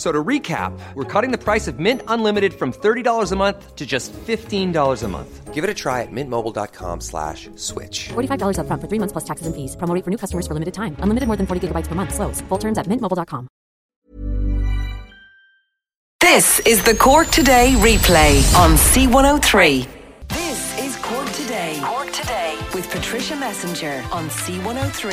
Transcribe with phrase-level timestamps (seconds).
[0.00, 3.76] F- So to recap, we're cutting the price of Mint Unlimited from $30 a month
[3.76, 5.52] to just $15 a month.
[5.52, 8.08] Give it a try at mintmobile.com slash switch.
[8.08, 9.76] $45 upfront for three months plus taxes and fees.
[9.76, 10.96] Promo rate for new customers for limited time.
[11.04, 12.14] Unlimited more than 40 gigabytes per month.
[12.14, 12.40] Slows.
[12.48, 13.46] Full terms at mintmobile.com.
[16.20, 19.86] This is the Cork Today replay on C103.
[20.28, 21.76] This is Cork Today.
[21.84, 25.12] Cork Today with Patricia Messenger on C103.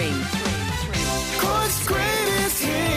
[1.43, 2.96] Cork's greatest hits.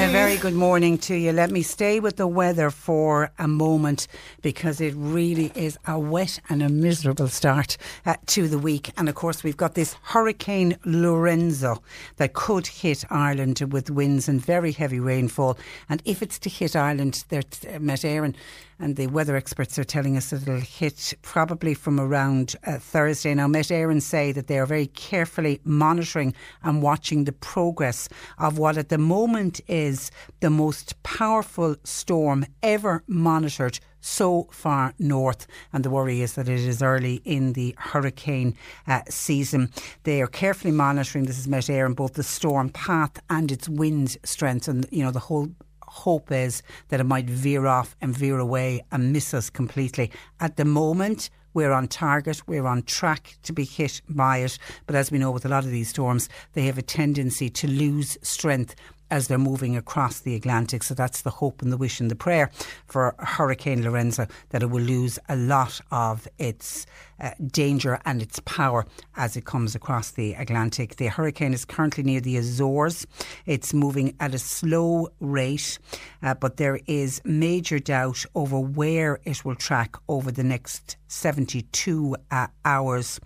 [0.00, 1.30] And a very good morning to you.
[1.30, 4.06] Let me stay with the weather for a moment
[4.40, 8.92] because it really is a wet and a miserable start uh, to the week.
[8.96, 11.82] And of course, we've got this Hurricane Lorenzo
[12.16, 15.58] that could hit Ireland with winds and very heavy rainfall.
[15.90, 18.34] And if it's to hit Ireland, they're uh, Met Éireann
[18.80, 23.34] and the weather experts are telling us that it'll hit probably from around uh, Thursday.
[23.34, 28.58] Now, Met Éireann say that they are very carefully monitoring and watching the progress of
[28.58, 35.46] what at the moment is the most powerful storm ever monitored so far north.
[35.72, 38.56] And the worry is that it is early in the hurricane
[38.86, 39.70] uh, season.
[40.04, 44.16] They are carefully monitoring, this is Met Éireann, both the storm path and its wind
[44.24, 44.68] strength.
[44.68, 45.50] And, you know, the whole
[45.90, 50.10] hope is that it might veer off and veer away and miss us completely.
[50.38, 54.56] At the moment, we're on target, we're on track to be hit by it.
[54.86, 57.66] But as we know with a lot of these storms, they have a tendency to
[57.66, 58.76] lose strength
[59.10, 60.82] as they're moving across the Atlantic.
[60.82, 62.50] So that's the hope and the wish and the prayer
[62.86, 66.86] for Hurricane Lorenzo that it will lose a lot of its
[67.20, 70.96] uh, danger and its power as it comes across the Atlantic.
[70.96, 73.06] The hurricane is currently near the Azores.
[73.46, 75.78] It's moving at a slow rate,
[76.22, 82.16] uh, but there is major doubt over where it will track over the next 72
[82.30, 83.20] uh, hours.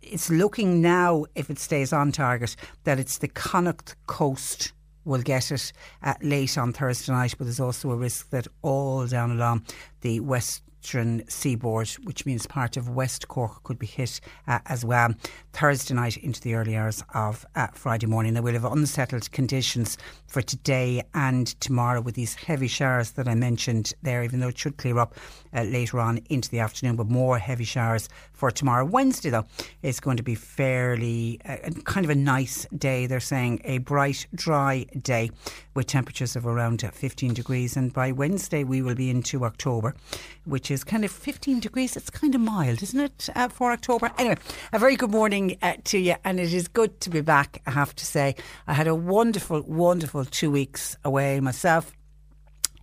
[0.00, 4.72] It's looking now, if it stays on target, that it's the Connacht coast
[5.08, 9.06] will get it uh, late on Thursday night, but there's also a risk that all
[9.06, 9.64] down along
[10.02, 15.12] the western seaboard, which means part of West Cork, could be hit uh, as well
[15.52, 18.34] Thursday night into the early hours of uh, Friday morning.
[18.34, 23.34] Now we'll have unsettled conditions for today and tomorrow with these heavy showers that I
[23.34, 25.14] mentioned there, even though it should clear up
[25.54, 28.84] uh, later on into the afternoon, but more heavy showers for tomorrow.
[28.84, 29.46] Wednesday, though,
[29.82, 33.06] is going to be fairly uh, kind of a nice day.
[33.06, 35.32] They're saying a bright, dry day
[35.74, 37.76] with temperatures of around 15 degrees.
[37.76, 39.96] And by Wednesday, we will be into October,
[40.44, 41.96] which is kind of 15 degrees.
[41.96, 44.12] It's kind of mild, isn't it, uh, for October?
[44.18, 44.36] Anyway,
[44.72, 47.72] a very good morning uh, to you, and it is good to be back, I
[47.72, 48.36] have to say.
[48.68, 51.92] I had a wonderful, wonderful two weeks away myself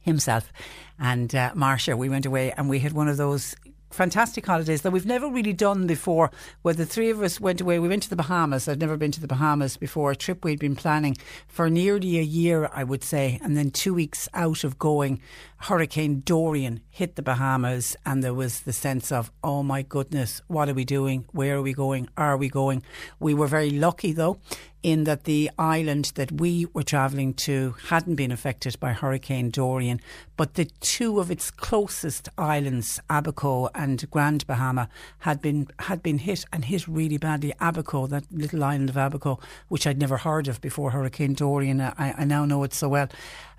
[0.01, 0.51] himself
[0.99, 1.97] and uh, Marcia.
[1.97, 3.55] We went away and we had one of those
[3.95, 6.29] fantastic holidays that we've never really done before
[6.61, 7.79] where the three of us went away.
[7.79, 8.67] We went to the Bahamas.
[8.67, 10.11] I'd never been to the Bahamas before.
[10.11, 11.15] A trip we'd been planning
[11.47, 15.21] for nearly a year I would say and then two weeks out of going
[15.57, 20.67] Hurricane Dorian hit the Bahamas and there was the sense of oh my goodness what
[20.67, 21.25] are we doing?
[21.31, 22.09] Where are we going?
[22.17, 22.83] Are we going?
[23.19, 24.39] We were very lucky though
[24.85, 29.99] in that the island that we were travelling to hadn't been affected by Hurricane Dorian,
[30.37, 34.87] but the two of its closest islands, Abaco and Grand Bahama,
[35.19, 37.51] had been had been hit and hit really badly.
[37.59, 42.13] Abaco, that little island of Abaco, which I'd never heard of before Hurricane Dorian, I,
[42.15, 43.07] I now know it so well,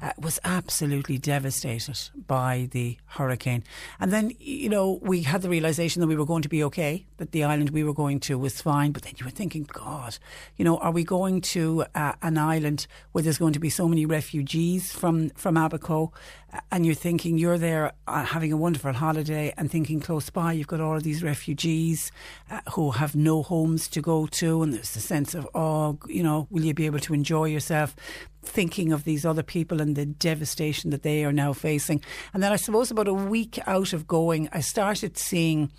[0.01, 3.65] uh, was absolutely devastated by the hurricane.
[3.99, 7.07] And then, you know, we had the realisation that we were going to be okay,
[7.17, 10.19] that the island we were going to was fine, but then you were thinking, God,
[10.57, 13.89] you know, are we going to uh, an island where there's going to be so
[13.89, 16.13] many refugees from, from Abaco?
[16.53, 20.53] Uh, and you're thinking you're there uh, having a wonderful holiday and thinking close by
[20.53, 22.13] you've got all of these refugees
[22.51, 26.23] uh, who have no homes to go to and there's a sense of oh you
[26.23, 27.97] know will you be able to enjoy yourself
[28.45, 32.01] thinking of these other people and the devastation that they are now facing
[32.33, 35.73] and then I suppose about a week out of going I started seeing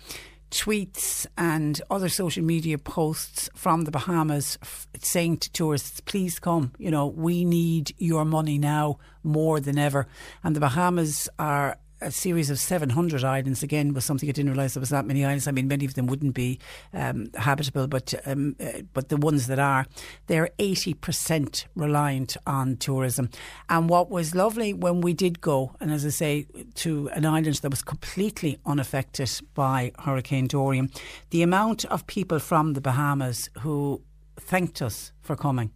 [0.50, 4.58] tweets and other social media posts from the Bahamas
[4.98, 6.72] saying to tourists, please come.
[6.78, 10.06] You know, we need your money now more than ever.
[10.42, 14.74] And the Bahamas are a series of 700 islands again was something I didn't realise
[14.74, 15.48] there was that many islands.
[15.48, 16.58] I mean, many of them wouldn't be
[16.92, 19.86] um, habitable, but um, uh, but the ones that are,
[20.26, 23.30] they're 80% reliant on tourism.
[23.68, 26.46] And what was lovely when we did go, and as I say,
[26.76, 30.90] to an island that was completely unaffected by Hurricane Dorian,
[31.30, 34.02] the amount of people from the Bahamas who
[34.36, 35.72] thanked us for coming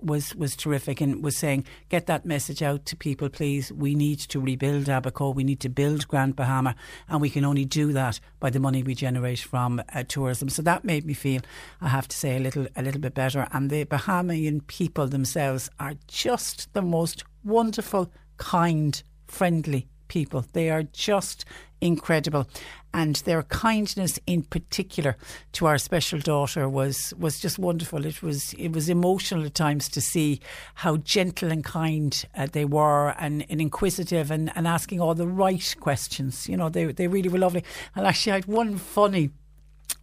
[0.00, 3.72] was was terrific and was saying get that message out to people please.
[3.72, 5.30] We need to rebuild Abaco.
[5.30, 6.74] We need to build Grand Bahama
[7.08, 10.48] and we can only do that by the money we generate from uh, tourism.
[10.48, 11.42] So that made me feel
[11.80, 13.46] I have to say a little a little bit better.
[13.52, 20.44] And the Bahamian people themselves are just the most wonderful kind friendly people.
[20.52, 21.44] They are just
[21.80, 22.48] incredible.
[22.92, 25.16] And their kindness in particular
[25.52, 28.06] to our special daughter was was just wonderful.
[28.06, 30.40] It was it was emotional at times to see
[30.74, 35.28] how gentle and kind uh, they were and, and inquisitive and, and asking all the
[35.28, 36.48] right questions.
[36.48, 37.62] You know they they really were lovely.
[37.94, 39.30] And actually I had one funny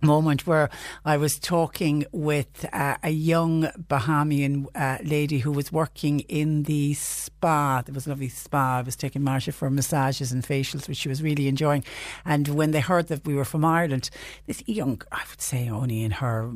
[0.01, 0.69] moment where
[1.03, 6.93] I was talking with uh, a young Bahamian uh, lady who was working in the
[6.93, 7.81] spa.
[7.85, 8.79] There was a lovely spa.
[8.79, 11.83] I was taking Marcia for massages and facials, which she was really enjoying.
[12.23, 14.09] And when they heard that we were from Ireland,
[14.45, 16.49] this young, I would say only in her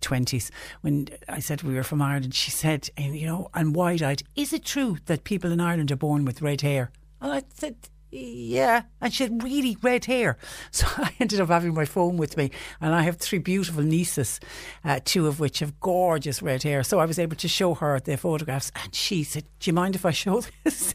[0.00, 0.50] 20s,
[0.80, 4.52] when I said we were from Ireland, she said, you know, and wide eyed, is
[4.52, 6.90] it true that people in Ireland are born with red hair?
[7.20, 7.76] And I said,
[8.16, 10.38] yeah, and she had really red hair.
[10.76, 12.50] So I ended up having my phone with me,
[12.82, 14.40] and I have three beautiful nieces,
[14.84, 16.82] uh, two of which have gorgeous red hair.
[16.82, 19.94] So I was able to show her their photographs, and she said, "Do you mind
[19.94, 20.94] if I show this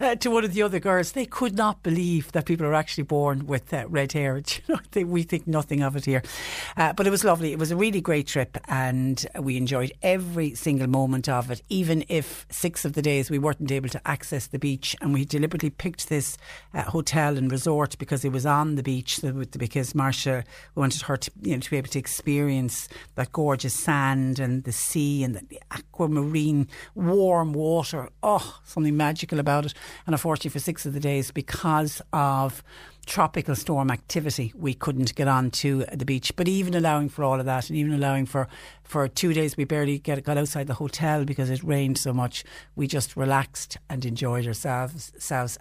[0.00, 3.04] uh, to one of the other girls?" They could not believe that people are actually
[3.04, 4.40] born with uh, red hair.
[4.50, 6.22] You know, they, we think nothing of it here,
[6.76, 7.52] uh, but it was lovely.
[7.52, 11.62] It was a really great trip, and we enjoyed every single moment of it.
[11.68, 15.24] Even if six of the days we weren't able to access the beach, and we
[15.24, 16.36] deliberately picked this
[16.74, 19.20] uh, hotel and resort because it was on the beach.
[19.56, 20.44] Because Marcia
[20.74, 24.72] wanted her to, you know, to be able to experience that gorgeous sand and the
[24.72, 28.08] sea and the aquamarine warm water.
[28.22, 29.74] Oh, something magical about it.
[30.06, 32.62] And unfortunately, for six of the days, because of
[33.10, 36.32] tropical storm activity, we couldn't get on to the beach.
[36.36, 38.46] But even allowing for all of that, and even allowing for
[38.84, 42.44] for two days, we barely get, got outside the hotel because it rained so much.
[42.76, 45.12] We just relaxed and enjoyed ourselves,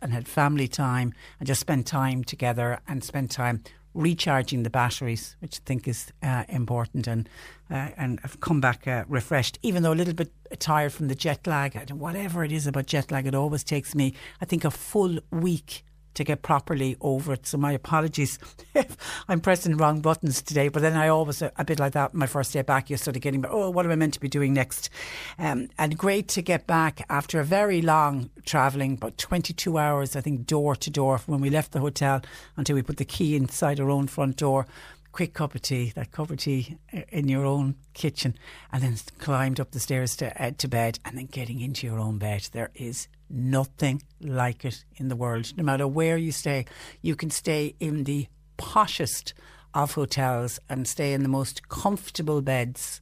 [0.01, 3.63] and had family time and just spent time together and spent time
[3.95, 7.27] recharging the batteries, which I think is uh, important, and
[7.71, 11.15] uh, and I've come back uh, refreshed, even though a little bit tired from the
[11.15, 11.89] jet lag.
[11.89, 15.83] Whatever it is about jet lag, it always takes me, I think, a full week
[16.13, 17.47] to get properly over it.
[17.47, 18.39] So my apologies
[18.73, 18.97] if
[19.27, 20.67] I'm pressing wrong buttons today.
[20.67, 22.13] But then I always a, a bit like that.
[22.13, 24.29] My first day back, you're sort of getting, oh, what am I meant to be
[24.29, 24.89] doing next?
[25.37, 30.21] Um, and great to get back after a very long travelling, about 22 hours, I
[30.21, 32.21] think, door to door from when we left the hotel
[32.57, 34.65] until we put the key inside our own front door
[35.11, 36.77] quick cup of tea, that cup of tea
[37.09, 38.35] in your own kitchen,
[38.71, 41.99] and then climbed up the stairs to, uh, to bed, and then getting into your
[41.99, 42.47] own bed.
[42.51, 45.53] There is nothing like it in the world.
[45.57, 46.65] No matter where you stay,
[47.01, 48.27] you can stay in the
[48.57, 49.33] poshest
[49.73, 53.01] of hotels and stay in the most comfortable beds,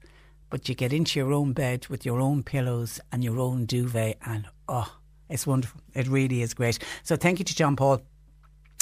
[0.50, 4.18] but you get into your own bed with your own pillows and your own duvet,
[4.26, 4.98] and oh,
[5.30, 5.82] it's wonderful.
[5.94, 6.80] It really is great.
[7.04, 8.02] So, thank you to John Paul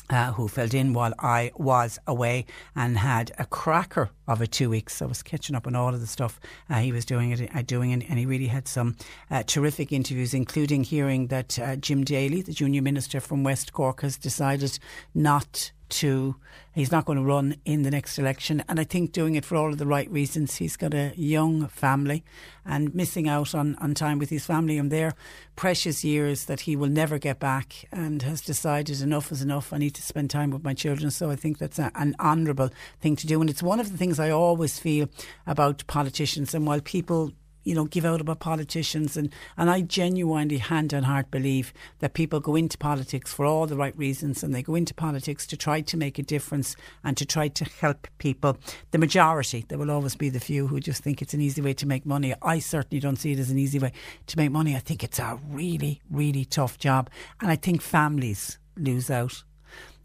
[0.09, 2.45] uh, who filled in while I was away
[2.75, 5.01] and had a cracker of a two weeks.
[5.01, 7.61] I was catching up on all of the stuff uh, he was doing it, uh,
[7.61, 8.95] doing, and he really had some
[9.31, 14.01] uh, terrific interviews, including hearing that uh, Jim Daly, the junior minister from West Cork,
[14.01, 14.77] has decided
[15.13, 16.35] not to
[16.73, 19.55] he's not going to run in the next election and I think doing it for
[19.55, 20.55] all of the right reasons.
[20.55, 22.23] He's got a young family
[22.65, 24.77] and missing out on, on time with his family.
[24.77, 25.13] And their
[25.55, 29.71] precious years that he will never get back and has decided enough is enough.
[29.71, 31.11] I need to spend time with my children.
[31.11, 33.39] So I think that's a, an honourable thing to do.
[33.39, 35.07] And it's one of the things I always feel
[35.47, 36.53] about politicians.
[36.53, 37.31] And while people
[37.65, 39.17] you know, give out about politicians.
[39.17, 43.67] And, and I genuinely, hand on heart, believe that people go into politics for all
[43.67, 47.17] the right reasons and they go into politics to try to make a difference and
[47.17, 48.57] to try to help people.
[48.91, 51.73] The majority, there will always be the few who just think it's an easy way
[51.73, 52.33] to make money.
[52.41, 53.91] I certainly don't see it as an easy way
[54.27, 54.75] to make money.
[54.75, 57.09] I think it's a really, really tough job.
[57.41, 59.43] And I think families lose out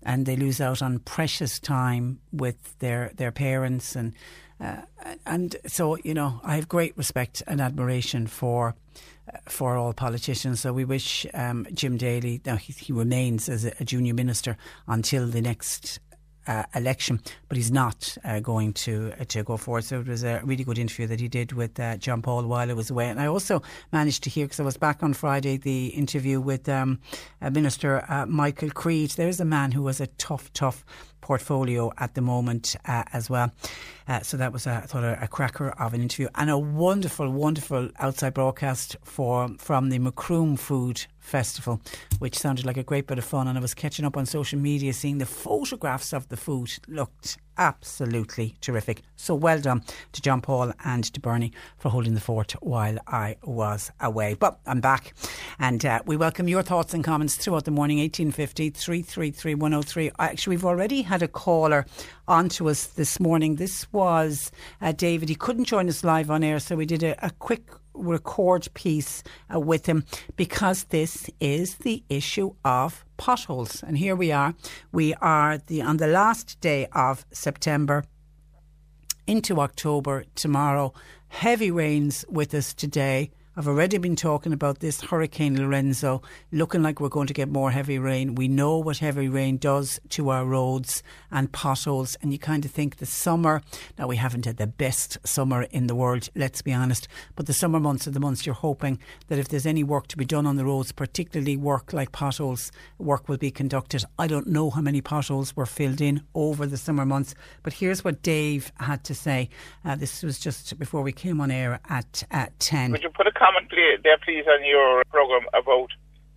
[0.02, 4.14] and they lose out on precious time with their, their parents and
[4.61, 4.83] uh,
[5.26, 8.75] and so, you know, I have great respect and admiration for
[9.33, 10.61] uh, for all politicians.
[10.61, 14.57] So we wish um, Jim Daly, now he, he remains as a, a, junior minister
[14.87, 16.00] until the next
[16.47, 19.85] uh, election, but he's not uh, going to uh, to go forward.
[19.85, 22.69] So it was a really good interview that he did with uh, John Paul while
[22.71, 23.62] I was away, and I also
[23.93, 26.99] managed to hear because I was back on Friday the interview with um,
[27.40, 29.11] uh, Minister Michael Creed.
[29.11, 30.85] There's a man who has a tough, tough
[31.21, 33.52] portfolio at the moment as well.
[34.11, 36.59] Uh, so that was, a, I thought, a, a, cracker of an interview and a
[36.59, 41.81] wonderful, wonderful outside broadcast for from the Macroom Food Festival,
[42.19, 43.47] which sounded like a great bit of fun.
[43.47, 47.38] And I was catching up on social media, seeing the photographs of the food looked
[47.57, 49.02] absolutely terrific.
[49.17, 53.37] So well done to John Paul and to Bernie for holding the fort while I
[53.45, 54.35] was away.
[54.35, 55.14] But I'm back,
[55.59, 57.99] and uh, we welcome your thoughts and comments throughout the morning.
[57.99, 60.11] 1850 333 103.
[60.19, 61.87] Actually, we've already had a caller
[62.31, 63.57] on to us this morning.
[63.57, 65.29] This was uh, David.
[65.29, 69.25] He couldn't join us live on air, so we did a, a quick record piece
[69.53, 70.05] uh, with him
[70.37, 73.83] because this is the issue of potholes.
[73.83, 74.55] And here we are.
[74.93, 78.05] We are the on the last day of September
[79.27, 80.95] into October tomorrow.
[81.29, 83.31] Heavy rains with us today.
[83.57, 87.73] I've already been talking about this Hurricane Lorenzo looking like we're going to get more
[87.73, 88.37] heavy rain.
[88.37, 91.02] We know what heavy rain does to our roads
[91.33, 93.61] and potholes, and you kind of think the summer.
[93.99, 97.52] Now, we haven't had the best summer in the world, let's be honest, but the
[97.52, 100.47] summer months are the months you're hoping that if there's any work to be done
[100.47, 104.04] on the roads, particularly work like potholes, work will be conducted.
[104.16, 108.04] I don't know how many potholes were filled in over the summer months, but here's
[108.04, 109.49] what Dave had to say.
[109.85, 112.92] Uh, this was just before we came on air at, at 10.
[112.92, 115.88] Would you put a comment there, please, on your programme about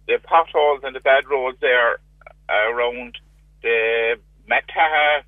[0.07, 1.99] the potholes and the bad roads there
[2.47, 3.19] around
[3.61, 4.15] the
[4.47, 5.27] Mataha,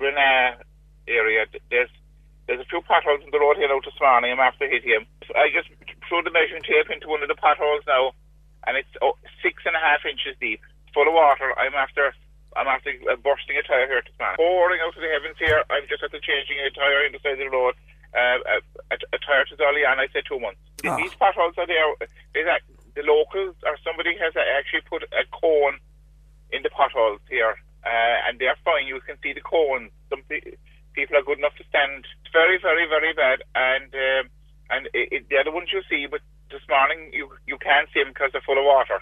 [0.00, 0.56] Brina
[1.04, 1.44] area?
[1.68, 1.92] There's
[2.48, 4.32] there's a few potholes in the road here now this morning.
[4.32, 5.06] I'm after hitting him.
[5.36, 5.68] I just
[6.08, 8.16] threw the measuring tape into one of the potholes now,
[8.66, 10.64] and it's oh, six and a half inches deep,
[10.96, 11.52] full of water.
[11.60, 12.16] I'm after
[12.56, 14.40] I'm after uh, bursting a tyre here this morning.
[14.40, 15.62] Pouring out of the heavens here.
[15.68, 17.76] I'm just after changing a tyre in the side of the road
[18.14, 18.38] uh,
[18.90, 20.60] a, a tire to Dolly, and I said two months.
[20.84, 20.96] Oh.
[20.96, 21.86] These potholes are there.
[22.34, 22.62] Is that
[22.94, 25.78] the locals or somebody has actually put a cone
[26.50, 27.54] in the potholes here,
[27.86, 28.86] uh, and they're fine.
[28.86, 29.90] You can see the cone.
[30.08, 32.06] Some people are good enough to stand.
[32.24, 34.24] It's very, very, very bad, and um,
[34.70, 36.06] and it, it, they're the ones you see.
[36.10, 39.00] But this morning you you can't see them because they're full of water.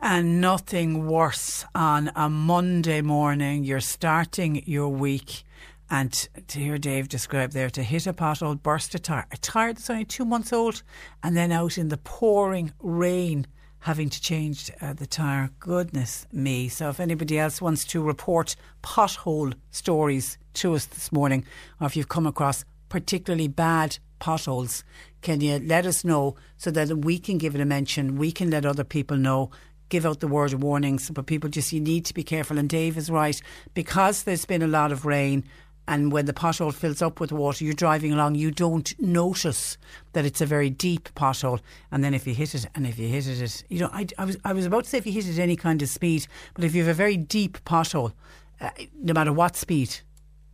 [0.00, 3.64] And nothing worse on a Monday morning.
[3.64, 5.44] You're starting your week
[5.94, 9.72] and to hear Dave describe there, to hit a pothole, burst a tyre, a tyre
[9.72, 10.82] that's only two months old,
[11.22, 13.46] and then out in the pouring rain,
[13.78, 15.50] having to change uh, the tyre.
[15.60, 16.68] Goodness me.
[16.68, 21.46] So if anybody else wants to report pothole stories to us this morning,
[21.80, 24.82] or if you've come across particularly bad potholes,
[25.22, 28.50] can you let us know so that we can give it a mention, we can
[28.50, 29.52] let other people know
[29.90, 32.58] give out the word of warnings, but people just you need to be careful.
[32.58, 33.40] And Dave is right
[33.74, 35.44] because there's been a lot of rain
[35.86, 39.76] and when the pothole fills up with water, you're driving along, you don't notice
[40.12, 41.60] that it's a very deep pothole.
[41.90, 44.24] And then if you hit it, and if you hit it, you know, I, I
[44.24, 46.64] was I was about to say if you hit it any kind of speed, but
[46.64, 48.12] if you have a very deep pothole,
[48.60, 50.00] uh, no matter what speed,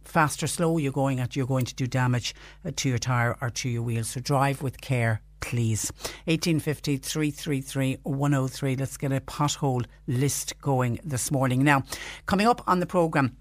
[0.04, 2.34] fast or slow you're going at, you're going to do damage
[2.64, 4.04] uh, to your tyre or to your wheel.
[4.04, 5.20] So drive with care.
[5.40, 5.90] Please.
[6.26, 8.76] 1850 333 103.
[8.76, 11.64] Let's get a pothole list going this morning.
[11.64, 11.82] Now,
[12.26, 13.36] coming up on the programme,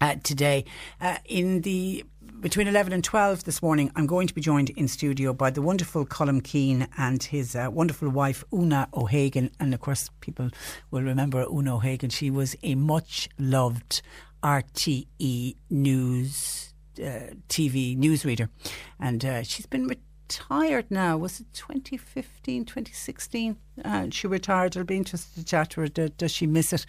[0.00, 0.64] uh, today.
[1.00, 2.04] Uh, in the
[2.40, 5.62] between 11 and 12 this morning, I'm going to be joined in studio by the
[5.62, 9.50] wonderful Colm Keane and his uh, wonderful wife, Una O'Hagan.
[9.58, 10.50] And of course, people
[10.90, 12.10] will remember Una O'Hagan.
[12.10, 14.02] She was a much loved
[14.42, 16.72] RTE news.
[16.98, 18.48] Uh, TV newsreader,
[18.98, 21.18] and uh, she's been retired now.
[21.18, 23.58] Was it 2015, 2016?
[23.84, 24.76] Uh, she retired.
[24.76, 25.88] It'll be interesting to chat to her.
[25.88, 26.86] Does, does she miss it?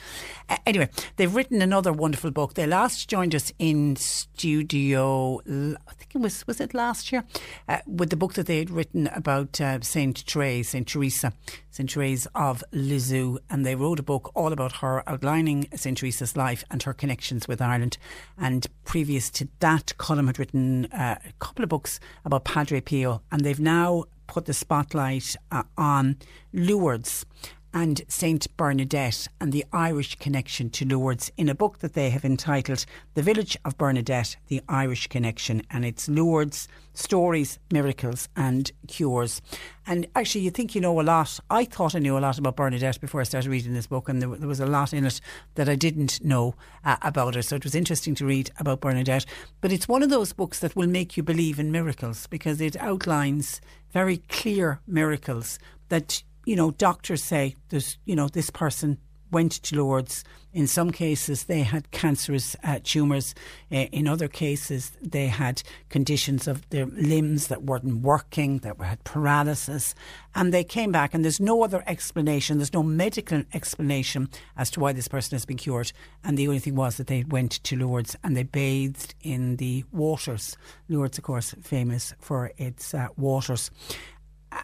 [0.50, 2.54] Uh, anyway, they've written another wonderful book.
[2.54, 5.40] They last joined us in studio.
[5.48, 7.24] I think it was was it last year
[7.68, 11.34] uh, with the book that they had written about uh, Saint Therese, Saint Teresa,
[11.70, 16.36] Saint Therese of Lisieux, and they wrote a book all about her, outlining Saint Teresa's
[16.36, 17.98] life and her connections with Ireland.
[18.38, 23.22] And previous to that, Colm had written uh, a couple of books about Padre Pio,
[23.32, 26.18] and they've now put the spotlight uh, on
[26.54, 27.26] Lourdes
[27.74, 32.26] and St Bernadette and the Irish connection to Lourdes in a book that they have
[32.26, 35.62] entitled The Village of Bernadette, The Irish Connection.
[35.70, 39.42] And it's Lourdes, Stories, Miracles and Cures.
[39.86, 41.40] And actually, you think you know a lot.
[41.50, 44.22] I thought I knew a lot about Bernadette before I started reading this book, and
[44.22, 45.22] there, there was a lot in it
[45.56, 47.42] that I didn't know uh, about her.
[47.42, 49.26] So it was interesting to read about Bernadette.
[49.62, 52.76] But it's one of those books that will make you believe in miracles because it
[52.78, 58.98] outlines very clear miracles that you know, doctors say there's, you know, this person
[59.32, 60.24] went to Lourdes.
[60.54, 63.36] In some cases, they had cancerous uh, tumours.
[63.72, 69.04] Uh, in other cases, they had conditions of their limbs that weren't working, that had
[69.04, 69.94] paralysis.
[70.34, 74.80] And they came back, and there's no other explanation, there's no medical explanation as to
[74.80, 75.92] why this person has been cured.
[76.24, 79.84] And the only thing was that they went to Lourdes and they bathed in the
[79.92, 80.58] waters.
[80.90, 83.70] Lourdes, of course, famous for its uh, waters.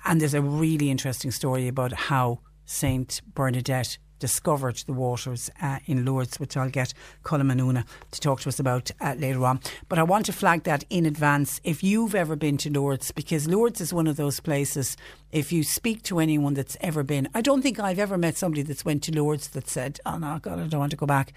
[0.06, 6.06] And there's a really interesting story about how Saint Bernadette discovered the waters uh, in
[6.06, 9.60] Lourdes, which I'll get Colm and Una to talk to us about uh, later on.
[9.90, 13.50] But I want to flag that in advance if you've ever been to Lourdes, because
[13.50, 14.96] Lourdes is one of those places.
[15.34, 18.62] If you speak to anyone that's ever been, I don't think I've ever met somebody
[18.62, 21.34] that's went to Lourdes that said, "Oh no, God, I don't want to go back."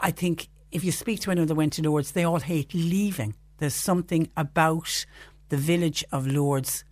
[0.00, 3.34] I think if you speak to anyone that went to Lourdes, they all hate leaving.
[3.58, 5.04] There's something about
[5.48, 6.84] the village of Lourdes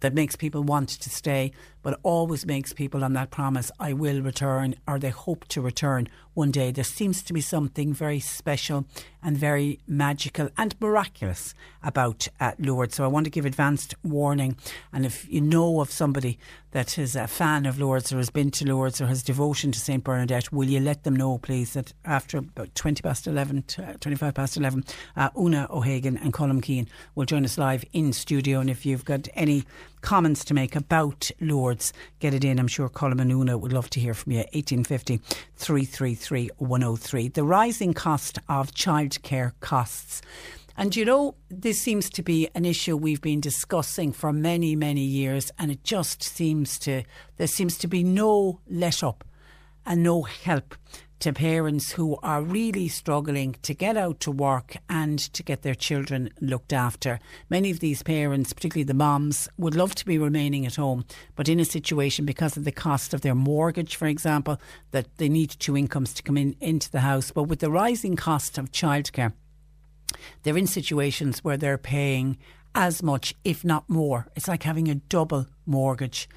[0.00, 1.52] that makes people want to stay,
[1.82, 6.08] but always makes people on that promise, I will return, or they hope to return
[6.34, 6.70] one day.
[6.70, 8.86] There seems to be something very special
[9.22, 12.94] and very magical and miraculous about uh, Lourdes.
[12.94, 14.56] So I want to give advanced warning.
[14.92, 16.38] And if you know of somebody
[16.70, 19.78] that is a fan of Lourdes or has been to Lourdes or has devotion to
[19.78, 20.02] St.
[20.02, 24.34] Bernadette, will you let them know, please, that after about 20 past 11, uh, 25
[24.34, 24.84] past 11,
[25.16, 28.60] uh, Una O'Hagan and Colm Keane will join us live in studio.
[28.60, 29.64] And if you've got any
[30.00, 32.58] comments to make about Lourdes, get it in.
[32.58, 34.38] I'm sure Colm and Una would love to hear from you.
[34.38, 35.18] 1850
[35.56, 37.28] 333 103.
[37.28, 40.22] The rising cost of childcare costs.
[40.76, 45.02] And you know, this seems to be an issue we've been discussing for many, many
[45.02, 47.02] years, and it just seems to,
[47.36, 49.24] there seems to be no let up
[49.84, 50.74] and no help
[51.20, 55.74] to parents who are really struggling to get out to work and to get their
[55.74, 57.20] children looked after.
[57.48, 61.04] Many of these parents, particularly the moms, would love to be remaining at home,
[61.36, 64.60] but in a situation because of the cost of their mortgage, for example,
[64.92, 67.30] that they need two incomes to come in into the house.
[67.30, 69.34] But with the rising cost of childcare,
[70.42, 72.38] they're in situations where they're paying
[72.74, 74.28] as much, if not more.
[74.36, 76.28] It's like having a double mortgage.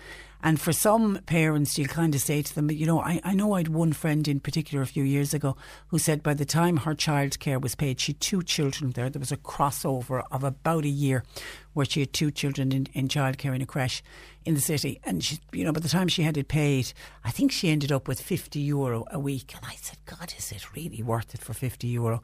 [0.45, 3.53] And for some parents, you'll kind of say to them, you know, I, I know
[3.53, 5.55] I had one friend in particular a few years ago
[5.87, 9.09] who said by the time her childcare was paid, she had two children there.
[9.09, 11.23] There was a crossover of about a year
[11.71, 14.03] where she had two children in, in childcare in a creche
[14.43, 14.99] in the city.
[15.05, 16.91] And, she, you know, by the time she had it paid,
[17.23, 19.55] I think she ended up with 50 euro a week.
[19.55, 22.21] And I said, God, is it really worth it for 50 euro?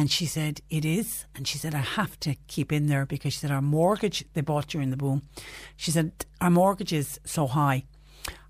[0.00, 1.26] And she said, it is.
[1.34, 4.40] And she said, I have to keep in there because she said, our mortgage, they
[4.40, 5.24] bought during the boom.
[5.76, 7.84] She said, our mortgage is so high.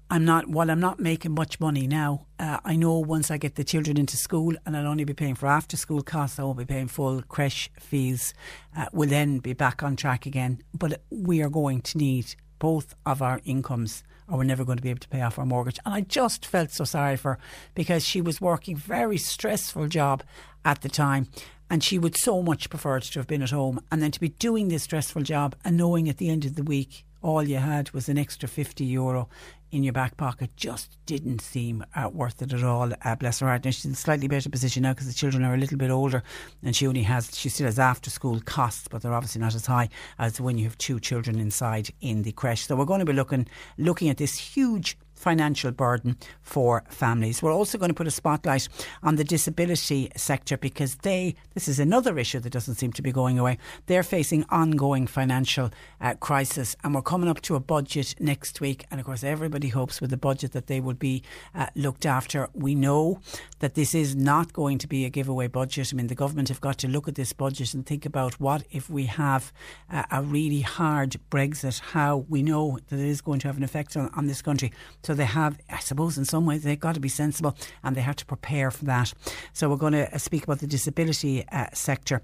[0.09, 3.57] I'm not, while I'm not making much money now, uh, I know once I get
[3.57, 6.57] the children into school and I'll only be paying for after school costs, I won't
[6.57, 8.33] be paying full creche fees,
[8.77, 10.63] uh, we'll then be back on track again.
[10.73, 14.83] But we are going to need both of our incomes or we're never going to
[14.83, 15.79] be able to pay off our mortgage.
[15.85, 17.39] And I just felt so sorry for her
[17.75, 20.23] because she was working very stressful job
[20.65, 21.29] at the time
[21.69, 24.29] and she would so much prefer to have been at home and then to be
[24.29, 27.91] doing this stressful job and knowing at the end of the week all you had
[27.91, 29.29] was an extra 50 euro
[29.73, 32.93] in your back pocket just didn't seem uh, worth it at all.
[33.05, 33.65] Uh, bless her heart.
[33.65, 35.91] Now she's in a slightly better position now because the children are a little bit
[35.91, 36.23] older,
[36.63, 39.67] and she only has she still has after school costs, but they're obviously not as
[39.67, 42.67] high as when you have two children inside in the creche.
[42.67, 43.47] So we're going to be looking
[43.79, 47.43] looking at this huge financial burden for families.
[47.43, 48.69] We're also going to put a spotlight
[49.03, 53.13] on the disability sector because they, this is another issue that doesn't seem to be
[53.13, 53.59] going away.
[53.87, 58.87] They're facing ongoing financial uh, crisis and we're coming up to a budget next week.
[58.91, 61.23] And of course, everybody hopes with the budget that they will be
[61.55, 62.49] uh, looked after.
[62.55, 63.21] We know
[63.59, 65.93] that this is not going to be a giveaway budget.
[65.93, 68.65] I mean, the government have got to look at this budget and think about what
[68.71, 69.53] if we have
[69.91, 73.63] uh, a really hard Brexit, how we know that it is going to have an
[73.63, 74.73] effect on, on this country.
[75.03, 78.01] So they have, I suppose, in some ways, they've got to be sensible and they
[78.01, 79.13] have to prepare for that.
[79.53, 82.23] So we're going to speak about the disability uh, sector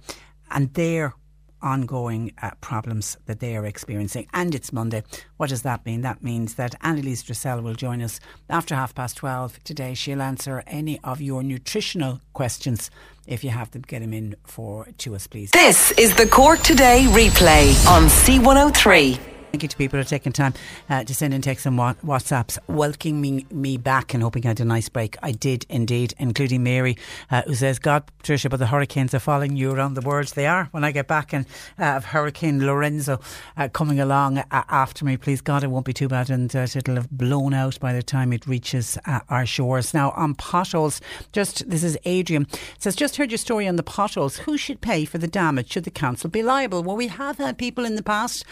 [0.50, 1.14] and their
[1.62, 4.26] ongoing uh, problems that they are experiencing.
[4.32, 5.02] And it's Monday.
[5.36, 6.02] What does that mean?
[6.02, 9.94] That means that Annalise Dressel will join us after half past 12 today.
[9.94, 12.90] She'll answer any of your nutritional questions.
[13.26, 15.50] If you have them, get them in for to us, please.
[15.50, 19.35] This is the Cork Today replay on C103.
[19.56, 20.52] Thank you to people who are taking time
[20.90, 24.66] uh, to send in texts and WhatsApps welcoming me, back and hoping I had a
[24.66, 25.16] nice break.
[25.22, 26.98] I did indeed, including Mary,
[27.30, 30.26] uh, who says, God, Patricia, but the hurricanes are following you around the world.
[30.26, 30.68] They are.
[30.72, 31.46] When I get back and
[31.78, 33.18] uh, Hurricane Lorenzo
[33.56, 36.66] uh, coming along uh, after me, please God, it won't be too bad and uh,
[36.74, 39.94] it'll have blown out by the time it reaches our shores.
[39.94, 41.00] Now, on potholes,
[41.32, 42.46] just this is Adrian
[42.78, 44.36] says, just heard your story on the potholes.
[44.36, 45.72] Who should pay for the damage?
[45.72, 46.82] Should the council be liable?
[46.82, 48.44] Well, we have had people in the past,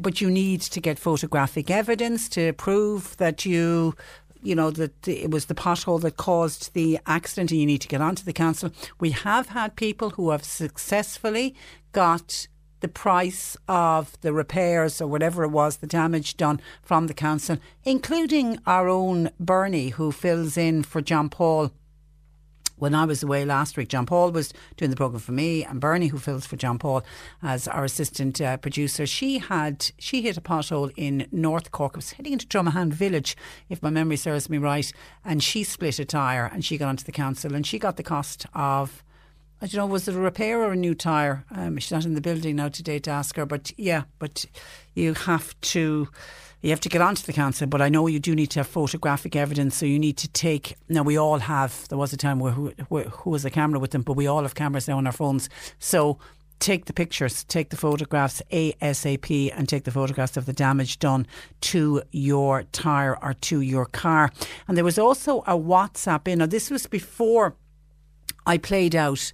[0.00, 3.94] but you need to get photographic evidence to prove that you
[4.42, 7.88] you know, that it was the pothole that caused the accident and you need to
[7.88, 8.70] get onto the council.
[8.98, 11.54] We have had people who have successfully
[11.92, 12.46] got
[12.80, 17.58] the price of the repairs or whatever it was, the damage done from the council,
[17.84, 21.72] including our own Bernie who fills in for John Paul
[22.80, 25.80] when I was away last week, John Paul was doing the programme for me, and
[25.80, 27.02] Bernie, who fills for John Paul
[27.42, 31.92] as our assistant uh, producer, she had she hit a pothole in North Cork.
[31.92, 33.36] It was heading into Dromahane Village,
[33.68, 34.90] if my memory serves me right,
[35.24, 38.02] and she split a tyre and she got onto the council and she got the
[38.02, 39.04] cost of.
[39.62, 41.44] I don't know, was it a repair or a new tyre?
[41.50, 44.46] Um, she's not in the building now today to ask her, but yeah, but
[44.94, 46.08] you have to
[46.62, 48.66] you have to get onto the council, but I know you do need to have
[48.66, 49.76] photographic evidence.
[49.76, 50.76] So you need to take.
[50.88, 51.88] Now we all have.
[51.88, 54.26] There was a time where who, where, who was a camera with them, but we
[54.26, 55.48] all have cameras now on our phones.
[55.78, 56.18] So
[56.58, 61.26] take the pictures, take the photographs ASAP, and take the photographs of the damage done
[61.62, 64.30] to your tyre or to your car.
[64.68, 66.40] And there was also a WhatsApp in.
[66.40, 67.56] Now this was before
[68.46, 69.32] I played out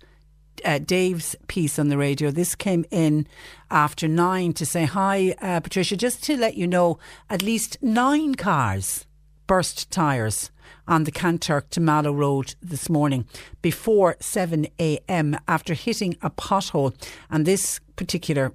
[0.65, 2.31] uh, Dave's piece on the radio.
[2.31, 3.27] This came in
[3.71, 6.99] after nine to say, Hi, uh, Patricia, just to let you know,
[7.31, 9.07] at least nine cars
[9.47, 10.51] burst tyres
[10.89, 13.27] on the Kanturk to Mallow Road this morning
[13.63, 16.95] before 7am after hitting a pothole.
[17.31, 18.53] And this particular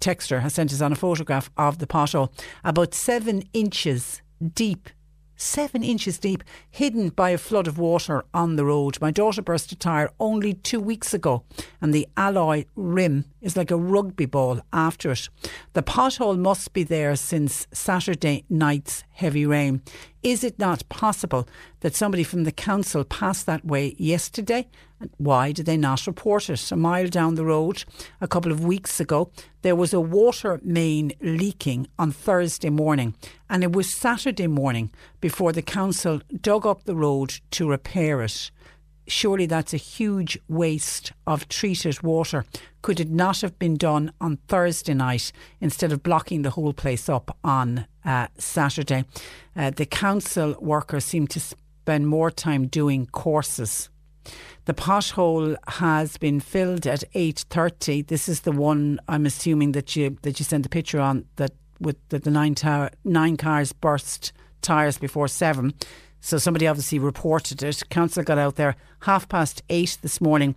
[0.00, 2.32] texter has sent us on a photograph of the pothole
[2.64, 4.22] about seven inches
[4.54, 4.88] deep
[5.40, 8.98] seven inches deep, hidden by a flood of water on the road.
[9.00, 11.44] My daughter burst a tyre only two weeks ago,
[11.80, 15.28] and the alloy rim is like a rugby ball after it.
[15.72, 19.82] The pothole must be there since Saturday night's heavy rain.
[20.22, 21.48] Is it not possible
[21.80, 24.68] that somebody from the council passed that way yesterday?
[25.00, 26.70] And Why did they not report it?
[26.70, 27.84] A mile down the road,
[28.20, 29.30] a couple of weeks ago,
[29.62, 33.14] there was a water main leaking on Thursday morning,
[33.48, 38.50] and it was Saturday morning before the council dug up the road to repair it.
[39.10, 42.44] Surely that's a huge waste of treated water.
[42.80, 47.08] Could it not have been done on Thursday night instead of blocking the whole place
[47.08, 49.04] up on uh, Saturday?
[49.56, 53.90] Uh, the council workers seem to spend more time doing courses.
[54.66, 58.02] The pothole has been filled at eight thirty.
[58.02, 61.50] This is the one I'm assuming that you that you sent the picture on that
[61.80, 65.74] with the, the nine tower, nine cars burst tires before seven.
[66.20, 67.82] So somebody obviously reported it.
[67.90, 70.54] Council got out there half past eight this morning.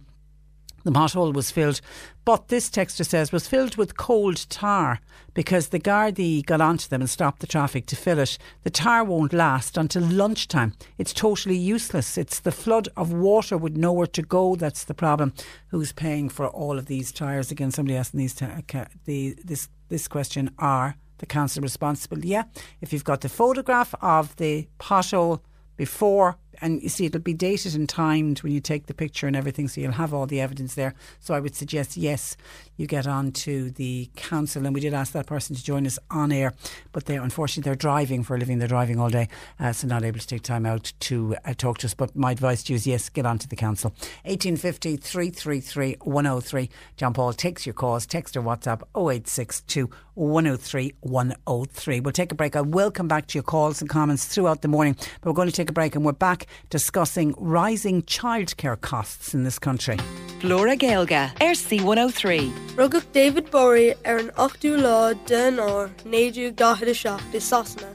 [0.83, 1.79] The pothole was filled,
[2.25, 4.99] but this texter says was filled with cold tar
[5.33, 8.37] because the Gardaí got onto them and stopped the traffic to fill it.
[8.63, 10.73] The tar won't last until lunchtime.
[10.97, 12.17] It's totally useless.
[12.17, 15.31] It's the flood of water with nowhere to go that's the problem.
[15.67, 17.49] Who's paying for all of these tyres?
[17.49, 18.33] Again, somebody asking these
[18.67, 22.25] ca- the this this question are the council responsible?
[22.25, 22.43] Yeah,
[22.81, 25.39] if you've got the photograph of the pothole
[25.75, 29.35] before, and you see it'll be dated and timed when you take the picture and
[29.35, 30.93] everything, so you'll have all the evidence there.
[31.19, 32.37] So I would suggest yes,
[32.77, 35.99] you get on to the council, and we did ask that person to join us
[36.09, 36.53] on air,
[36.91, 39.27] but they unfortunately they're driving for a living, they're driving all day,
[39.59, 41.93] uh, so not able to take time out to uh, talk to us.
[41.93, 43.89] But my advice to you is yes, get on to the council.
[44.23, 46.69] 1850 333 103.
[46.97, 51.99] John Paul takes your calls, text or WhatsApp 0862 103 103.
[51.99, 52.55] We'll take a break.
[52.55, 55.49] I will come back to your calls and comments throughout the morning, but we're going
[55.49, 59.97] to take a break and we're back discussing rising childcare costs in this country.
[60.39, 62.51] Flora Gaelga, RC 103.
[62.75, 67.89] Rugach David Bowie ar an 8ú lá den á néadú gahad seach de sasna.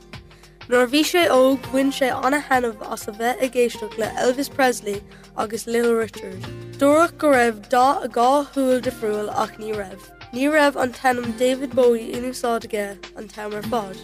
[0.69, 4.53] Nor bhí sé ó bhain sé anna henmh as a bheith a géisteach le Elvis
[4.53, 5.03] Presley
[5.37, 6.43] agus Little Richard.
[6.79, 10.18] Dúach go raibh dá a gá thuúil de friúil ach ní raibh.
[10.33, 13.97] Ní raibh an tanm David Bowie inúsáige an tamar fád.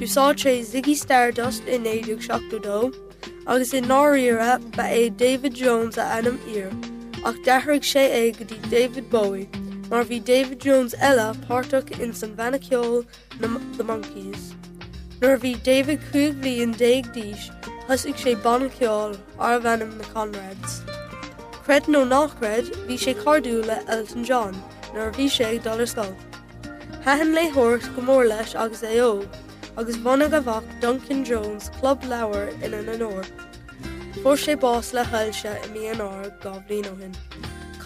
[0.00, 2.78] Dúsáid sé Ziggy Stardust in éidirh seachú dó,
[3.46, 6.70] agus in náíire ba é David Jones a anam ir,
[7.22, 9.48] ach dethraigh sé é go dtí David Bowie,
[9.90, 13.04] mar bhí David Jones eile páach in san Vannaceol
[13.38, 14.54] na the Monkeys.
[15.20, 17.50] Nuair bhí David chuig bhí an déag díis,
[17.86, 20.80] thosigh sé banceol ar bhenim na Conrads.
[21.62, 24.56] Cred nó nachcred bhí sé cardú le Elton John
[24.94, 26.14] nuair bhí sé dollar sscoil.
[27.04, 29.12] Thaan le thuirt go mór leis agus é ó,
[29.76, 33.26] agus bhana go bhach Duncan Jones Club Lewer in an anóir.
[34.22, 37.16] Fuair sé bás le heilse i mí an ár goblin ó hin.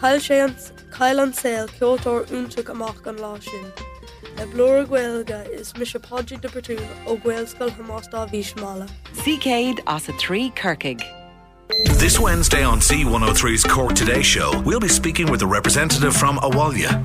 [0.00, 0.56] Cail sé an
[0.90, 3.66] caiil an saoil ceoltóir úntaach amach an lá sin.
[4.38, 8.88] Le blóir ghilga is mis sepáid de pertún ó ghilscoil hamátá bhí mála.
[9.24, 11.21] Céad as a 3 Kirkig.
[11.72, 17.02] This Wednesday on C103's Cork Today show, we'll be speaking with a representative from Abhaile.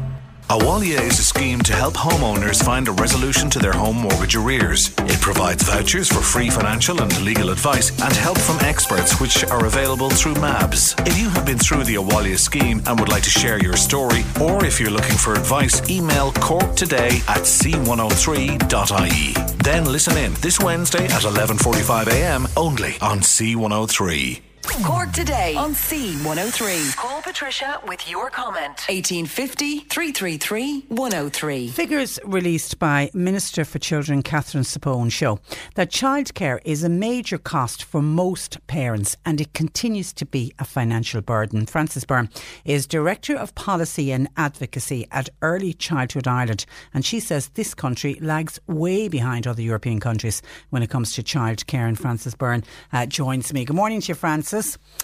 [0.49, 4.93] Abhaile is a scheme to help homeowners find a resolution to their home mortgage arrears.
[4.99, 9.65] It provides vouchers for free financial and legal advice and help from experts which are
[9.65, 10.95] available through MABS.
[11.07, 14.25] If you have been through the Abhaile scheme and would like to share your story,
[14.41, 19.33] or if you're looking for advice, email Cork today at c103.ie.
[19.63, 24.41] Then listen in this Wednesday at 11.45am only on C103.
[24.75, 26.95] Cork today on C103.
[26.95, 28.85] Call Patricia with your comment.
[28.87, 31.67] 1850 333 103.
[31.69, 35.39] Figures released by Minister for Children Katherine Zappone show
[35.75, 40.65] that childcare is a major cost for most parents and it continues to be a
[40.65, 41.65] financial burden.
[41.65, 42.29] Frances Byrne
[42.63, 48.15] is Director of Policy and Advocacy at Early Childhood Ireland and she says this country
[48.21, 51.87] lags way behind other European countries when it comes to childcare.
[51.87, 53.65] And Frances Byrne uh, joins me.
[53.65, 54.15] Good morning to you,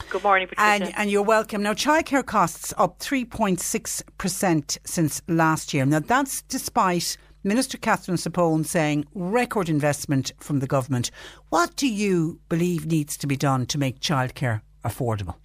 [0.10, 0.86] Good morning, Patricia.
[0.86, 1.63] And, and you're welcome.
[1.63, 5.86] Now, childcare costs up 3.6% since last year.
[5.86, 11.12] Now, that's despite Minister Katherine Zappone saying record investment from the government.
[11.50, 15.36] What do you believe needs to be done to make childcare affordable?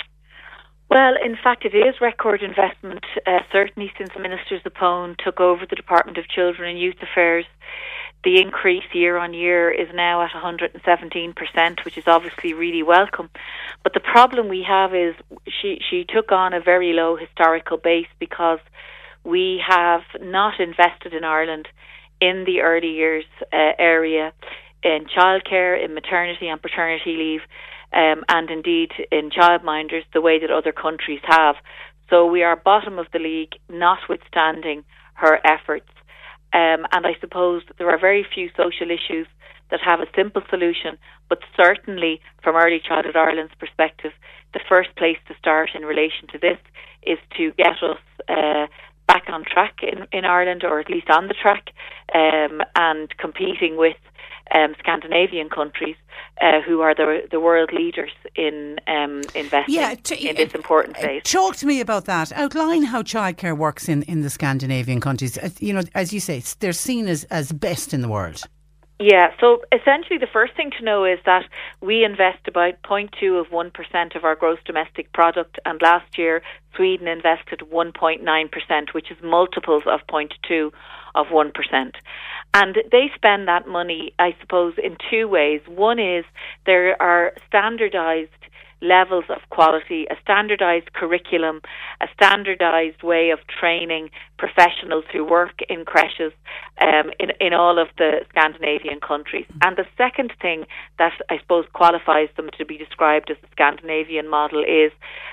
[0.91, 5.77] Well, in fact, it is record investment, uh, certainly since Minister Zappone took over the
[5.77, 7.45] Department of Children and Youth Affairs.
[8.25, 13.31] The increase year on year is now at 117%, which is obviously really welcome.
[13.85, 15.15] But the problem we have is
[15.47, 18.59] she, she took on a very low historical base because
[19.25, 21.69] we have not invested in Ireland
[22.21, 24.33] in the early years uh, area
[24.83, 27.41] in childcare, in maternity and paternity leave,
[27.93, 31.57] um, and indeed in childminders the way that other countries have.
[32.11, 35.89] So we are bottom of the league, notwithstanding her efforts.
[36.53, 39.27] Um, and I suppose there are very few social issues
[39.71, 40.97] that have a simple solution,
[41.29, 44.13] but certainly from Early Childhood Ireland's perspective,
[44.55, 46.59] the first place to start in relation to this
[47.03, 48.67] is to get us uh,
[49.07, 51.71] back on track in, in Ireland, or at least on the track,
[52.15, 53.97] um, and competing with
[54.55, 55.97] um, Scandinavian countries
[56.41, 60.97] uh, who are the the world leaders in um, investing Yeah, t- in this important
[60.97, 61.23] space.
[61.25, 62.33] Talk to me about that.
[62.33, 65.39] Outline how childcare works in, in the Scandinavian countries.
[65.39, 68.43] Uh, You know, as you say, they're seen as, as best in the world.
[69.01, 71.45] Yeah, so essentially the first thing to know is that
[71.81, 76.43] we invest about 0.2 of 1% of our gross domestic product and last year
[76.75, 80.73] Sweden invested 1.9%, which is multiples of 0.2
[81.15, 81.93] of 1%.
[82.55, 85.61] And they spend that money, I suppose, in two ways.
[85.67, 86.25] One is
[86.67, 88.31] there are standardized
[88.81, 91.61] levels of quality, a standardized curriculum,
[92.01, 96.33] a standardized way of training professionals who work in creches
[96.81, 99.47] um, in, in all of the Scandinavian countries.
[99.63, 100.65] And the second thing
[100.99, 104.93] that I suppose qualifies them to be described as the Scandinavian model is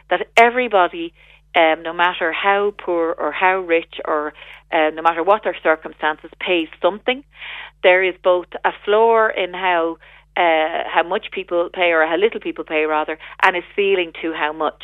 [0.09, 1.13] that everybody
[1.55, 4.33] um, no matter how poor or how rich or
[4.71, 7.23] uh, no matter what their circumstances, pays something.
[7.83, 9.97] There is both a floor in how
[10.37, 14.33] uh, how much people pay or how little people pay rather, and a ceiling to
[14.33, 14.83] how much.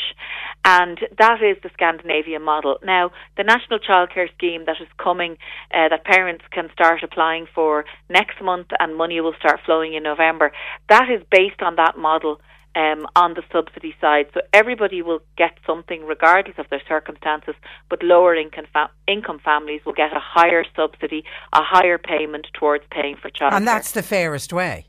[0.63, 2.77] And that is the Scandinavian model.
[2.83, 5.33] Now, the National Childcare Scheme that is coming,
[5.73, 10.03] uh, that parents can start applying for next month and money will start flowing in
[10.03, 10.53] November,
[10.87, 12.39] that is based on that model
[12.75, 14.27] um, on the subsidy side.
[14.33, 17.55] So everybody will get something regardless of their circumstances,
[17.89, 22.83] but lower income, fa- income families will get a higher subsidy, a higher payment towards
[22.91, 23.53] paying for childcare.
[23.53, 24.87] And that's the fairest way.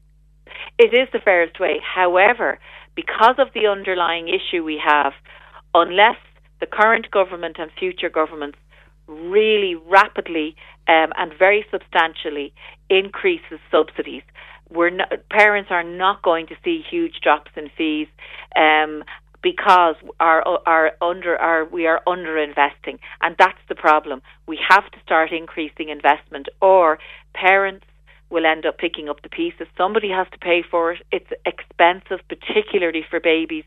[0.79, 1.81] It is the fairest way.
[1.83, 2.59] However,
[2.95, 5.13] because of the underlying issue we have,
[5.75, 6.17] unless
[6.61, 8.59] the current government and future governments
[9.09, 10.55] really rapidly
[10.89, 12.55] um, and very substantially
[12.89, 14.23] increases subsidies,
[14.75, 18.09] we're not, parents are not going to see huge drops in fees.
[18.57, 19.05] Um,
[19.43, 24.89] because our our under our we are under investing and that's the problem we have
[24.93, 27.01] to start increasing investment or
[27.35, 27.85] parents
[28.33, 29.67] will end up picking up the pieces.
[29.77, 31.03] Somebody has to pay for it.
[31.13, 33.65] It's expensive, particularly for babies.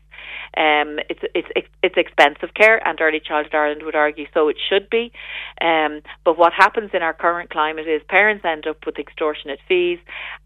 [0.56, 4.90] Um, it's it's it's expensive care, and Early Childhood Ireland would argue so it should
[4.90, 5.12] be.
[5.60, 10.00] Um, but what happens in our current climate is parents end up with extortionate fees,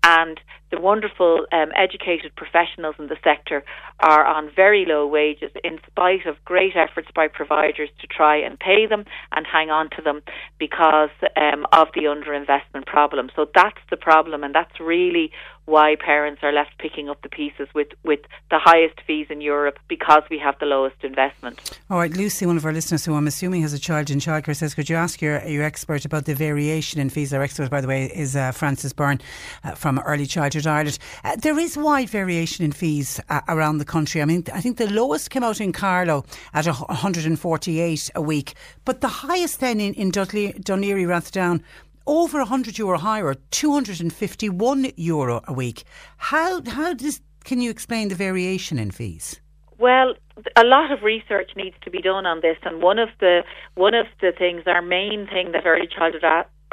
[0.04, 0.38] and
[0.70, 3.64] the wonderful um, educated professionals in the sector
[4.00, 8.58] are on very low wages in spite of great efforts by providers to try and
[8.58, 10.22] pay them and hang on to them
[10.58, 13.30] because um, of the underinvestment problem.
[13.34, 15.30] So that's the problem, and that's really
[15.70, 19.78] why parents are left picking up the pieces with, with the highest fees in Europe
[19.88, 21.78] because we have the lowest investment.
[21.88, 24.56] All right, Lucy, one of our listeners who I'm assuming has a child in childcare
[24.56, 27.32] says, could you ask your, your expert about the variation in fees?
[27.32, 29.20] Our expert, by the way, is uh, Frances Byrne
[29.62, 30.98] uh, from Early Childhood Ireland.
[31.22, 34.20] Uh, there is wide variation in fees uh, around the country.
[34.20, 38.54] I mean, I think the lowest came out in Carlow at 148 a week,
[38.84, 41.62] but the highest then in, in Dudley, Dún Laoghaire, Rathdown,
[42.06, 45.84] over 100 euro higher, 251 euro a week.
[46.16, 49.40] How, how does, can you explain the variation in fees?
[49.78, 50.14] Well,
[50.56, 53.42] a lot of research needs to be done on this, and one of the
[53.74, 56.22] one of the things, our main thing that Early Childhood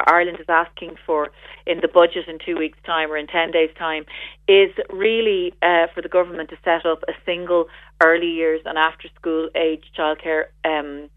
[0.06, 1.30] Ireland is asking for
[1.66, 4.04] in the budget in two weeks' time or in ten days' time,
[4.46, 7.66] is really uh, for the government to set up a single
[8.02, 11.08] early years and after school age childcare um,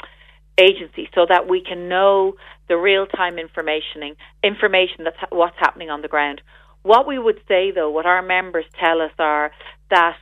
[0.57, 2.35] agency, so that we can know
[2.71, 6.39] the real time information information that's what's happening on the ground.
[6.83, 9.51] What we would say, though, what our members tell us are
[9.89, 10.15] that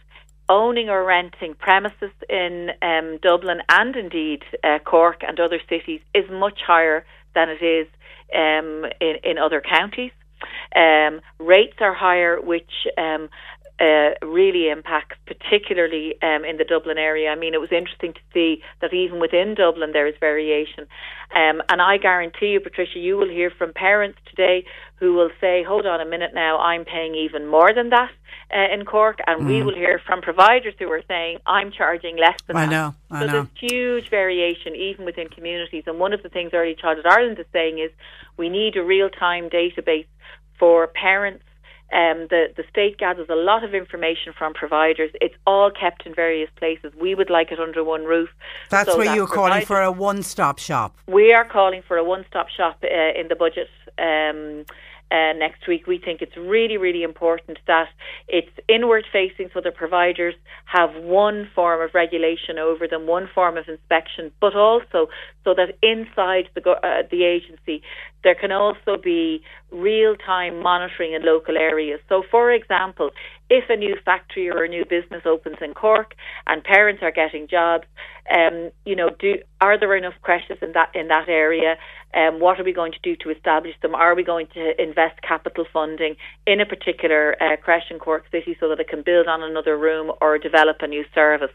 [0.50, 6.26] owning or renting premises in um, Dublin and indeed uh, Cork and other cities is
[6.32, 7.88] much higher than it is
[8.36, 10.12] um, in, in other counties.
[10.76, 13.30] Um, rates are higher, which um,
[13.80, 17.30] uh, really impacts, particularly um, in the Dublin area.
[17.30, 20.86] I mean, it was interesting to see that even within Dublin there is variation.
[21.34, 24.66] Um, and I guarantee you, Patricia, you will hear from parents today
[24.96, 28.12] who will say, hold on a minute now, I'm paying even more than that.
[28.52, 29.48] Uh, in Cork, and mm.
[29.48, 32.72] we will hear from providers who are saying, I'm charging less than I that.
[32.72, 33.32] Know, I so know.
[33.32, 35.84] there's huge variation even within communities.
[35.86, 37.92] And one of the things Early Childhood Ireland is saying is
[38.38, 40.08] we need a real time database
[40.58, 41.44] for parents
[41.92, 45.12] um, the, the state gathers a lot of information from providers.
[45.22, 46.94] It's all kept in various places.
[47.00, 48.30] We would like it under one roof.
[48.70, 50.96] That's so where that you're calling for a one stop shop.
[51.08, 53.70] We are calling for a one stop shop uh, in the budget.
[53.98, 54.66] Um,
[55.12, 55.88] uh, next week.
[55.88, 57.90] We think it's really, really important that
[58.28, 63.58] it's inward facing so the providers have one form of regulation over them, one form
[63.58, 65.10] of inspection, but also
[65.44, 67.82] so that inside the, uh, the agency
[68.24, 72.00] there can also be real time monitoring in local areas.
[72.10, 73.12] So, for example,
[73.50, 76.14] if a new factory or a new business opens in Cork
[76.48, 77.86] and parents are getting jobs,
[78.32, 81.76] um, you know, do are there enough creches in that in that area?
[82.14, 83.94] Um, what are we going to do to establish them?
[83.94, 86.16] Are we going to invest capital funding
[86.48, 89.78] in a particular uh, creche in Cork City so that it can build on another
[89.78, 91.52] room or develop a new service?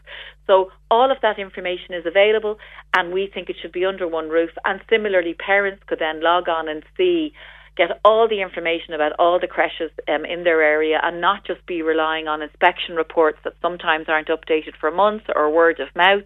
[0.47, 2.57] So all of that information is available,
[2.95, 4.51] and we think it should be under one roof.
[4.63, 7.33] And similarly, parents could then log on and see
[7.77, 11.65] get all the information about all the creches um, in their area and not just
[11.65, 16.23] be relying on inspection reports that sometimes aren't updated for months or word of mouth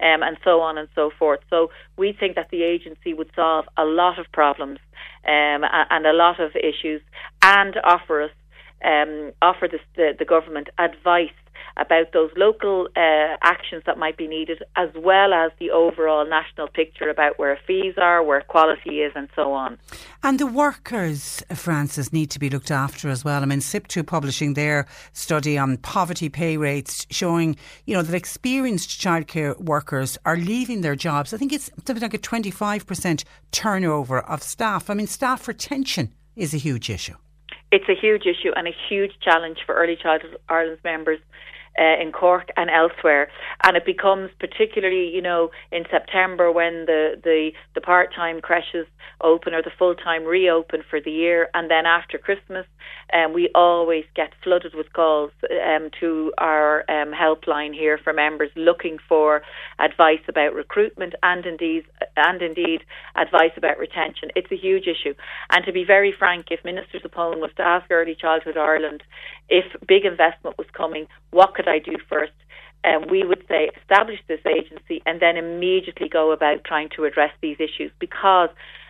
[0.00, 1.40] um, and so on and so forth.
[1.48, 4.78] So we think that the agency would solve a lot of problems
[5.24, 7.02] um, and a lot of issues
[7.42, 8.30] and offer us
[8.82, 11.28] um, offer the, the, the government advice
[11.76, 16.68] about those local uh, actions that might be needed, as well as the overall national
[16.68, 19.78] picture about where fees are, where quality is, and so on.
[20.22, 23.42] And the workers, Frances, need to be looked after as well.
[23.42, 27.56] I mean, SIPTU publishing their study on poverty pay rates, showing
[27.86, 31.32] you know that experienced childcare workers are leaving their jobs.
[31.32, 34.90] I think it's something like a twenty five percent turnover of staff.
[34.90, 37.14] I mean, staff retention is a huge issue
[37.72, 41.20] it's a huge issue and a huge challenge for Early Childhood Ireland's members
[41.80, 43.28] uh, in Cork and elsewhere.
[43.64, 48.86] And it becomes particularly, you know, in September when the, the, the part time creches
[49.22, 51.48] open or the full time reopen for the year.
[51.54, 52.66] And then after Christmas,
[53.12, 55.32] um, we always get flooded with calls
[55.66, 59.42] um, to our um, helpline here for members looking for
[59.78, 61.84] advice about recruitment and indeed,
[62.16, 62.82] and indeed
[63.16, 64.30] advice about retention.
[64.36, 65.14] It's a huge issue.
[65.50, 69.02] And to be very frank, if Minister Zappone was to ask Early Childhood Ireland
[69.48, 72.32] if big investment was coming, what could I do first?
[72.82, 77.32] Um, we would say establish this agency and then immediately go about trying to address
[77.42, 78.48] these issues because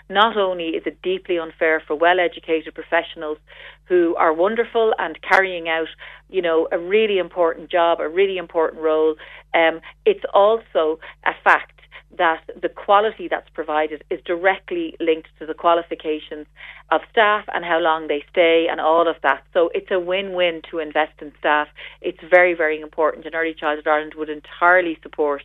[0.08, 3.38] not only is it deeply unfair for well educated professionals
[3.86, 5.88] who are wonderful and carrying out,
[6.28, 9.14] you know, a really important job, a really important role,
[9.54, 11.79] um, it's also a fact
[12.18, 16.46] that the quality that's provided is directly linked to the qualifications
[16.90, 19.42] of staff and how long they stay and all of that.
[19.54, 21.68] So it's a win-win to invest in staff.
[22.00, 25.42] It's very, very important, and Early Childhood Ireland would entirely support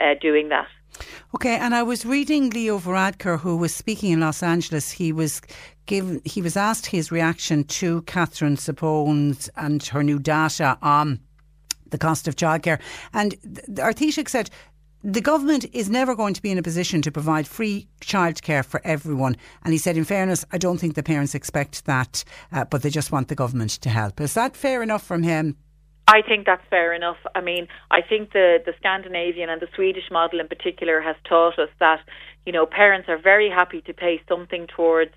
[0.00, 0.68] uh, doing that.
[1.34, 4.92] Okay, and I was reading Leo Varadkar, who was speaking in Los Angeles.
[4.92, 5.42] He was
[5.86, 11.20] given, he was asked his reaction to Katherine Zappone's and her new data on
[11.90, 12.80] the cost of childcare,
[13.12, 13.34] and
[13.70, 14.50] Taoiseach said
[15.04, 18.80] the government is never going to be in a position to provide free childcare for
[18.84, 19.36] everyone.
[19.62, 22.88] And he said, in fairness, I don't think the parents expect that, uh, but they
[22.88, 24.18] just want the government to help.
[24.18, 25.58] Is that fair enough from him?
[26.08, 27.18] I think that's fair enough.
[27.34, 31.58] I mean, I think the, the Scandinavian and the Swedish model in particular has taught
[31.58, 32.00] us that,
[32.46, 35.12] you know, parents are very happy to pay something towards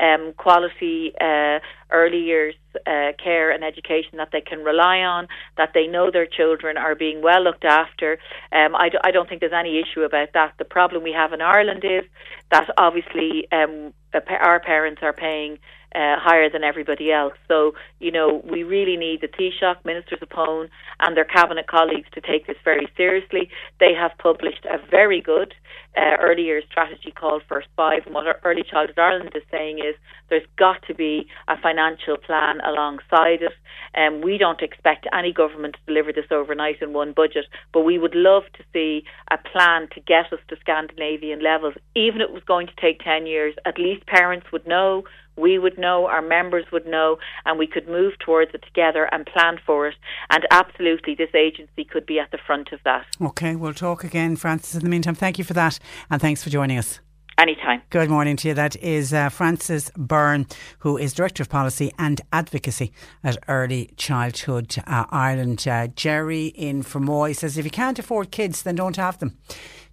[0.00, 1.60] um, quality uh,
[1.90, 2.54] early years
[2.86, 6.94] uh, care and education that they can rely on, that they know their children are
[6.94, 8.18] being well looked after.
[8.52, 10.54] Um, I, d- I don't think there's any issue about that.
[10.58, 12.04] The problem we have in Ireland is
[12.50, 13.92] that obviously um,
[14.28, 15.58] our parents are paying
[15.94, 17.34] uh, higher than everybody else.
[17.46, 20.28] So, you know, we really need the Taoiseach, Ministers of
[21.00, 23.50] and their cabinet colleagues to take this very seriously.
[23.80, 25.54] They have published a very good
[25.96, 26.16] uh,
[26.70, 28.02] strategy called First Five.
[28.06, 29.94] And what Early Childhood Ireland is saying is
[30.28, 33.52] there's got to be a financial plan alongside it.
[33.94, 37.82] And um, we don't expect any government to deliver this overnight in one budget, but
[37.82, 41.74] we would love to see a plan to get us to Scandinavian levels.
[41.96, 45.04] Even if it was going to take 10 years, at least parents would know
[45.38, 49.26] we would know, our members would know, and we could move towards it together and
[49.26, 49.94] plan for it.
[50.30, 53.06] And absolutely, this agency could be at the front of that.
[53.20, 54.74] Okay, we'll talk again, Frances.
[54.76, 55.78] In the meantime, thank you for that,
[56.10, 57.00] and thanks for joining us.
[57.38, 57.82] Anytime.
[57.90, 58.54] Good morning to you.
[58.54, 60.48] That is uh, Frances Byrne,
[60.80, 65.64] who is Director of Policy and Advocacy at Early Childhood uh, Ireland.
[65.68, 69.38] Uh, Jerry in Fermoy says, if you can't afford kids, then don't have them.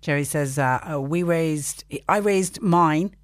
[0.02, 3.16] Jerry says, uh, uh, we raised, I raised mine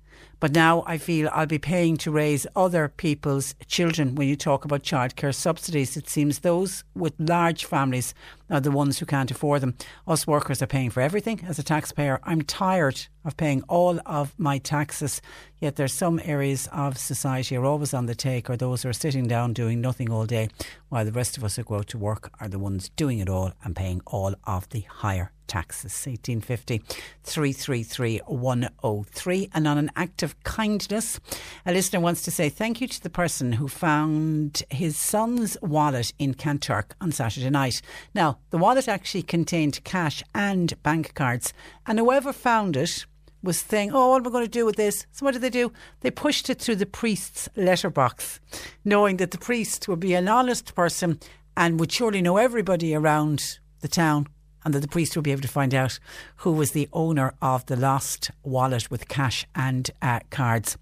[0.42, 4.66] but now I feel I'll be paying to raise other people's children when you talk
[4.66, 5.96] about childcare subsidies.
[5.96, 8.16] It seems those with large families
[8.50, 9.76] are the ones who can't afford them.
[10.08, 12.20] Us workers are paying for everything as a taxpayer.
[12.24, 15.22] I'm tired of paying all of my taxes,
[15.60, 18.94] yet there's some areas of society are always on the take or those who are
[18.94, 20.50] sitting down doing nothing all day
[20.90, 23.30] while the rest of us who go out to work are the ones doing it
[23.30, 25.92] all and paying all of the higher taxes.
[26.08, 26.82] 1850
[27.24, 29.50] 333 103.
[29.54, 31.20] And on an act of kindness,
[31.66, 36.14] a listener wants to say thank you to the person who found his son's wallet
[36.18, 37.82] in Kanturk on Saturday night.
[38.16, 41.54] Now, the wallet actually contained cash and bank cards,
[41.86, 43.06] and whoever found it
[43.44, 45.06] was saying, Oh, what am I going to do with this?
[45.12, 45.74] So, what did they do?
[46.00, 48.40] They pushed it through the priest's letterbox,
[48.86, 51.20] knowing that the priest would be an honest person
[51.58, 54.28] and would surely know everybody around the town
[54.64, 56.00] and that the priest will be able to find out
[56.38, 60.78] who was the owner of the lost wallet with cash and uh, cards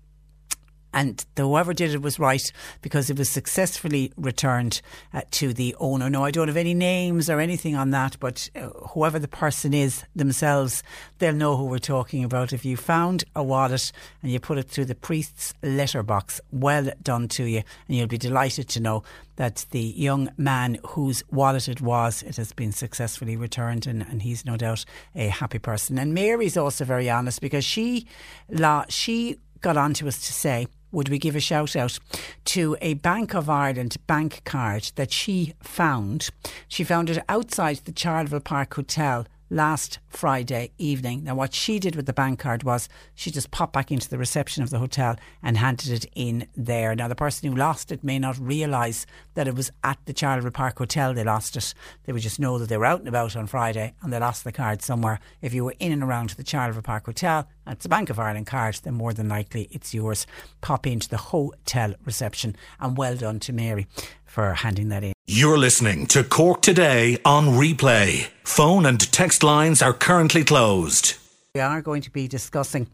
[0.94, 4.82] and whoever did it was right because it was successfully returned
[5.14, 6.10] uh, to the owner.
[6.10, 9.74] No, I don't have any names or anything on that, but uh, whoever the person
[9.74, 10.84] is themselves,
[11.20, 12.54] they'll know who we're talking about.
[12.54, 17.28] If you found a wallet and you put it through the priest's letterbox, well done
[17.30, 19.04] to you, and you'll be delighted to know
[19.36, 24.22] that the young man whose wallet it was, it has been successfully returned, and, and
[24.22, 24.84] he's no doubt
[25.16, 25.98] a happy person.
[25.98, 28.06] And Mary's also very honest because she,
[28.50, 32.00] la, she got on to us to say would we give a shout out
[32.46, 36.30] to a Bank of Ireland bank card that she found.
[36.68, 41.24] She found it outside the Charleville Park Hotel last Friday evening.
[41.24, 44.18] Now, what she did with the bank card was she just popped back into the
[44.18, 46.96] reception of the hotel and handed it in there.
[46.96, 50.52] Now, the person who lost it may not realise that it was at the Charleville
[50.52, 51.74] Park Hotel they lost it.
[52.04, 54.44] They would just know that they were out and about on Friday and they lost
[54.44, 55.20] the card somewhere.
[55.42, 58.18] If you were in and around the Charleville Park Hotel and it's a Bank of
[58.18, 60.26] Ireland card, then more than likely it's yours.
[60.60, 63.86] Pop into the hotel reception and well done to Mary
[64.26, 65.14] for handing that in.
[65.28, 68.30] You're listening to Cork Today on replay.
[68.44, 71.14] Phone and text lines are currently closed.
[71.54, 72.88] We are going to be discussing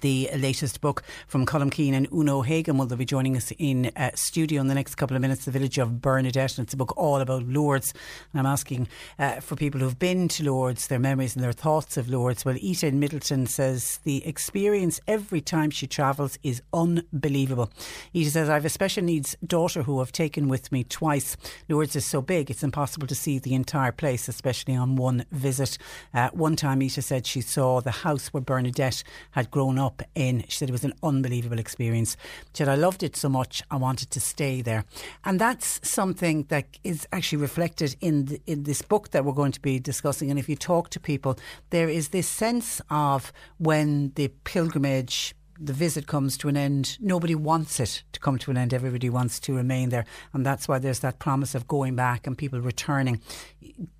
[0.00, 2.78] the latest book from Colm Keane and Una O'Hagan.
[2.78, 5.44] Will be joining us in uh, studio in the next couple of minutes?
[5.44, 7.92] The village of Bernadette, and it's a book all about Lourdes.
[8.32, 11.96] And I'm asking uh, for people who've been to Lourdes, their memories and their thoughts
[11.96, 12.44] of Lourdes.
[12.44, 17.70] Well, Ita in Midleton says the experience every time she travels is unbelievable.
[18.14, 21.36] Ita says I have a special needs daughter who I've taken with me twice.
[21.68, 25.78] Lourdes is so big it's impossible to see the entire place, especially on one visit.
[26.14, 29.02] Uh, one time, Ita said she saw the house where Bernadette
[29.32, 30.44] had grown up in.
[30.48, 32.16] She said it was an unbelievable experience.
[32.54, 34.84] She said, I loved it so much, I wanted to stay there.
[35.24, 39.52] And that's something that is actually reflected in, the, in this book that we're going
[39.52, 40.30] to be discussing.
[40.30, 41.38] And if you talk to people,
[41.70, 47.34] there is this sense of when the pilgrimage the visit comes to an end, nobody
[47.34, 48.72] wants it to come to an end.
[48.72, 50.06] Everybody wants to remain there.
[50.32, 53.20] And that's why there's that promise of going back and people returning.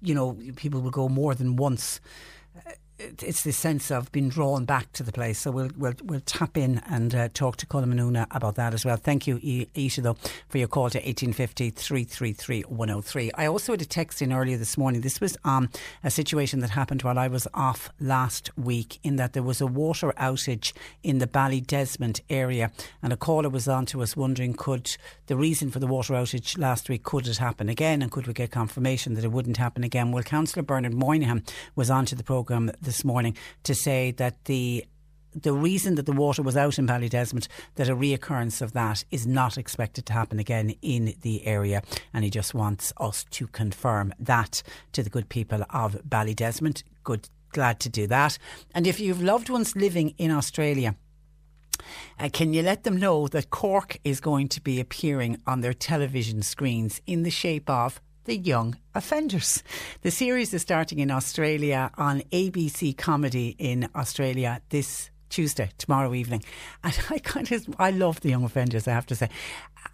[0.00, 2.00] You know, people will go more than once
[3.00, 5.38] it's this sense of being drawn back to the place.
[5.38, 8.74] So we'll we'll, we'll tap in and uh, talk to Colm and Una about that
[8.74, 8.96] as well.
[8.96, 9.40] Thank you,
[9.74, 10.16] Isha, though,
[10.48, 13.30] for your call to 1850 333 103.
[13.34, 15.00] I also had a text in earlier this morning.
[15.00, 15.70] This was um,
[16.04, 19.66] a situation that happened while I was off last week, in that there was a
[19.66, 20.72] water outage
[21.02, 22.70] in the Ballydesmond area,
[23.02, 24.96] and a caller was on to us wondering could
[25.26, 28.32] the reason for the water outage last week could it happen again, and could we
[28.32, 30.12] get confirmation that it wouldn't happen again?
[30.12, 31.44] Well, Councillor Bernard Moynihan
[31.74, 34.84] was on to the programme this morning to say that the
[35.32, 39.28] the reason that the water was out in Ballydesmond, that a reoccurrence of that is
[39.28, 41.82] not expected to happen again in the area.
[42.12, 44.60] And he just wants us to confirm that
[44.90, 46.82] to the good people of Ballydesmond.
[47.04, 48.38] Good, glad to do that.
[48.74, 50.96] And if you've loved ones living in Australia,
[52.18, 55.74] uh, can you let them know that Cork is going to be appearing on their
[55.74, 59.62] television screens in the shape of the Young Offenders?
[60.02, 66.44] The series is starting in Australia on ABC Comedy in Australia this Tuesday, tomorrow evening.
[66.84, 69.28] And I kind of, I love the Young Offenders, I have to say.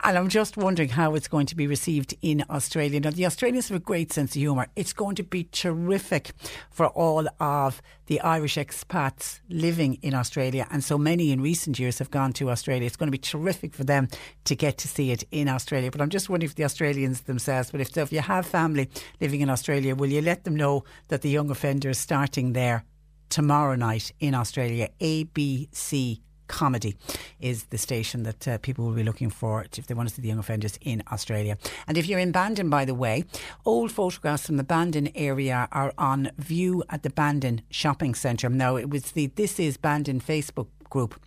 [0.05, 3.01] And I'm just wondering how it's going to be received in Australia.
[3.01, 4.69] Now, the Australians have a great sense of humour.
[4.77, 6.33] It's going to be terrific
[6.71, 10.67] for all of the Irish expats living in Australia.
[10.71, 12.87] And so many in recent years have gone to Australia.
[12.87, 14.09] It's going to be terrific for them
[14.45, 15.91] to get to see it in Australia.
[15.91, 18.91] But I'm just wondering if the Australians themselves, but if, if you have family
[19.21, 22.85] living in Australia, will you let them know that the Young Offender is starting there
[23.29, 24.89] tomorrow night in Australia?
[25.01, 26.97] ABC Comedy
[27.41, 30.23] is the station that uh, people will be looking for if they want to see
[30.23, 31.59] the young offenders in Australia.
[31.87, 33.25] And if you're in Bandon, by the way,
[33.65, 38.49] old photographs from the Bandon area are on view at the Bandon Shopping Centre.
[38.49, 41.21] Now, it was the This Is Bandon Facebook group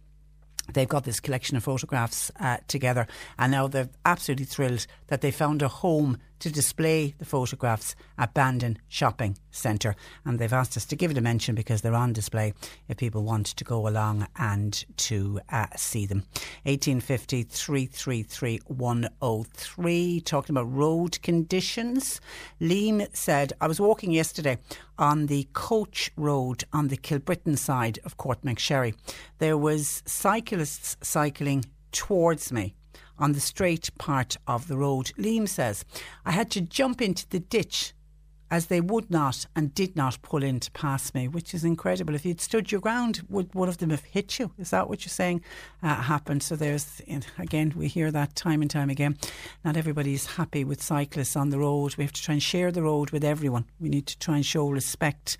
[0.74, 3.08] they've got this collection of photographs uh, together
[3.38, 8.34] and now they're absolutely thrilled that they found a home to display the photographs at
[8.34, 9.96] Bandon Shopping Centre.
[10.26, 12.54] And they've asked us to give it a mention because they're on display
[12.88, 16.24] if people want to go along and to uh, see them.
[16.64, 22.22] 1850 333 103 talking about road conditions.
[22.62, 24.58] Liam said I was walking yesterday
[24.98, 28.94] on the Coach Road on the Kilbrittain side of Courtmacsherry
[29.40, 32.76] there was cyclists cycling towards me
[33.20, 35.12] on the straight part of the road.
[35.18, 35.86] Liam says,
[36.26, 37.94] I had to jump into the ditch
[38.52, 42.16] as they would not and did not pull in to pass me, which is incredible.
[42.16, 44.52] If you'd stood your ground, would one of them have hit you?
[44.58, 45.44] Is that what you're saying
[45.84, 46.42] uh, happened?
[46.42, 47.02] So there's,
[47.38, 49.18] again, we hear that time and time again.
[49.64, 51.96] Not everybody is happy with cyclists on the road.
[51.96, 53.66] We have to try and share the road with everyone.
[53.80, 55.38] We need to try and show respect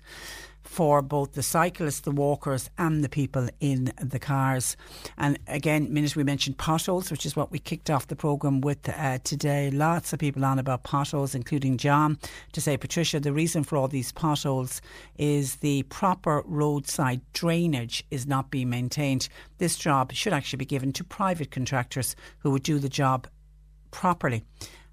[0.70, 4.76] for both the cyclists, the walkers, and the people in the cars.
[5.18, 8.88] And again, minute we mentioned potholes, which is what we kicked off the programme with
[8.88, 9.72] uh, today.
[9.72, 12.18] Lots of people on about potholes, including John,
[12.52, 14.80] to say, Patricia, the reason for all these potholes
[15.18, 19.28] is the proper roadside drainage is not being maintained.
[19.58, 23.26] This job should actually be given to private contractors who would do the job
[23.90, 24.44] properly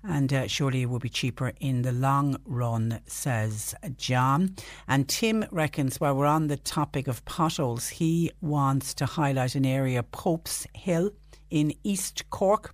[0.07, 4.55] and uh, surely it will be cheaper in the long run, says John.
[4.87, 9.65] And Tim reckons while we're on the topic of potholes, he wants to highlight an
[9.65, 11.11] area, Pope's Hill
[11.49, 12.73] in East Cork.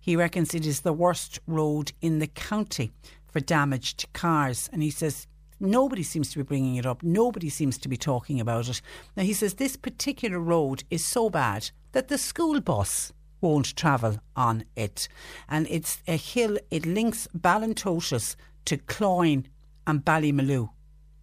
[0.00, 2.90] He reckons it is the worst road in the county
[3.26, 5.26] for damaged cars, and he says
[5.62, 7.02] Nobody seems to be bringing it up.
[7.02, 8.80] Nobody seems to be talking about it.
[9.14, 14.18] Now, he says this particular road is so bad that the school bus won't travel
[14.36, 15.08] on it.
[15.48, 18.36] And it's a hill, it links Ballintotis
[18.66, 19.46] to Cloyne
[19.86, 20.70] and Ballymaloe.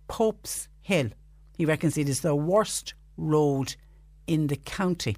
[0.08, 1.10] Pope's Hill.
[1.58, 3.76] He reckons it is the worst road
[4.26, 5.18] in the county.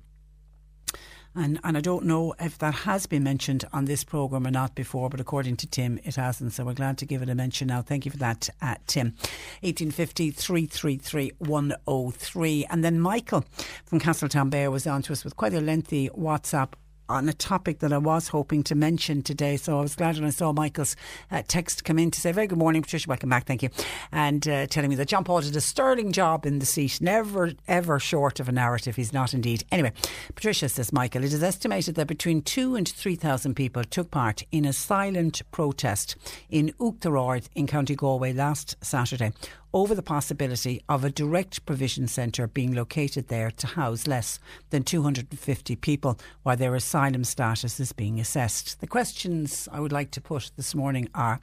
[1.36, 4.74] And, and I don't know if that has been mentioned on this programme or not
[4.74, 6.54] before, but according to Tim, it hasn't.
[6.54, 7.82] So we're glad to give it a mention now.
[7.82, 9.14] Thank you for that, uh, Tim.
[9.62, 12.66] 1850 333 103.
[12.70, 13.46] And then Michael
[13.86, 16.74] from Castletownbere was on to us with quite a lengthy WhatsApp
[17.10, 19.58] on a topic that I was hoping to mention today.
[19.58, 20.96] So I was glad when I saw Michael's
[21.32, 23.10] uh, text come in to say, Very good morning, Patricia.
[23.10, 23.46] Welcome back.
[23.46, 23.70] Thank you.
[24.12, 27.52] And uh, telling me that John Paul did a sterling job in the seat, never,
[27.68, 28.96] ever short of a narrative.
[28.96, 29.64] He's not indeed.
[29.72, 29.92] Anyway,
[30.36, 34.66] Patricia says, Michael, it is estimated that between two and 3,000 people took part in
[34.66, 36.16] a silent protest
[36.50, 39.32] in Oughterard in County Galway last Saturday
[39.74, 44.40] over the possibility of a direct provision centre being located there to house less
[44.72, 48.80] than 250 people while their asylum status is being assessed.
[48.82, 51.40] The questions I would like to put this morning are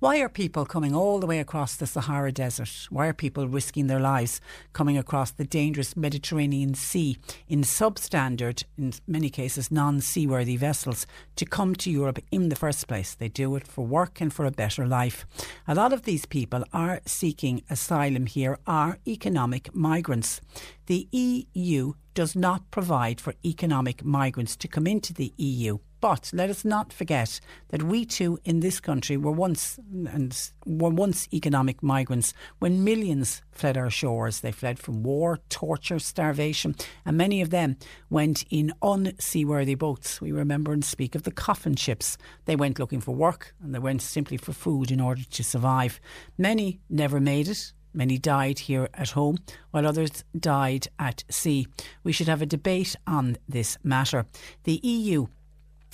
[0.00, 2.88] why are people coming all the way across the Sahara Desert?
[2.90, 4.40] Why are people risking their lives
[4.72, 7.16] coming across the dangerous Mediterranean Sea
[7.48, 12.88] in substandard, in many cases non seaworthy vessels to come to Europe in the first
[12.88, 13.14] place?
[13.14, 15.26] They do it for work and for a better life.
[15.68, 20.40] A lot of these people are seeking asylum here are economic migrants.
[20.86, 25.78] The EU does not provide for economic migrants to come into the EU.
[26.04, 30.90] But let us not forget that we too in this country were once and were
[30.90, 34.40] once economic migrants when millions fled our shores.
[34.40, 36.76] They fled from war, torture, starvation,
[37.06, 37.78] and many of them
[38.10, 40.20] went in unseaworthy boats.
[40.20, 42.18] We remember and speak of the coffin ships.
[42.44, 46.02] They went looking for work and they went simply for food in order to survive.
[46.36, 47.72] Many never made it.
[47.94, 49.38] Many died here at home,
[49.70, 51.66] while others died at sea.
[52.02, 54.26] We should have a debate on this matter.
[54.64, 55.28] The EU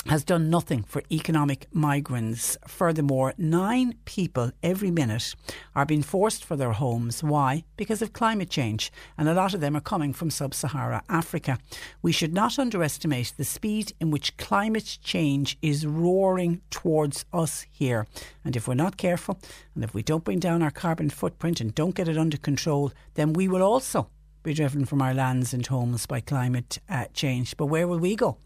[0.06, 2.56] has done nothing for economic migrants.
[2.66, 5.34] Furthermore, nine people every minute
[5.74, 7.22] are being forced for their homes.
[7.22, 7.64] Why?
[7.76, 11.58] Because of climate change, and a lot of them are coming from sub Sahara Africa.
[12.00, 18.06] We should not underestimate the speed in which climate change is roaring towards us here.
[18.44, 19.38] And if we're not careful,
[19.74, 22.92] and if we don't bring down our carbon footprint and don't get it under control,
[23.14, 24.08] then we will also
[24.42, 27.56] be driven from our lands and homes by climate uh, change.
[27.56, 28.38] But where will we go?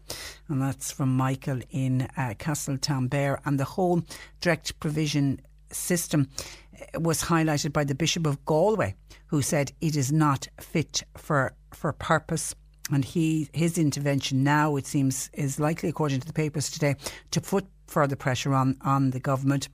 [0.47, 3.39] And that's from Michael in uh, Castletownbere.
[3.45, 4.01] And the whole
[4.41, 5.39] direct provision
[5.71, 6.29] system
[6.73, 8.95] uh, was highlighted by the Bishop of Galway,
[9.27, 12.55] who said it is not fit for, for purpose.
[12.91, 16.95] And he his intervention now, it seems, is likely, according to the papers today,
[17.31, 19.69] to put further pressure on, on the government.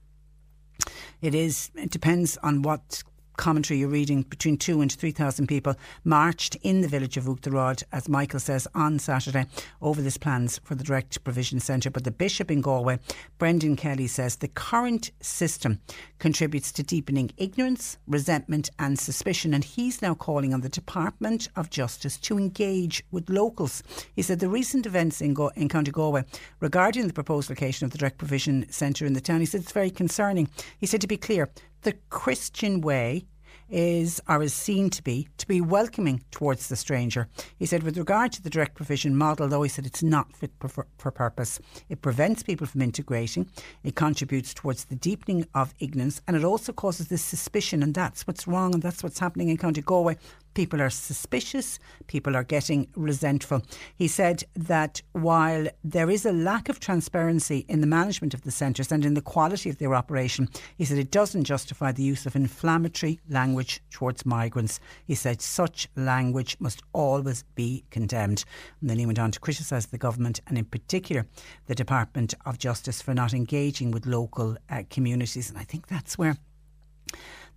[1.22, 1.72] It is.
[1.76, 3.04] It depends on what
[3.42, 8.08] commentary you're reading, between two and 3,000 people marched in the village of Oughterard, as
[8.08, 9.48] Michael says, on Saturday
[9.82, 11.90] over this plans for the Direct Provision Centre.
[11.90, 13.00] But the Bishop in Galway,
[13.40, 15.80] Brendan Kelly, says the current system
[16.20, 19.56] contributes to deepening ignorance, resentment, and suspicion.
[19.56, 23.82] And he's now calling on the Department of Justice to engage with locals.
[24.16, 26.26] He said the recent events in, Go- in County Galway
[26.60, 29.72] regarding the proposed location of the Direct Provision Centre in the town, he said it's
[29.72, 30.48] very concerning.
[30.78, 31.50] He said, to be clear,
[31.82, 33.26] the Christian way
[33.72, 37.28] is or is seen to be to be welcoming towards the stranger.
[37.58, 40.52] He said, with regard to the direct provision model, though, he said it's not fit
[40.60, 41.60] for, for purpose.
[41.90, 43.50] It prevents people from integrating.
[43.84, 48.28] It contributes towards the deepening of ignorance, and it also causes this suspicion, and that's
[48.28, 50.18] what's wrong, and that's what's happening in County Galway.
[50.54, 53.62] People are suspicious, people are getting resentful.
[53.96, 58.52] He said that while there is a lack of transparency in the management of the
[58.52, 62.26] centres and in the quality of their operation, he said it doesn't justify the use
[62.26, 64.80] of inflammatory language towards migrants.
[65.06, 68.44] He said such language must always be condemned.
[68.82, 71.26] And then he went on to criticise the government and, in particular,
[71.68, 75.50] the Department of Justice for not engaging with local uh, communities.
[75.50, 76.38] And I think that's where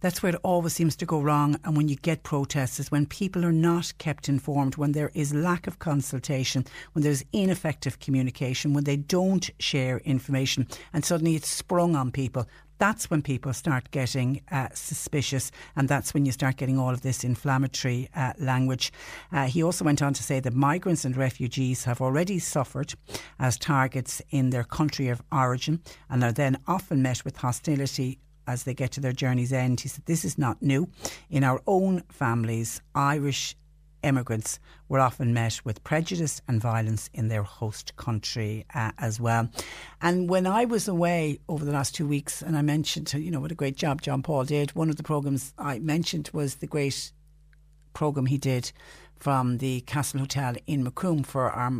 [0.05, 1.59] that's where it always seems to go wrong.
[1.65, 5.33] And when you get protests, is when people are not kept informed, when there is
[5.33, 11.49] lack of consultation, when there's ineffective communication, when they don't share information, and suddenly it's
[11.49, 12.47] sprung on people.
[12.77, 17.01] That's when people start getting uh, suspicious, and that's when you start getting all of
[17.01, 18.93] this inflammatory uh, language.
[19.33, 22.93] Uh, he also went on to say that migrants and refugees have already suffered
[23.39, 25.81] as targets in their country of origin
[26.11, 29.81] and are then often met with hostility as they get to their journey's end.
[29.81, 30.89] He said, This is not new.
[31.31, 33.57] In our own families, Irish
[34.05, 39.49] immigrants were often met with prejudice and violence in their host country uh, as well.
[40.01, 43.41] And when I was away over the last two weeks, and I mentioned, you know,
[43.41, 46.67] what a great job John Paul did, one of the programmes I mentioned was the
[46.67, 47.13] great
[47.95, 48.73] programme he did
[49.17, 51.73] from the Castle Hotel in Macroom for our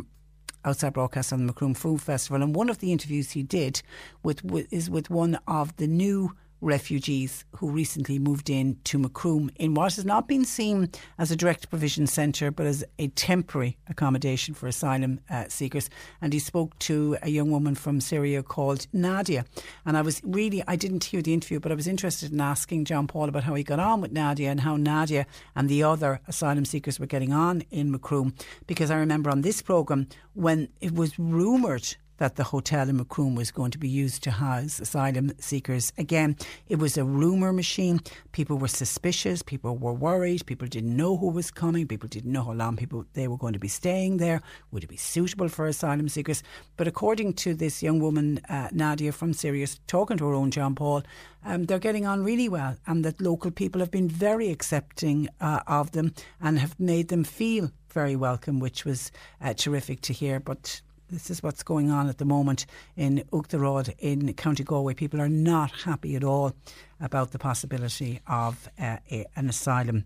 [0.63, 2.41] outside broadcast on the Macroom Food Festival.
[2.41, 3.83] And one of the interviews he did
[4.23, 9.49] with, with is with one of the new refugees who recently moved in to Macroom
[9.55, 13.77] in what has not been seen as a direct provision centre but as a temporary
[13.87, 15.89] accommodation for asylum uh, seekers.
[16.21, 19.45] And he spoke to a young woman from Syria called Nadia.
[19.85, 22.85] And I was really, I didn't hear the interview, but I was interested in asking
[22.85, 25.25] John Paul about how he got on with Nadia and how Nadia
[25.55, 28.33] and the other asylum seekers were getting on in Macroom.
[28.67, 33.35] Because I remember on this programme when it was rumoured that the hotel in Macroom
[33.35, 35.91] was going to be used to house asylum seekers.
[35.97, 36.35] Again,
[36.67, 37.99] it was a rumour machine.
[38.31, 39.41] People were suspicious.
[39.41, 40.45] People were worried.
[40.45, 41.87] People didn't know who was coming.
[41.87, 44.41] People didn't know how long people they were going to be staying there.
[44.71, 46.43] Would it be suitable for asylum seekers?
[46.77, 50.75] But according to this young woman, uh, Nadia from Syria, talking to her own John
[50.75, 51.03] Paul,
[51.43, 55.59] um, they're getting on really well, and that local people have been very accepting uh,
[55.67, 59.11] of them and have made them feel very welcome, which was
[59.41, 60.39] uh, terrific to hear.
[60.39, 64.93] But this is what's going on at the moment in Oughterard in County Galway.
[64.93, 66.53] People are not happy at all
[66.99, 70.05] about the possibility of uh, a, an asylum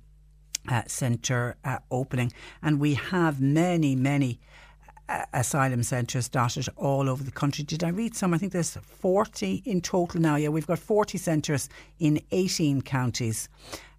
[0.68, 2.32] uh, centre uh, opening.
[2.62, 4.40] And we have many, many
[5.08, 7.64] uh, asylum centres dotted all over the country.
[7.64, 8.34] Did I read some?
[8.34, 10.36] I think there's 40 in total now.
[10.36, 13.50] Yeah, we've got 40 centres in 18 counties.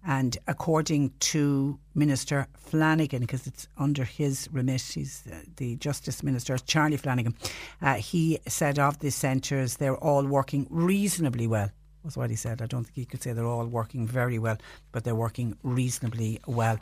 [0.05, 5.23] And according to Minister Flanagan, because it's under his remit, he's
[5.57, 7.35] the Justice Minister, Charlie Flanagan,
[7.81, 11.69] uh, he said of the centres, they're all working reasonably well
[12.03, 12.61] was what he said.
[12.61, 14.57] I don't think he could say they're all working very well,
[14.91, 16.79] but they're working reasonably well.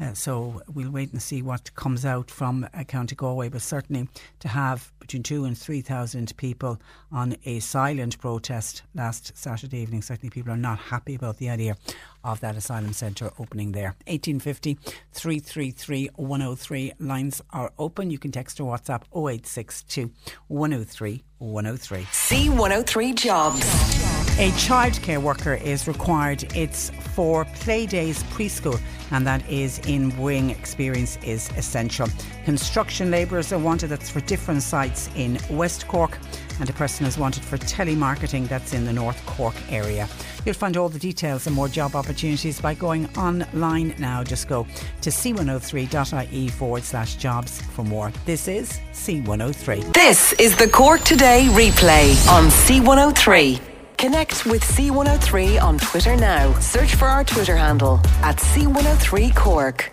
[0.00, 3.48] Uh, so we'll wait and see what comes out from uh, County Galway.
[3.48, 4.08] But certainly
[4.40, 10.02] to have between two and three thousand people on a silent protest last Saturday evening,
[10.02, 11.76] certainly people are not happy about the idea
[12.24, 13.94] of that asylum centre opening there.
[14.06, 14.78] 1850
[15.12, 18.10] 333 103 lines are open.
[18.10, 20.10] You can text or WhatsApp 0862
[20.48, 22.02] 103 103.
[22.02, 24.11] C103 Jobs.
[24.38, 26.44] A childcare worker is required.
[26.56, 28.80] It's for Playdays preschool,
[29.10, 30.48] and that is in Wing.
[30.50, 32.08] Experience is essential.
[32.46, 33.88] Construction labourers are wanted.
[33.88, 36.18] That's for different sites in West Cork,
[36.60, 38.48] and a person is wanted for telemarketing.
[38.48, 40.08] That's in the North Cork area.
[40.46, 44.24] You'll find all the details and more job opportunities by going online now.
[44.24, 44.66] Just go
[45.02, 48.10] to c103.ie forward slash jobs for more.
[48.24, 49.92] This is C103.
[49.92, 53.71] This is the Cork Today replay on C103.
[54.02, 56.52] Connect with C103 on Twitter now.
[56.58, 59.92] Search for our Twitter handle at C103 Cork.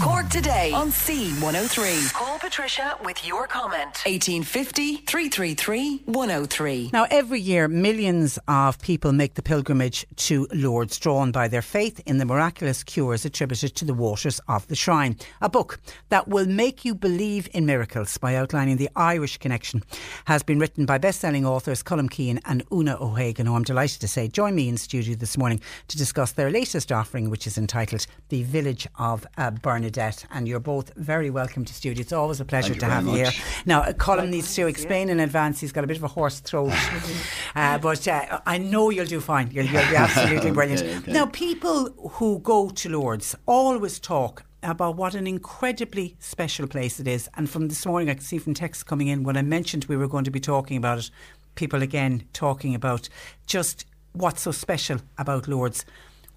[0.00, 2.12] Cork today on C103.
[2.14, 4.02] Call Patricia with your comment.
[4.06, 6.90] 1850 333 103.
[6.92, 12.00] Now, every year, millions of people make the pilgrimage to Lourdes, drawn by their faith
[12.06, 15.16] in the miraculous cures attributed to the waters of the shrine.
[15.40, 15.78] A book
[16.08, 19.82] that will make you believe in miracles by outlining the Irish connection
[20.24, 24.08] has been written by best-selling authors Colm Keane and Una O'Hagan, who I'm delighted to
[24.08, 28.06] say join me in studio this morning to discuss their latest offering, which is entitled
[28.28, 30.26] The Village of uh, Bernadette.
[30.30, 32.02] And you're both very welcome to studio.
[32.02, 33.32] It's always a pleasure Thank to you have very you here.
[33.64, 35.60] Now, Colm needs to explain in advance.
[35.60, 36.74] He's got a bit of a hoarse throat,
[37.54, 39.50] uh, but uh, I know you'll do fine.
[39.50, 40.82] You'll, you'll be absolutely brilliant.
[40.82, 41.12] Okay, okay.
[41.12, 47.08] Now, people who go to Lourdes always talk about what an incredibly special place it
[47.08, 47.30] is.
[47.34, 49.96] And from this morning, I can see from texts coming in when I mentioned we
[49.96, 51.10] were going to be talking about it,
[51.54, 53.08] people again talking about
[53.46, 55.86] just what's so special about Lourdes.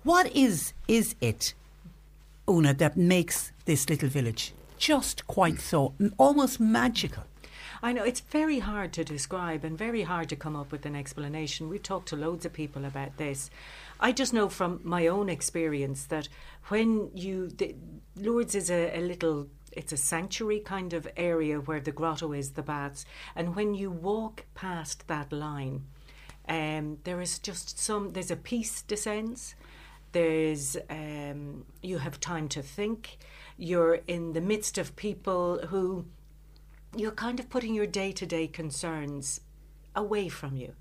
[0.03, 1.53] What is is it,
[2.47, 7.23] Una, that makes this little village just quite so almost magical?
[7.81, 10.95] I know it's very hard to describe and very hard to come up with an
[10.95, 11.69] explanation.
[11.69, 13.49] We've talked to loads of people about this.
[13.99, 16.29] I just know from my own experience that
[16.67, 17.75] when you, the,
[18.15, 22.51] Lourdes is a, a little, it's a sanctuary kind of area where the grotto is,
[22.51, 25.85] the baths, and when you walk past that line,
[26.47, 29.55] um, there is just some, there's a peace descends.
[30.15, 33.17] There's, um, you have time to think.
[33.57, 36.05] You're in the midst of people who
[36.95, 39.41] you're kind of putting your day to day concerns
[39.93, 40.73] away from you.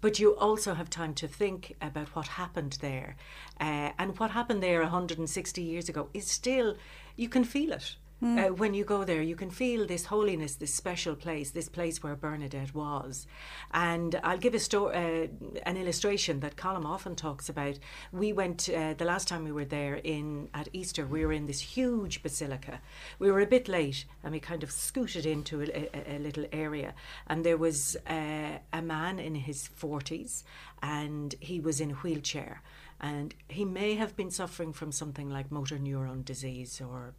[0.00, 3.16] But you also have time to think about what happened there.
[3.60, 6.74] Uh, and what happened there 160 years ago is still,
[7.16, 7.96] you can feel it.
[8.22, 12.02] Uh, when you go there, you can feel this holiness, this special place, this place
[12.02, 13.26] where Bernadette was.
[13.72, 15.28] And I'll give a sto- uh,
[15.62, 17.78] an illustration that Colm often talks about.
[18.12, 21.06] We went uh, the last time we were there in at Easter.
[21.06, 22.80] We were in this huge basilica.
[23.18, 26.44] We were a bit late, and we kind of scooted into a, a, a little
[26.52, 26.92] area.
[27.26, 30.44] And there was uh, a man in his forties,
[30.82, 32.62] and he was in a wheelchair.
[33.00, 37.14] And he may have been suffering from something like motor neuron disease or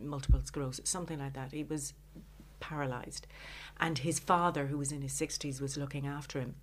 [0.00, 1.52] multiple sclerosis, something like that.
[1.52, 1.92] He was
[2.60, 3.26] paralyzed.
[3.78, 6.54] And his father, who was in his 60s, was looking after him.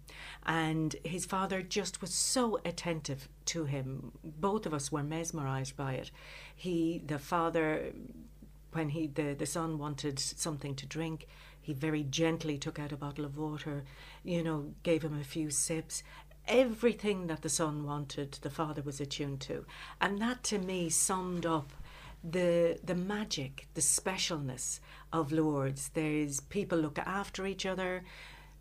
[0.46, 4.12] And his father just was so attentive to him.
[4.24, 6.12] Both of us were mesmerized by it.
[6.56, 7.94] He, the father,
[8.72, 11.28] when he the, the son wanted something to drink,
[11.62, 13.86] he very gently took out a bottle of water,
[14.24, 16.04] you know, gave him a few sips.
[16.48, 19.66] Everything that the son wanted, the father was attuned to.
[20.02, 21.72] And that to me summed up
[22.24, 24.80] the the magic, the specialness
[25.12, 25.90] of Lourdes.
[25.94, 28.04] There's people look after each other.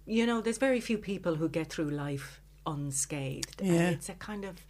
[0.06, 3.60] You know, there's very few people who get through life unscathed.
[3.60, 3.90] And Yeah.
[3.90, 4.64] it's a kind of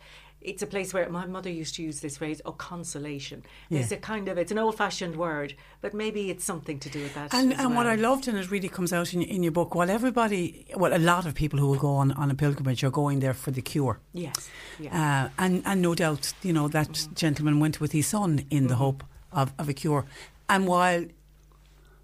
[0.45, 3.43] it's a place where my mother used to use this phrase, oh, consolation.
[3.68, 3.80] Yeah.
[3.80, 7.03] It's a kind of, it's an old fashioned word, but maybe it's something to do
[7.03, 7.34] with that.
[7.34, 7.86] And, and what.
[7.86, 10.99] I loved, and it really comes out in, in your book, while everybody, well, a
[10.99, 13.62] lot of people who will go on, on a pilgrimage are going there for the
[13.62, 13.99] cure.
[14.12, 14.51] Yes.
[14.78, 15.26] Yeah.
[15.26, 17.14] Uh, and, and no doubt, you know, that Mm-hmm.
[17.14, 20.05] gentleman went with his son in the hope of, of a cure.
[20.49, 21.07] And while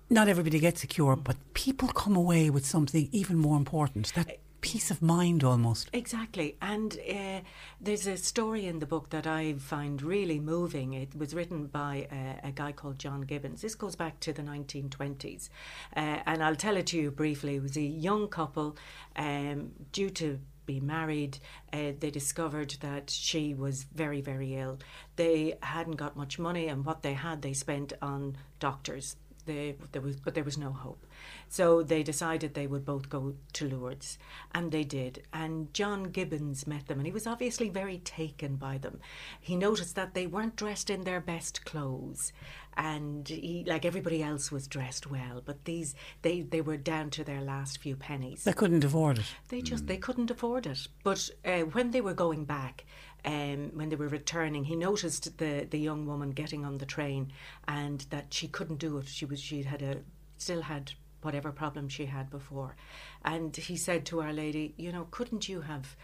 [0.08, 4.38] not everybody gets a cure, but people come away with something even more important that
[4.60, 5.88] peace of mind almost.
[5.92, 6.56] Exactly.
[6.60, 7.40] And uh,
[7.80, 10.94] there's a story in the book that I find really moving.
[10.94, 13.62] It was written by uh, a guy called John Gibbons.
[13.62, 15.48] This goes back to the 1920s.
[15.96, 17.56] Uh, and I'll tell it to you briefly.
[17.56, 18.76] It was a young couple
[19.16, 21.38] um, due to be married.
[21.72, 24.78] Uh, they discovered that she was very, very ill.
[25.16, 29.16] They hadn't got much money, and what they had, they spent on doctors.
[29.46, 31.06] They, there was, but there was no hope.
[31.48, 34.18] So they decided they would both go to Lourdes,
[34.54, 35.22] and they did.
[35.32, 39.00] And John Gibbons met them, and he was obviously very taken by them.
[39.40, 42.32] He noticed that they weren't dressed in their best clothes,
[42.76, 45.42] and he, like everybody else, was dressed well.
[45.44, 48.44] But these, they, they were down to their last few pennies.
[48.44, 49.26] They couldn't afford it.
[49.48, 50.86] They just they couldn't afford it.
[51.02, 52.84] But uh, when they were going back,
[53.24, 57.32] um, when they were returning, he noticed the the young woman getting on the train,
[57.66, 59.08] and that she couldn't do it.
[59.08, 60.02] She was she had a
[60.36, 60.92] still had
[61.22, 62.76] whatever problem she had before,
[63.24, 65.96] and he said to Our Lady, you know, couldn't you have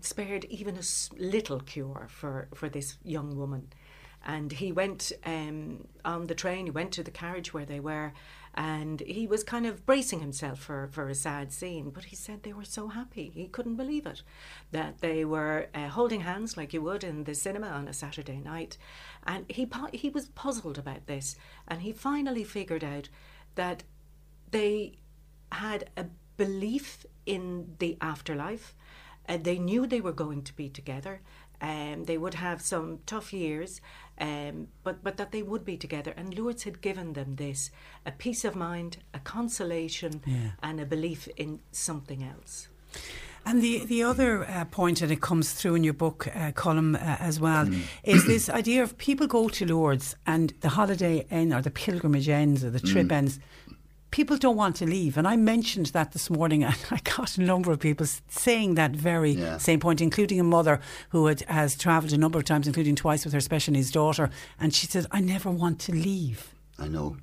[0.00, 0.82] spared even a
[1.16, 3.68] little cure for for this young woman?
[4.26, 6.66] And he went um, on the train.
[6.66, 8.12] He went to the carriage where they were,
[8.54, 11.90] and he was kind of bracing himself for, for a sad scene.
[11.90, 13.30] But he said they were so happy.
[13.32, 14.22] He couldn't believe it.
[14.72, 18.40] That they were uh, holding hands like you would in the cinema on a Saturday
[18.40, 18.76] night.
[19.24, 21.36] And he, he was puzzled about this.
[21.68, 23.08] And he finally figured out
[23.54, 23.84] that
[24.50, 24.98] they
[25.52, 26.04] had a
[26.36, 28.74] belief in the afterlife.
[29.28, 31.20] Uh, they knew they were going to be together.
[31.60, 33.80] Um, they would have some tough years,
[34.20, 36.14] um, but but that they would be together.
[36.16, 37.70] And Lourdes had given them this:
[38.06, 40.50] a peace of mind, a consolation, Yeah.
[40.62, 42.68] and a belief in something else.
[43.44, 46.94] And the the other uh, point, and it comes through in your book uh, Colm
[46.94, 47.68] uh, as well,
[48.04, 52.28] is this idea of people go to Lourdes and the holiday ends or the pilgrimage
[52.28, 53.12] ends or the trip Mm.
[53.12, 53.40] ends.
[54.10, 57.42] People don't want to leave, and I mentioned that this morning, and I got a
[57.42, 59.58] number of people saying that very Yeah.
[59.58, 60.80] same point, including a mother
[61.10, 64.30] who had, has travelled a number of times, including twice with her special needs daughter,
[64.58, 67.16] and she said, "I never want to leave." I know.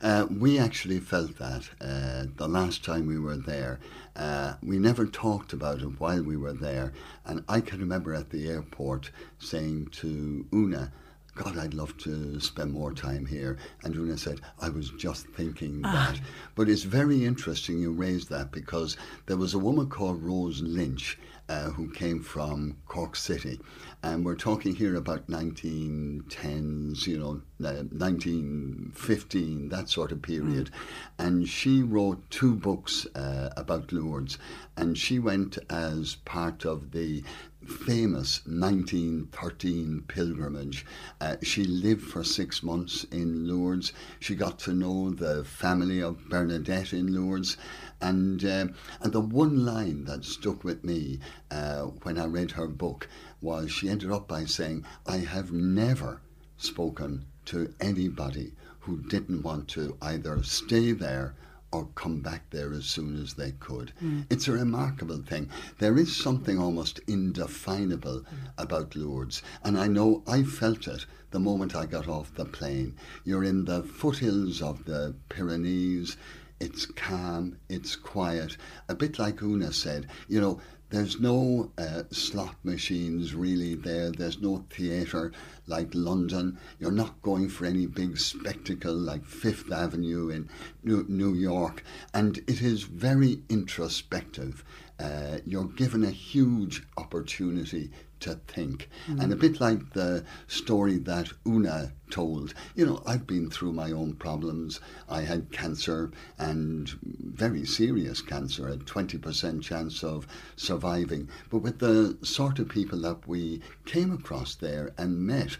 [0.00, 3.80] Uh, we actually felt that uh, the last time we were there.
[4.14, 6.92] Uh, we never talked about it while we were there.
[7.24, 10.92] And I can remember at the airport saying to Una,
[11.34, 13.56] God, I'd love to spend more time here.
[13.84, 16.20] And Una said, I was just thinking that.
[16.54, 21.18] But it's very interesting you raised that because there was a woman called Rose Lynch
[21.48, 23.60] uh, who came from Cork City.
[24.02, 30.70] And we're talking here about 1910s, you know, uh, 1915, that sort of period.
[31.18, 34.38] And she wrote two books uh, about Lourdes.
[34.76, 37.22] And she went as part of the
[37.66, 40.84] famous 1913 pilgrimage.
[41.20, 43.92] Uh, she lived for six months in Lourdes.
[44.20, 47.56] She got to know the family of Bernadette in Lourdes.
[48.00, 52.66] And, um and the one line that stuck with me uh, when I read her
[52.68, 53.08] book
[53.40, 56.20] was she ended up by saying, I have never
[56.56, 61.34] spoken to anybody who didn't want to either stay there
[61.72, 63.92] or come back there as soon as they could.
[64.02, 64.26] Mm.
[64.30, 65.48] It's a remarkable thing.
[65.78, 68.24] There is something almost indefinable
[68.58, 72.94] about Lourdes, and I know I felt it the moment I got off the plane.
[73.24, 76.16] You're in the foothills of the Pyrenees.
[76.60, 78.56] It's calm, it's quiet.
[78.88, 80.60] A bit like Una said, you know,
[80.92, 84.10] there's no uh, slot machines really there.
[84.10, 85.32] There's no theatre
[85.66, 86.58] like London.
[86.78, 90.50] You're not going for any big spectacle like Fifth Avenue in
[90.84, 91.82] New, New York.
[92.12, 94.62] And it is very introspective.
[95.00, 97.90] Uh, you're given a huge opportunity
[98.22, 98.88] to think.
[99.08, 103.90] And a bit like the story that Una told, you know, I've been through my
[103.90, 104.80] own problems.
[105.08, 111.28] I had cancer and very serious cancer, a 20% chance of surviving.
[111.50, 115.56] But with the sort of people that we came across there and met,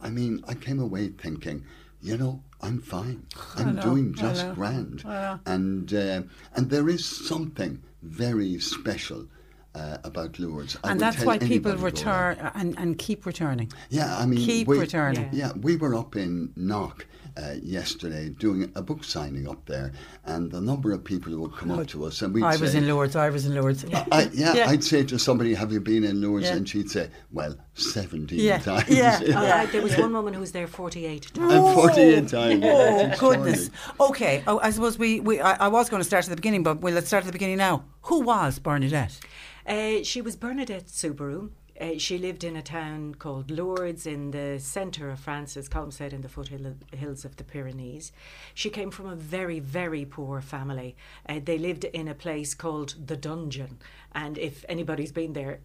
[0.00, 1.64] I mean, I came away thinking,
[2.00, 3.26] you know, I'm fine.
[3.56, 5.02] I'm doing just grand.
[5.46, 6.22] And uh,
[6.54, 9.26] and there is something very special
[9.74, 10.76] uh, about Lourdes.
[10.84, 12.28] I and that's why people anybody to go there.
[12.30, 13.72] return and, and keep returning.
[13.90, 15.28] Yeah, I mean, keep we, returning.
[15.32, 15.52] Yeah.
[15.60, 17.06] we were up in Knock
[17.36, 19.92] uh, yesterday doing a book signing up there,
[20.24, 22.74] and the number of people who would come up to us and we'd I was
[22.74, 23.16] in Lourdes.
[23.16, 23.84] I was in Lourdes.
[24.12, 26.56] I, yeah, I'd say to somebody, "Have you been in Lourdes?" Yeah.
[26.56, 30.52] And she'd say, "Well, 17 Yeah, times." yeah, Uh, there was one woman who was
[30.52, 31.52] there 48 times.
[31.52, 32.64] And 48 times.
[32.64, 33.70] Oh it's goodness.
[33.98, 34.42] Okay.
[34.46, 36.80] Oh, I suppose we, we I, I was going to start at the beginning, but
[36.80, 37.84] well, let's start at the beginning now.
[38.02, 39.18] Who was Bernadette?
[39.66, 41.50] Uh, she was Bernadette Soubirous.
[41.80, 45.92] Uh, she lived in a town called Lourdes in the centre of France, as Colm
[45.92, 48.12] said, in the foothills of the Pyrenees.
[48.52, 50.94] She came from a very, very poor family.
[51.28, 53.78] Uh, they lived in a place called the Dungeon,
[54.12, 55.58] and if anybody's been there,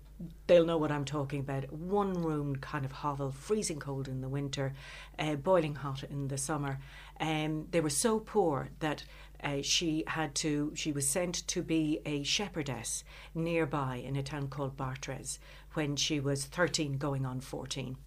[0.47, 1.71] they'll know what I'm talking about.
[1.71, 4.73] One room kind of hovel, freezing cold in the winter,
[5.19, 6.79] uh, boiling hot in the summer.
[7.19, 9.03] Um, they were so poor that
[9.43, 10.71] uh, she had to.
[10.75, 15.39] She was sent to be a shepherdess nearby in a town called Bartres
[15.73, 17.97] when she was 13, going on 14,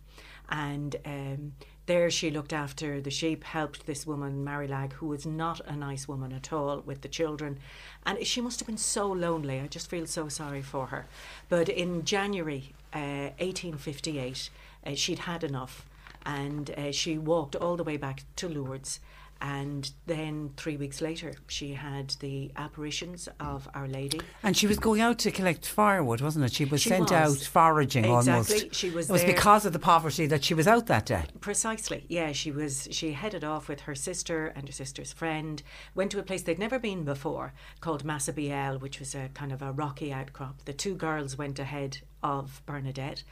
[0.49, 0.97] and.
[1.05, 1.53] Um,
[1.87, 6.07] there she looked after the sheep, helped this woman, Marilag, who was not a nice
[6.07, 7.59] woman at all with the children.
[8.07, 9.59] And she must have been so lonely.
[9.59, 11.07] I just feel so sorry for her.
[11.49, 14.51] But in January uh, 1858,
[14.87, 15.85] uh, she'd had enough
[16.25, 19.01] and uh, she walked all the way back to Lourdes.
[19.45, 24.21] And then three weeks later, she had the apparitions of Our Lady.
[24.45, 26.53] And she was going out to collect firewood, wasn't it?
[26.53, 27.13] She was She sent was.
[27.13, 28.33] out foraging Exactly.
[28.33, 28.75] almost.
[28.77, 29.35] She was It was there.
[29.35, 31.25] because of the poverty that she was out that day.
[31.41, 32.31] Precisely, yeah.
[32.31, 32.87] She was.
[32.93, 35.61] She headed off with her sister and her sister's friend.
[35.97, 39.61] Went to a place they'd never been before, called Massabielle, which was a kind of
[39.61, 40.65] a rocky outcrop.
[40.67, 43.25] The two girls went ahead of Bernadette,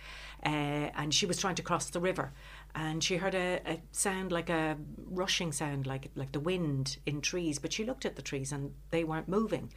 [0.45, 2.33] uh, and she was trying to cross the river,
[2.75, 7.21] and she heard a, a sound like a rushing sound, like like the wind in
[7.21, 7.59] trees.
[7.59, 9.73] But she looked at the trees, and they weren't moving.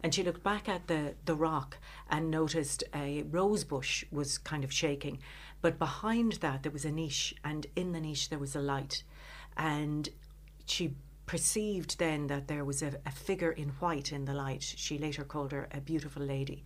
[0.00, 1.78] And she looked back at the, the rock
[2.08, 5.18] and noticed a rose bush was kind of shaking.
[5.60, 9.02] But behind that, there was a niche, and in the niche, there was a light.
[9.56, 10.08] And
[10.66, 10.94] she
[11.26, 14.62] perceived then that there was a, a figure in white in the light.
[14.62, 16.64] She later called her a beautiful lady.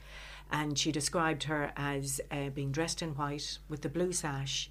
[0.50, 4.70] And she described her as uh, being dressed in white with the blue sash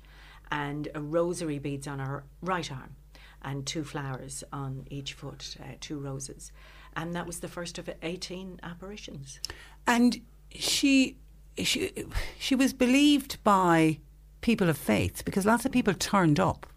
[0.51, 2.95] and a rosary beads on her right arm
[3.41, 6.51] and two flowers on each foot, uh, two roses.
[6.95, 9.39] And that was the first of 18 apparitions.
[9.87, 10.21] And
[10.51, 11.17] she,
[11.57, 11.91] she,
[12.37, 13.99] she was believed by
[14.41, 16.67] people of faith because lots of people turned up,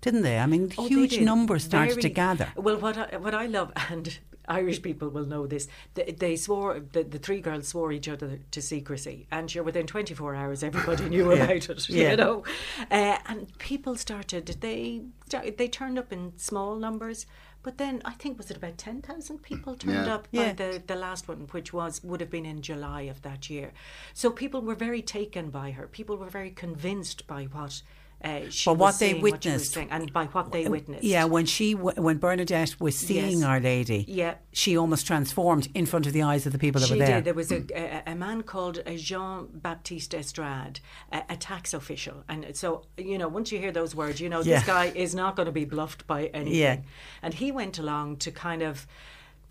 [0.00, 0.38] didn't they?
[0.38, 2.52] I mean, Oh, huge numbers started to gather.
[2.56, 4.18] Well, what I, what I love, and
[4.58, 8.30] Irish people will know this, they, they swore, the, the three girls swore each other
[8.54, 9.26] to secrecy.
[9.30, 11.44] And sure, within 24 hours, everybody knew Yeah.
[11.44, 12.10] about it, Yeah.
[12.12, 12.44] you know.
[12.90, 15.02] Uh, and people started, they,
[15.58, 17.26] they turned up in small numbers.
[17.64, 20.14] But then I think was it about ten thousand people turned Yeah.
[20.16, 20.46] up Yeah.
[20.48, 23.70] by the, the last one, which was would have been in July of that year.
[24.14, 25.86] So people were very taken by her.
[25.86, 27.82] People were very convinced by what
[28.24, 31.04] uh, she But what they saying, what witnessed- and by what they witnessed.
[31.04, 33.42] Yeah, when she when Bernadette was seeing Yes.
[33.44, 34.34] Our Lady, Yeah.
[34.52, 37.16] she almost transformed in front of the eyes of the people that she were there.
[37.16, 37.24] did.
[37.24, 40.80] There was a, a, a man called uh, Jean Baptiste Estrade,
[41.12, 44.40] a, a tax official, and so you know once you hear those words, you know
[44.42, 44.58] Yeah.
[44.58, 46.58] this guy is not going to be bluffed by anything.
[46.60, 46.76] Yeah.
[47.22, 48.86] And he went along to kind of.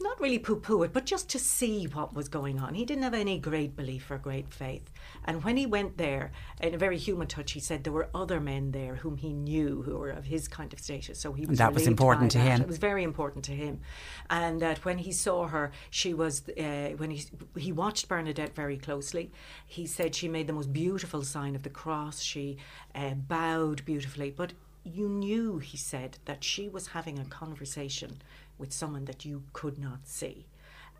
[0.01, 2.73] Not really poo poo it, but just to see what was going on.
[2.73, 4.89] He didn't have any great belief or great faith.
[5.25, 8.39] And when he went there, in a very human touch, he said there were other
[8.39, 11.19] men there whom he knew who were of his kind of status.
[11.19, 12.43] So he was that was important to that.
[12.43, 12.61] him.
[12.61, 13.81] It was very important to him,
[14.29, 17.23] and that when he saw her, she was uh, when he
[17.57, 19.31] he watched Bernadette very closely.
[19.65, 22.21] He said she made the most beautiful sign of the cross.
[22.21, 22.57] She
[22.95, 28.21] uh, bowed beautifully, but you knew, he said, that she was having a conversation
[28.61, 30.45] with someone that you could not see.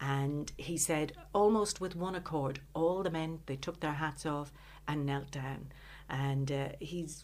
[0.01, 4.51] And he said, almost with one accord, all the men they took their hats off
[4.87, 5.71] and knelt down,
[6.09, 7.23] and uh, he's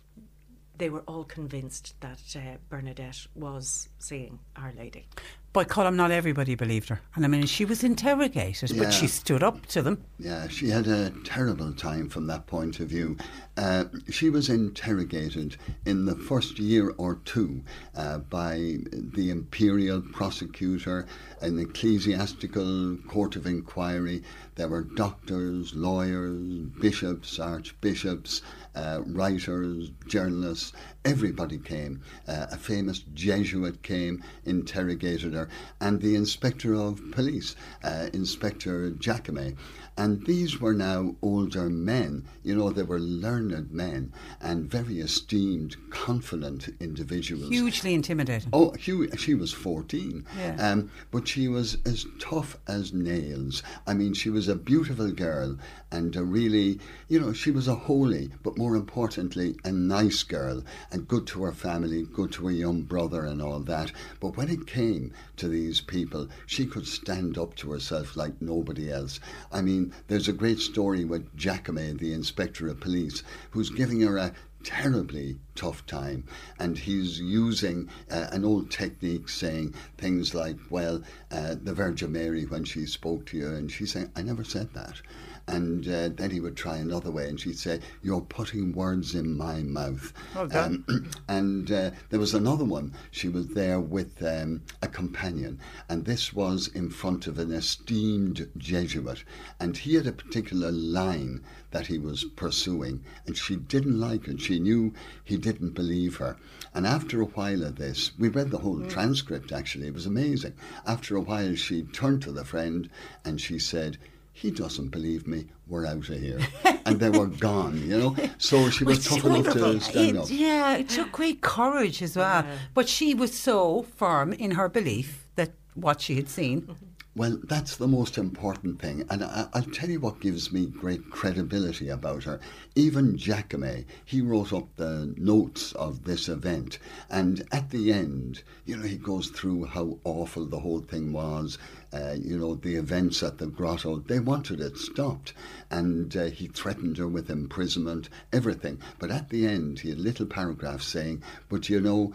[0.78, 5.08] they were all convinced that uh, Bernadette was seeing Our Lady.
[5.54, 8.84] But Colm, not everybody believed her, and I mean, she was interrogated, Yeah.
[8.84, 10.04] but she stood up to them.
[10.20, 13.18] Yeah, she had a terrible time from that point of view.
[13.56, 17.64] Uh, she was interrogated in the first year or two
[17.96, 21.08] uh, by the imperial prosecutor,
[21.42, 24.24] an ecclesiastical court of inquiry.
[24.56, 28.42] There were doctors, lawyers, bishops, archbishops,
[28.76, 30.74] uh, writers, journalists.
[31.06, 32.02] Everybody came.
[32.28, 35.48] Uh, a famous Jesuit came, interrogated her,
[35.80, 39.56] and the inspector of police, uh, Inspector Jacome.
[39.98, 42.26] And these were now older men.
[42.44, 47.50] You know, they were learned men and very esteemed, confident individuals.
[47.50, 48.50] Hugely intimidating.
[48.54, 50.24] Oh, she was 14.
[50.38, 50.56] Yeah.
[50.60, 53.64] Um, but she was as tough as nails.
[53.88, 55.58] I mean, she was a beautiful girl
[55.92, 60.64] and a really, you know, she was a holy, but more importantly, a nice girl
[60.92, 63.92] and good to her family, good to her young brother and all that.
[64.20, 68.92] But when it came to these people, she could stand up to herself like nobody
[68.92, 69.20] else.
[69.52, 74.18] I mean, there's a great story with Jacome, the inspector of police, who's giving her
[74.18, 74.34] a
[74.64, 76.24] terribly tough time.
[76.60, 82.46] And he's using uh, an old technique saying things like well uh, the virgin mary
[82.46, 85.02] when she spoke to you and she's saying i never said that
[85.48, 89.38] and uh, then he would try another way, and she'd say, "You're putting words in
[89.38, 90.58] my mouth." Okay.
[90.58, 92.94] Um, and uh, there was another one.
[93.12, 98.50] She was there with um, a companion, and this was in front of an esteemed
[98.58, 99.24] Jesuit,
[99.60, 104.42] and he had a particular line that he was pursuing, and she didn't like it.
[104.42, 104.94] She knew
[105.24, 106.38] he didn't believe her.
[106.74, 110.54] And after a while of this, we read the whole transcript actually, it was amazing.
[110.86, 112.90] After a while, she turned to the friend
[113.26, 113.98] and she said,
[114.42, 115.46] he doesn't believe me.
[115.68, 116.40] We're out of here,
[116.86, 117.76] and they were gone.
[117.90, 119.80] You know, so she was Which- tough enough to wonderful.
[119.82, 120.28] stand It- up.
[120.30, 122.46] Yeah, it took great courage as well.
[122.76, 126.76] But she was so firm in her belief that what she had seen.
[127.18, 129.04] Well, that's the most important thing.
[129.10, 132.40] And I, I'll tell you what gives me great credibility about her.
[132.76, 136.78] Even Jacome, he wrote up the notes of this event.
[137.10, 141.58] And at the end, you know, he goes through how awful the whole thing was.
[141.92, 145.34] Uh, you know, the events at the grotto, they wanted it stopped.
[145.72, 148.80] And uh, he threatened her with imprisonment, everything.
[149.00, 152.14] But at the end, he had a little paragraph saying, but you know,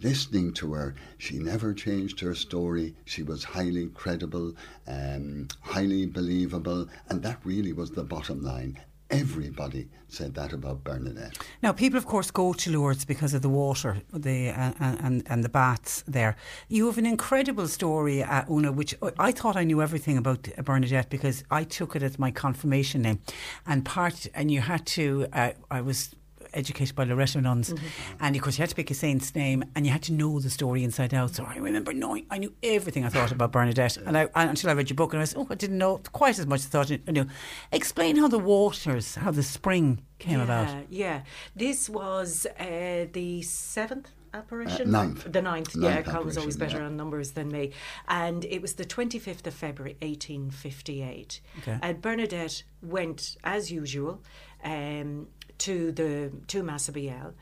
[0.00, 2.94] listening to her, she never changed her story.
[3.04, 4.54] She was highly credible,
[4.86, 8.78] um, highly believable, and that really was the bottom line.
[9.10, 11.38] Everybody said that about Bernadette.
[11.62, 15.42] Now, people, of course, go to Lourdes because of the water the, uh, and, and,
[15.42, 16.36] the baths there.
[16.68, 21.08] You have an incredible story, uh, Una, which I thought I knew everything about Bernadette
[21.08, 23.20] because I took it as my confirmation name.
[23.66, 26.14] And part, and you had to, uh, I was
[26.54, 27.74] educated by Loreto nuns,
[28.20, 30.40] and of course you had to pick a saint's name, and you had to know
[30.40, 31.34] the story inside out.
[31.34, 34.74] So I remember knowing, I knew everything I thought about Bernadette, and I, until I
[34.74, 36.68] read your book, and I was, oh, I didn't know quite as much as I
[36.70, 37.26] thought I knew.
[37.72, 40.86] Explain how the waters, how the spring came yeah, about.
[40.90, 41.20] Yeah,
[41.54, 44.94] this was uh, the seventh apparition?
[44.94, 45.32] Uh, ninth.
[45.32, 46.12] The ninth, Ninth yeah.
[46.12, 46.86] Colm's always better yeah.
[46.86, 47.72] on numbers than me.
[48.08, 51.40] And it was the 25th of February, 1858.
[51.58, 51.78] Okay.
[51.82, 54.22] And Bernadette went, as usual,
[54.64, 55.28] um,
[55.58, 57.34] to the to Massabielle.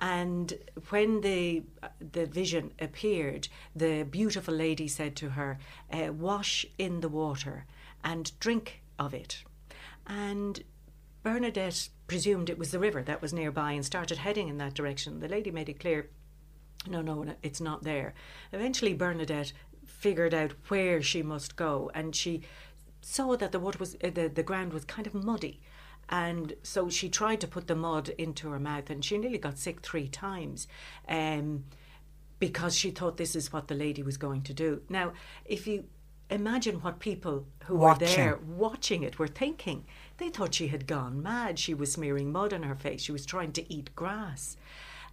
[0.00, 0.54] And
[0.90, 1.62] when the
[2.00, 5.58] the vision appeared, the beautiful lady said to her,
[5.92, 7.66] uh, "Wash in the water
[8.02, 9.44] and drink of it."
[10.06, 10.62] And
[11.22, 15.20] Bernadette presumed it was the river that was nearby and started heading in that direction.
[15.20, 16.10] The lady made it clear
[16.86, 18.14] no, no, no, it's not there.
[18.52, 19.52] Eventually, Bernadette
[19.86, 22.42] figured out where she must go, and she
[23.00, 25.60] saw that the water was uh, the the ground was kind of muddy,
[26.14, 29.58] and so she tried to put the mud into her mouth, and she nearly got
[29.58, 30.68] sick three times.
[31.08, 31.64] Um,
[32.38, 34.82] because she thought this is what the lady was going to do.
[34.88, 35.12] Now,
[35.44, 35.84] if you
[36.30, 38.08] imagine what people who Watching.
[38.08, 39.86] were there watching it were thinking,
[40.18, 41.58] they thought she had gone mad.
[41.58, 43.02] She was smearing mud on her face.
[43.02, 44.56] She was trying to eat grass.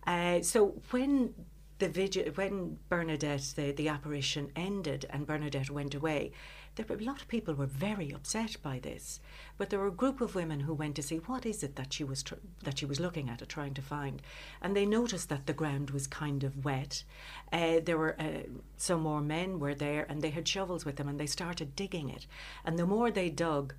[0.06, 1.34] Uh, so when
[1.80, 6.32] the vigil, when Bernadette, the, the apparition ended and Bernadette went away,
[6.76, 9.20] there were a lot of people were very upset by this.
[9.58, 11.94] But there were a group of women who went to see what is it that
[11.94, 14.22] she was tr- that she was looking at or trying to find,
[14.62, 17.04] and they noticed that the ground was kind of wet.
[17.52, 18.48] Uh, there were uh,
[18.78, 22.10] some more men were there, and they had shovels with them, and they started digging
[22.10, 22.26] it.
[22.66, 23.74] And the more they dug,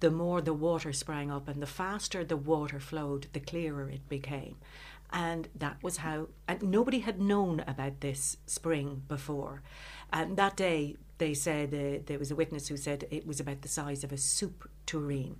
[0.00, 4.08] the more the water sprang up, and the faster the water flowed, the clearer it
[4.08, 4.56] became.
[5.12, 9.62] And that was how, and nobody had known about this spring before.
[10.12, 13.62] And that day, they said, uh, there was a witness who said it was about
[13.62, 15.36] the size of a soup tureen.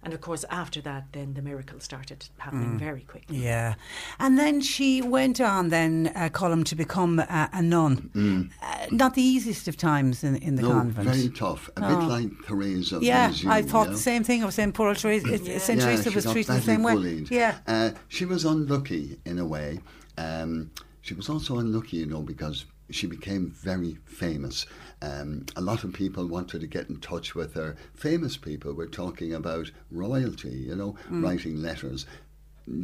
[0.00, 3.36] And of course, after that, then the miracle started happening very quickly.
[3.36, 3.74] Yeah.
[4.20, 8.52] And then she went on, then, uh, Colm, to become uh, a nun.
[8.62, 11.08] Uh, not the easiest of times in, in the no, convent.
[11.08, 11.68] very tough.
[11.76, 11.96] A Oh.
[11.98, 13.96] bit like Therese of yeah, Lisieux, I thought you know?
[13.96, 14.42] the same thing.
[14.44, 15.58] I was saying poor old Teresa, Yeah.
[15.58, 15.80] St.
[15.80, 17.26] Yeah, Teresa she was got treated the badly same way.
[17.28, 17.58] Yeah.
[17.66, 19.80] Uh, she was unlucky in a way.
[20.16, 20.70] Um,
[21.00, 24.66] she was also unlucky, you know, because she became very famous.
[25.02, 27.76] Um, a lot of people wanted to get in touch with her.
[27.94, 31.22] Famous people were talking about royalty, you know, Mm.
[31.22, 32.06] writing letters.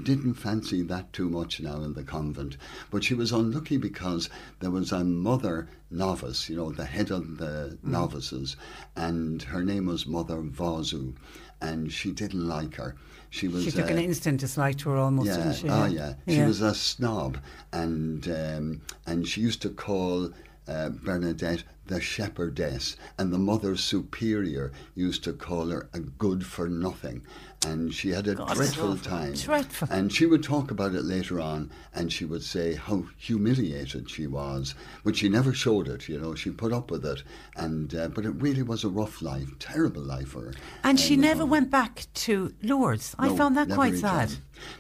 [0.03, 2.57] Didn't fancy that too much now in the convent.
[2.91, 4.31] But she was unlucky because
[4.61, 7.91] there was a mother novice, you know, the head of the Mm.
[7.91, 8.57] novices,
[8.97, 11.15] and her name was Mother Vauzou,
[11.61, 12.95] and she didn't like her.
[13.35, 15.69] She was She took uh, an instant dislike to her almost, yeah, didn't she?
[15.69, 16.15] oh yeah.
[16.29, 17.39] She was a snob,
[17.73, 20.31] and um, and she used to call
[20.69, 26.69] uh, Bernadette the shepherdess, and the mother superior used to call her a good for
[26.69, 27.27] nothing,
[27.67, 29.35] and she had a God, dreadful time.
[29.35, 29.89] Dreadful.
[29.91, 34.27] And she would talk about it later on, and she would say how humiliated she
[34.27, 36.09] was, but she never showed it.
[36.09, 37.23] You know, she put up with it,
[37.57, 40.53] and uh, but it really was a rough life, terrible life for her.
[40.83, 43.15] And she never went back to Lourdes.
[43.19, 44.31] I found that quite sad.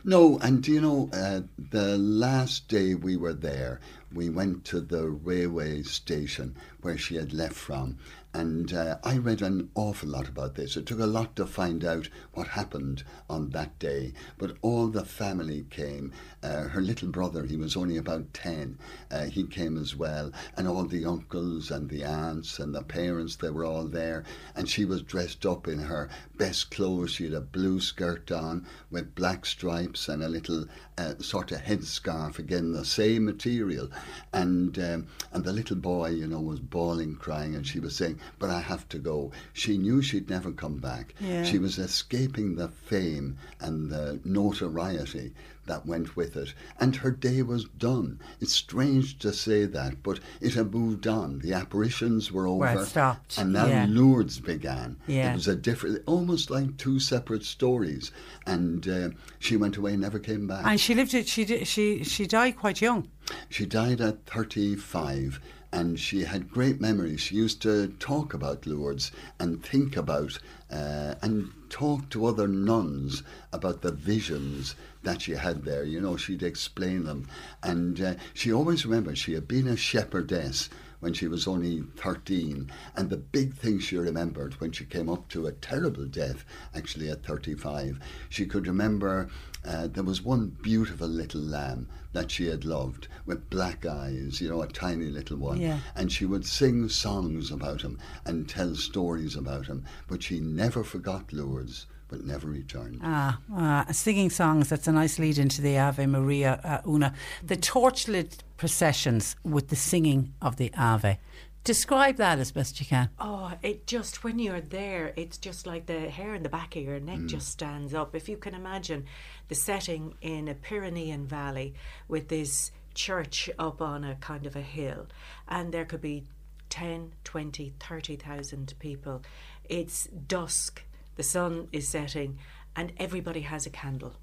[0.05, 3.80] No, and do you know, uh, the last day we were there,
[4.12, 7.99] we went to the railway station where she had left from,
[8.35, 10.76] And uh, I read an awful lot about this.
[10.76, 14.13] It took a lot to find out what happened on that day.
[14.38, 16.13] But all the family came.
[16.45, 18.79] Uh, her little brother, he was only about 10,
[19.11, 20.30] uh, he came as well.
[20.58, 24.25] And all the uncles and the aunts and the parents, they were all there.
[24.54, 27.12] And she was dressed up in her best clothes.
[27.12, 30.66] She had a blue skirt on with black stripes and a little
[30.99, 33.88] uh, sort of headscarf, again, the same material.
[34.34, 38.21] And, um, and the little boy, you know, was bawling, crying, and she was saying,
[38.38, 39.33] But I have to go.
[39.54, 41.14] She knew she'd never come back.
[41.21, 41.45] Yeah.
[41.45, 45.33] She was escaping the fame and the notoriety
[45.66, 46.54] that went with it.
[46.78, 48.20] And her day was done.
[48.41, 51.41] It's strange to say that, but it had moved on.
[51.41, 52.61] The apparitions were over.
[52.61, 53.38] Well, stopped.
[53.38, 53.86] And now Yeah.
[53.88, 54.96] Lourdes began.
[55.07, 55.32] Yeah.
[55.32, 58.11] It was a different, almost like two separate stories.
[58.46, 59.08] And uh,
[59.38, 60.64] she went away and never came back.
[60.66, 61.28] And she lived it.
[61.28, 63.08] She she she died quite young.
[63.49, 65.41] She died at 35
[65.72, 67.20] and she had great memories.
[67.20, 69.11] She used to talk about Lourdes
[69.41, 70.38] and think about
[70.70, 75.85] uh, and talk to other nuns about the visions that she had there.
[75.85, 77.26] You know, she'd explain them.
[77.63, 80.68] And uh, she always remembered she had been a shepherdess
[81.01, 82.71] when she was only 13.
[82.97, 86.45] And the big thing she remembered when she came up to a terrible death,
[86.75, 88.01] actually at 35,
[88.31, 89.29] she could remember
[89.67, 94.49] uh, there was one beautiful little lamb that she had loved with black eyes, you
[94.49, 95.61] know, a tiny little one.
[95.61, 95.79] Yeah.
[95.95, 99.85] And she would sing songs about him and tell stories about him.
[100.09, 103.00] But she never forgot Lourdes, but never returned.
[103.03, 104.68] Ah, ah, singing songs.
[104.68, 107.12] That's a nice lead into the Ave Maria, uh, Una.
[107.42, 111.18] The torchlit processions with the singing of the Ave.
[111.64, 113.08] Describe that as best you can.
[113.18, 116.82] Oh, it just when you're there, it's just like the hair in the back of
[116.82, 117.26] your neck Mm.
[117.28, 118.14] just stands up.
[118.14, 119.07] If you can imagine
[119.49, 121.74] the setting in a Pyrenean valley
[122.07, 125.07] with this church up on a kind of a hill,
[125.49, 126.24] and there could be
[126.68, 129.22] 10, 20, 30,000 people.
[129.68, 130.83] It's dusk,
[131.16, 132.38] the sun is setting,
[132.76, 134.14] and everybody has a candle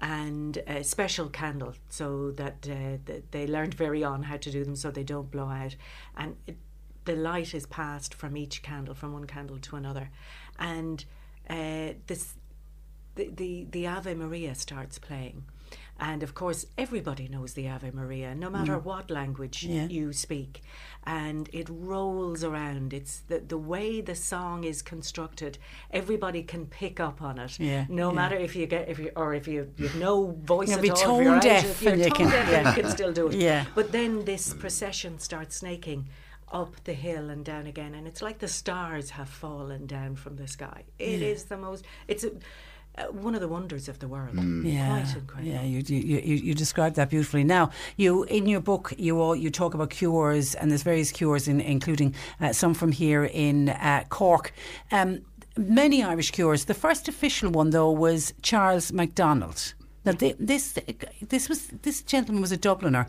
[0.00, 4.76] and a special candle so that uh, they learned very on how to do them
[4.76, 5.76] so they don't blow out.
[6.16, 6.56] And it,
[7.04, 10.10] the light is passed from each candle from one candle to another.
[10.58, 11.04] And
[11.48, 12.34] uh, this
[13.14, 15.44] the, the the Ave Maria starts playing
[16.00, 18.84] and of course everybody knows the Ave Maria no matter Mm.
[18.84, 19.86] what language Yeah.
[19.86, 20.62] you speak
[21.04, 25.58] and it rolls around it's the the way the song is constructed
[25.92, 28.14] everybody can pick up on it Yeah, no yeah.
[28.16, 30.82] matter if you get if you or if you you have no voice You'll at
[30.82, 32.68] be all tone you're out, deaf you're and you can- deaf, yeah.
[32.76, 33.64] you can still do it Yeah.
[33.74, 36.08] but then this procession starts snaking
[36.52, 40.36] up the hill and down again and it's like the stars have fallen down from
[40.36, 42.30] the sky It is the most it's a,
[42.96, 45.62] uh, one of the wonders of the world Yeah, quite incredible yeah.
[45.62, 47.44] You, you you you described that beautifully.
[47.44, 51.48] Now, you in your book, you all you talk about cures, and there's various cures,
[51.48, 54.52] in, including uh, some from here in uh, Cork.
[54.92, 55.22] Um,
[55.56, 56.64] many Irish cures.
[56.66, 59.74] The first official one, though, was Charles MacDonald.
[60.04, 60.78] Now, thi- this
[61.20, 63.06] this was this gentleman was a Dubliner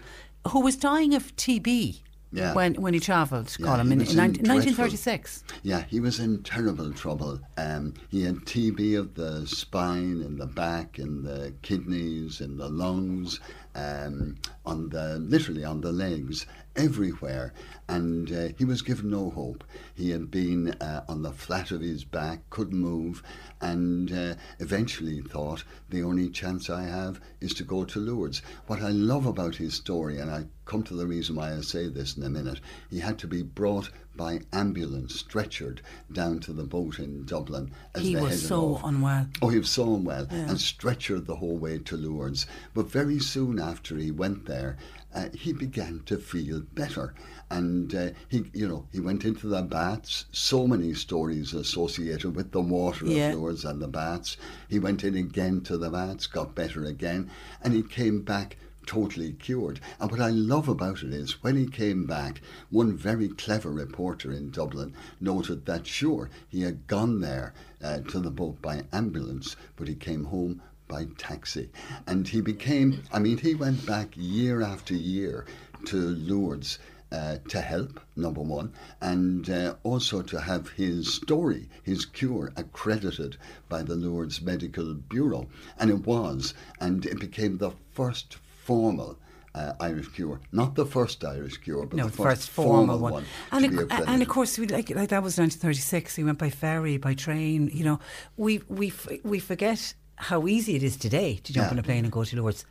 [0.50, 2.02] who was dying of TB.
[2.36, 2.54] Yeah.
[2.54, 5.44] When when he travelled, Yeah, Colin, in, in in 19- 1936.
[5.64, 7.40] Yeah, he was in terrible trouble.
[7.58, 12.70] Um, he had TB of the spine, in the back, in the kidneys, in the
[12.70, 13.40] lungs,
[13.76, 14.36] um,
[14.66, 16.46] on the literally on the legs,
[16.76, 17.54] everywhere.
[17.88, 19.64] And uh, he was given no hope.
[19.94, 23.22] He had been uh, on the flat of his back, couldn't move,
[23.62, 28.42] and uh, eventually thought the only chance I have is to go to Lourdes.
[28.68, 31.88] What I love about his story, and I come to the reason why I say
[31.88, 35.80] this in a minute, he had to be brought by ambulance, stretchered
[36.12, 37.70] down to the boat in Dublin.
[37.94, 38.84] As He was so off.
[38.86, 39.28] unwell.
[39.44, 40.50] Oh, he was so unwell Yeah.
[40.50, 42.48] and stretchered the whole way to Lourdes.
[42.74, 44.78] But very soon after he went there,
[45.16, 47.14] uh, he began to feel better.
[47.50, 50.26] And uh, he, you know, he went into the baths.
[50.32, 53.30] So many stories associated with the water Yeah.
[53.30, 54.36] of Lourdes and the baths.
[54.70, 57.30] He went in again to the baths, got better again,
[57.64, 59.80] and he came back totally cured.
[60.00, 64.32] And what I love about it is when he came back, one very clever reporter
[64.32, 69.56] in Dublin noted that, sure, he had gone there uh, to the boat by ambulance,
[69.76, 71.70] but he came home by taxi.
[72.08, 75.46] And he became, I mean, he went back year after year
[75.86, 76.80] to Lourdes.
[77.12, 83.38] Uh, to help, number one, and uh, also to have his story, his cure, accredited
[83.70, 85.48] by the Lourdes Medical Bureau.
[85.78, 89.18] And it was, and it became the first formal
[89.54, 90.42] uh, Irish cure.
[90.52, 93.14] Not the first Irish cure, but no, the first, first formal one.
[93.14, 93.24] one.
[93.24, 96.16] to And, of- and of course, we, like, like that was 1936.
[96.16, 97.70] He went by ferry, by train.
[97.72, 98.00] You know,
[98.36, 101.72] we we f- we forget how easy it is today to jump Yeah.
[101.74, 102.66] on a plane and go to Lourdes.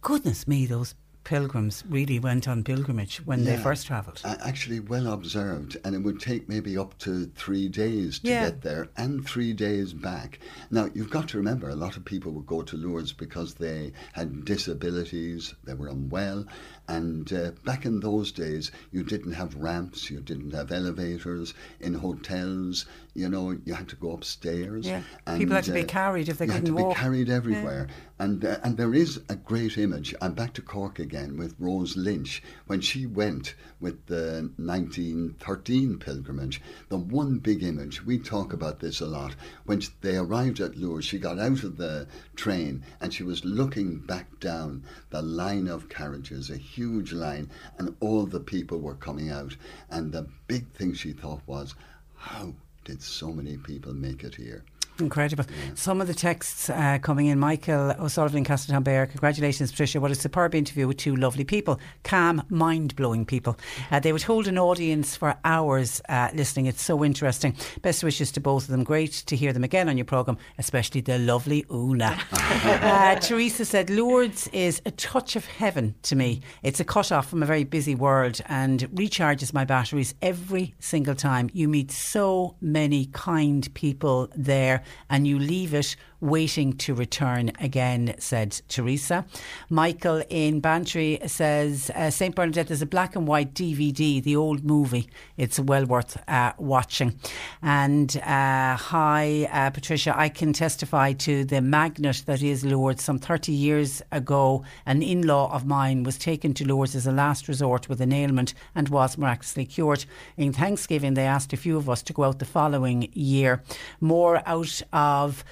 [0.00, 0.94] Goodness me, those
[1.24, 4.20] pilgrims really went on pilgrimage when they first travelled.
[4.26, 8.50] Actually, well observed, and it would take maybe up to three days to Yeah.
[8.50, 10.38] get there and three days back.
[10.70, 13.92] Now, you've got to remember, a lot of people would go to Lourdes because they
[14.12, 16.44] had disabilities, they were unwell,
[16.88, 21.94] and uh, back in those days, you didn't have ramps, you didn't have elevators in
[21.94, 22.84] hotels.
[23.14, 24.86] You know, you had to go upstairs.
[24.86, 25.02] Yeah.
[25.26, 26.96] and, People had to be uh, carried if they you had couldn't to walk.
[26.96, 27.86] be carried everywhere.
[28.18, 30.14] And uh, and there is a great image.
[30.20, 36.60] I'm back to Cork again with Rose Lynch when she went with the 1913 pilgrimage.
[36.88, 39.34] The one big image we talk about this a lot.
[39.64, 43.98] When they arrived at Lourdes, she got out of the train and she was looking
[43.98, 49.30] back down the line of carriages, a huge line, and all the people were coming
[49.30, 49.56] out.
[49.90, 51.74] And the big thing she thought was,
[52.16, 52.54] how
[52.84, 54.64] did so many people make it here?
[55.00, 55.44] Incredible.
[55.74, 57.40] Some of the texts uh, coming in.
[57.40, 59.10] Michael O'Sullivan in Castletownbere.
[59.10, 60.00] Congratulations, Patricia.
[60.00, 61.80] What a superb interview with two lovely people.
[62.04, 63.58] Calm, mind blowing people.
[63.90, 66.66] Uh, they would hold an audience for hours uh, listening.
[66.66, 67.56] It's so interesting.
[67.82, 68.84] Best wishes to both of them.
[68.84, 72.16] Great to hear them again on your programme, especially the lovely Una.
[72.32, 76.40] uh, Teresa said, Lourdes is a touch of heaven to me.
[76.62, 81.16] It's a cut off from a very busy world and recharges my batteries every single
[81.16, 81.50] time.
[81.52, 88.14] You meet so many kind people there and you leave it waiting to return again,
[88.18, 89.26] said Teresa.
[89.68, 92.34] Michael in Bantry says uh, St.
[92.34, 95.10] Bernadette is a black and white DVD, the old movie.
[95.36, 97.18] It's well worth uh, watching.
[97.62, 103.04] And uh, hi, uh, Patricia, I can testify to the magnet that is Lourdes.
[103.04, 107.12] Some 30 years ago, an in law of mine was taken to Lourdes as a
[107.12, 110.06] last resort with an ailment and was miraculously cured.
[110.38, 113.62] In Thanksgiving, they asked a few of us to go out the following year.
[114.00, 115.44] More out of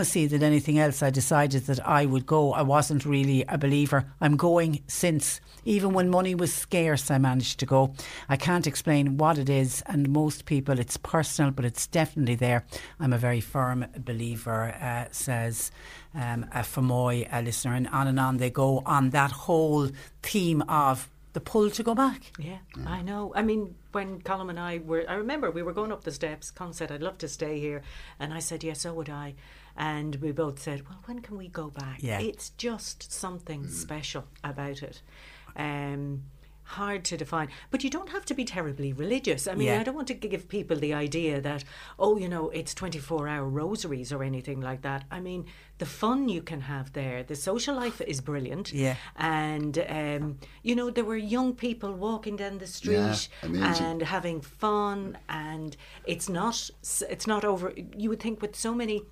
[0.00, 2.54] diplomacy than anything else, I decided that I would go.
[2.54, 4.06] I wasn't really a believer.
[4.20, 5.40] I'm going since.
[5.66, 7.92] Even when money was scarce, I managed to go.
[8.26, 12.64] I can't explain what it is, and most people, it's personal, but it's definitely there.
[12.98, 15.70] I'm a very firm believer, uh, says
[16.14, 19.90] um, a Fermoy a listener, and on and on they go on that whole
[20.22, 22.32] theme of the pull to go back.
[22.38, 23.32] Yeah, I know.
[23.36, 26.50] I mean, when Colm and I were, I remember we were going up the steps.
[26.50, 27.82] Colm said, I'd love to stay here.
[28.18, 29.34] And I said, yeah, so would I.
[29.80, 32.02] And we both said, well, when can we go back?
[32.02, 32.20] Yeah.
[32.20, 35.00] It's just something special about it.
[35.56, 36.24] Um,
[36.64, 37.48] hard to define.
[37.70, 39.48] But you don't have to be terribly religious.
[39.48, 39.80] I mean, Yeah.
[39.80, 41.64] I don't want to give people the idea that,
[41.98, 45.04] oh, you know, it's 24 hour rosaries or anything like that.
[45.10, 45.46] I mean,
[45.78, 48.74] the fun you can have there, the social life is brilliant.
[48.74, 48.96] Yeah.
[49.16, 54.42] And, um, you know, there were young people walking down the street Yeah, and having
[54.42, 55.74] fun and
[56.04, 56.70] it's not
[57.08, 59.02] it's not over you would think with so many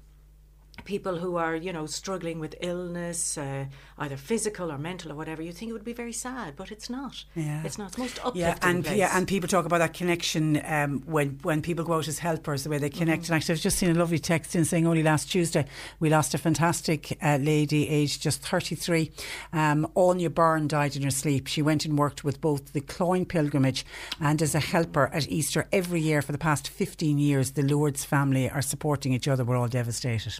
[0.88, 3.64] people who are you know struggling with illness uh,
[3.98, 6.88] either physical or mental or whatever you think it would be very sad but it's
[6.88, 7.62] not Yeah.
[7.66, 8.96] it's not it's most uplifting Yeah, and place.
[9.02, 12.62] yeah, and people talk about that connection um, when when people go out as helpers,
[12.64, 13.22] the way they connect.
[13.28, 15.64] And actually, I've just seen a lovely text in saying only last Tuesday
[16.00, 19.10] we lost a fantastic uh, lady, aged just 33.
[19.52, 21.46] Um, Anya Byrne died in her sleep.
[21.48, 23.84] She went and worked with both the Cloyne pilgrimage
[24.20, 27.46] and as a helper at Easter every year for the past 15 years.
[27.52, 29.44] The Lourdes family are supporting each other.
[29.44, 30.32] We're all devastated.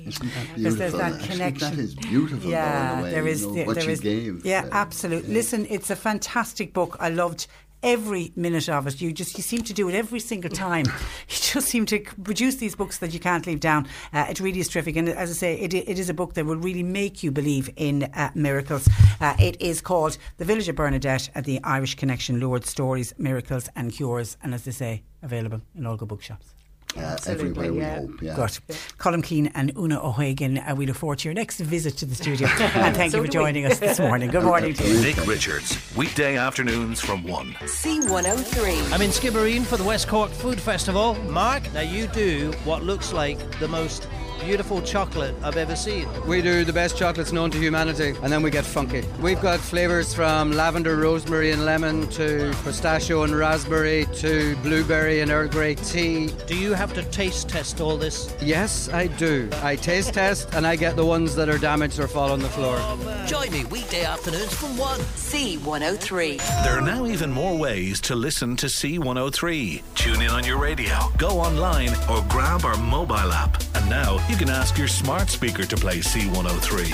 [0.57, 1.71] Because there's that Actually, connection.
[1.77, 3.47] that is beautiful, Yeah, way, there you is.
[3.47, 4.45] know, there- there is- gave.
[4.45, 5.33] Yeah, Uh, absolutely.
[5.35, 6.97] Listen, it's a fantastic book.
[7.01, 7.47] I loved
[7.81, 9.01] every minute of it.
[9.01, 10.85] You just you seem to do it every single time.
[11.29, 13.87] you just seem to produce these books that you can't leave down.
[14.13, 16.45] Uh, it really is terrific, and as I say, it, it is a book that
[16.45, 18.89] will really make you believe in uh, miracles.
[19.21, 23.69] Uh, it is called The Village of Bernadette at the Irish Connection: Lourdes Stories, Miracles,
[23.77, 26.55] and Cures, and as they say, available in all good bookshops.
[26.97, 28.35] Uh, everywhere we hope, yeah.
[28.35, 28.51] Good.
[28.99, 32.15] Colm Keane and Una O'Hagan, uh, we look forward to your next visit to the
[32.15, 32.49] studio.
[32.59, 33.45] and thank So you for do we.
[33.45, 34.31] joining us this morning.
[34.31, 35.01] Good morning to you.
[35.01, 37.53] Nick Richards, weekday afternoons from 1.
[37.61, 38.93] C103.
[38.93, 41.15] I'm in Skibbereen for the West Cork Food Festival.
[41.31, 44.09] Mark, now you do what looks like the most
[44.41, 46.07] beautiful chocolate I've ever seen.
[46.27, 49.05] We do the best chocolates known to humanity, and then we get funky.
[49.21, 55.31] We've got flavours from lavender, rosemary, and lemon to pistachio and raspberry to blueberry and
[55.31, 56.29] Earl Grey tea.
[56.47, 58.35] Do you have to taste test all this?
[58.41, 59.49] Yes, I do.
[59.63, 62.49] I taste test, and I get the ones that are damaged or fall on the
[62.49, 62.79] floor.
[63.27, 65.01] Join me weekday afternoons from 1.
[65.01, 66.65] C103.
[66.65, 69.83] There are now even more ways to listen to C103.
[69.95, 73.63] Tune in on your radio, go online, or grab our mobile app.
[73.75, 76.91] And now you can ask your smart speaker to play C103.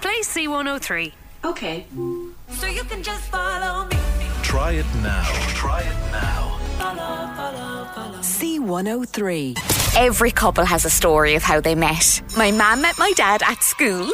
[0.00, 1.12] Play C103.
[1.44, 1.86] Okay.
[2.50, 3.96] So you can just follow me.
[4.42, 5.24] Try it now.
[5.54, 6.58] Try it now.
[8.20, 9.56] C103.
[9.96, 12.20] Every couple has a story of how they met.
[12.36, 14.10] My mum met my dad at school,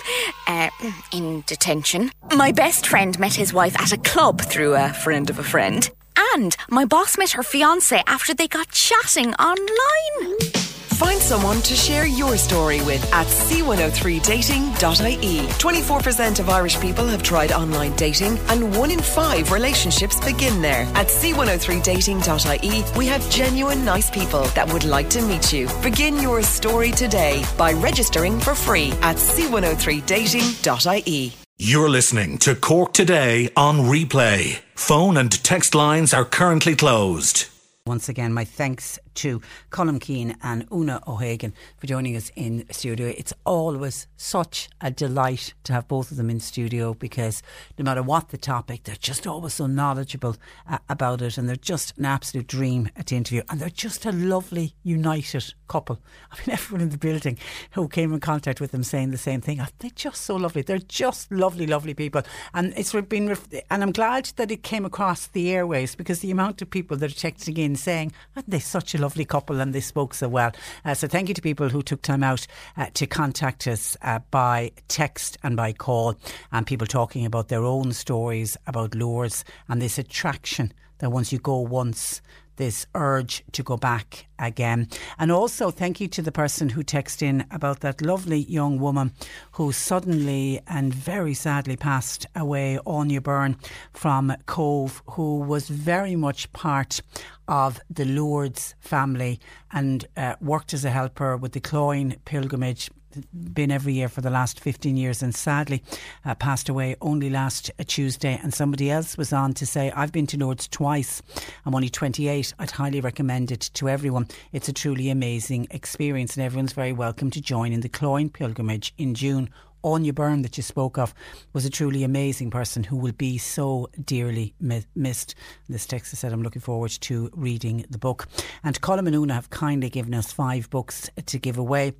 [0.47, 0.69] uh,
[1.12, 2.12] in detention.
[2.37, 5.91] My best friend met his wife at a club through a friend of a friend.
[6.35, 10.61] And my boss met her fiance after they got chatting online.
[11.03, 15.49] Find someone to share your story with at c103dating.ie.
[15.49, 20.83] 24% of Irish people have tried online dating, and one in five relationships begin there.
[20.95, 25.69] At c103dating.ie, we have genuine, nice people that would like to meet you.
[25.83, 31.33] Begin your story today by registering for free at c103dating.ie.
[31.59, 34.61] You're listening to Cork Today on replay.
[34.77, 37.47] Phone and text lines are currently closed.
[37.85, 39.40] Once again, my thanks to
[39.70, 43.09] Colm Keane and Una O'Hagan for joining us in studio.
[43.09, 47.43] It's always such a delight to have both of them in studio because
[47.78, 50.36] no matter what the topic, they're just always so knowledgeable
[50.68, 53.43] uh, about it and they're just an absolute dream to interview.
[53.51, 56.01] And they're just a lovely, united couple.
[56.32, 57.39] I mean, everyone in the building
[57.72, 59.60] who came in contact with them saying the same thing.
[59.78, 60.62] They're just so lovely.
[60.62, 62.22] They're just lovely, lovely people.
[62.55, 63.36] And it's been,
[63.70, 67.10] and I'm glad that it came across the airways because the amount of people that
[67.10, 70.53] are texting in saying, aren't they such a lovely couple and they spoke so well.
[70.85, 72.47] Uh, so thank you to people who took time out
[72.77, 76.15] uh, to contact us uh, by text and by call
[76.53, 81.39] and people talking about their own stories about Lourdes and this attraction that once you
[81.39, 82.23] go once
[82.62, 84.86] this urge to go back again.
[85.18, 89.14] And also, thank you to the person who texted in about that lovely young woman
[89.52, 93.56] who suddenly and very sadly passed away, Anya Byrne
[93.93, 97.01] from Cobh, who was very much part
[97.48, 99.40] of the Lourdes family
[99.72, 102.90] and uh, worked as a helper with the Cloyne pilgrimage
[103.32, 105.82] been every year for the last 15 years and sadly
[106.24, 108.39] uh, passed away only last Tuesday.
[108.43, 111.22] And somebody else was on to say, I've been to Lourdes twice.
[111.64, 112.55] I'm only 28.
[112.59, 114.28] I'd highly recommend it to everyone.
[114.52, 118.94] It's a truly amazing experience, and everyone's very welcome to join in the Cloyne pilgrimage
[118.98, 119.48] in June.
[119.84, 121.12] Anya Byrne that you spoke of
[121.52, 125.34] was a truly amazing person who will be so dearly mi- missed.
[125.68, 128.28] This text has said, I'm looking forward to reading the book.
[128.62, 131.94] And Colm and Una have kindly given us five books to give away.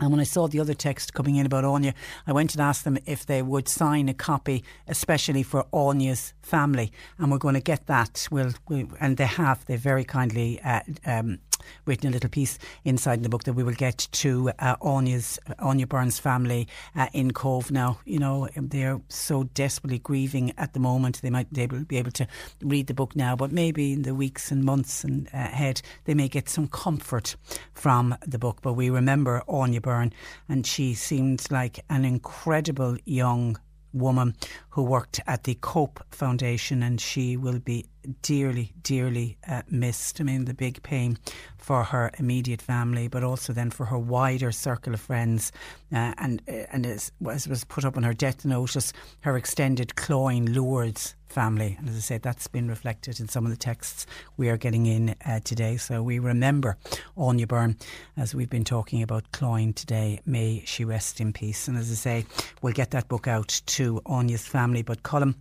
[0.00, 1.94] And when I saw the other text coming in about Anya,
[2.26, 6.90] I went and asked them if they would sign a copy, especially for Anya's family.
[7.18, 8.26] And we're going to get that.
[8.30, 9.66] We'll, we, and they have.
[9.66, 11.38] They very kindly uh, um,
[11.84, 15.86] written a little piece inside the book that we will get to uh, Anya's Anya
[15.86, 16.66] Byrne's family
[16.96, 17.70] uh, in Cobh.
[17.70, 21.20] Now, you know they're so desperately grieving at the moment.
[21.22, 22.26] They might be able, be able to
[22.62, 26.14] read the book now, but maybe in the weeks and months and uh, ahead they
[26.14, 27.36] may get some comfort
[27.72, 28.60] from the book.
[28.62, 30.12] But we remember Anya Byrne,
[30.48, 33.58] and she seemed like an incredible young
[33.92, 34.36] woman
[34.70, 37.86] who worked at the Cope Foundation, and she will be
[38.22, 40.20] dearly, dearly uh, missed.
[40.20, 41.18] I mean, the big pain
[41.60, 45.52] for her immediate family, but also then for her wider circle of friends.
[45.92, 49.96] Uh, and uh, and as, as was put up on her death notice, her extended
[49.96, 51.76] Cloyne Lourdes family.
[51.78, 54.06] And as I said, that's been reflected in some of the texts
[54.36, 55.76] we are getting in uh, today.
[55.76, 56.76] So we remember
[57.16, 57.76] Anya Byrne
[58.16, 60.20] as we've been talking about Cloyne today.
[60.26, 61.68] May she rest in peace.
[61.68, 62.26] And as I say,
[62.62, 64.82] we'll get that book out to Anya's family.
[64.82, 65.36] But Colm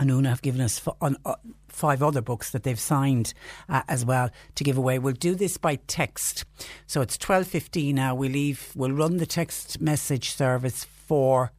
[0.00, 1.34] and Una have given us f- on, uh,
[1.68, 3.34] five other books that they've signed
[3.68, 4.98] uh, as well to give away.
[4.98, 6.44] We'll do this by text.
[6.86, 8.14] So it's 12.15 now.
[8.14, 11.52] We leave, we'll run the text message service for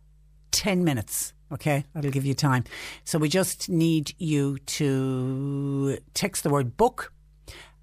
[0.52, 1.34] 10 minutes.
[1.54, 2.64] Okay, that'll give you time.
[3.04, 7.14] So we just need you to text the word book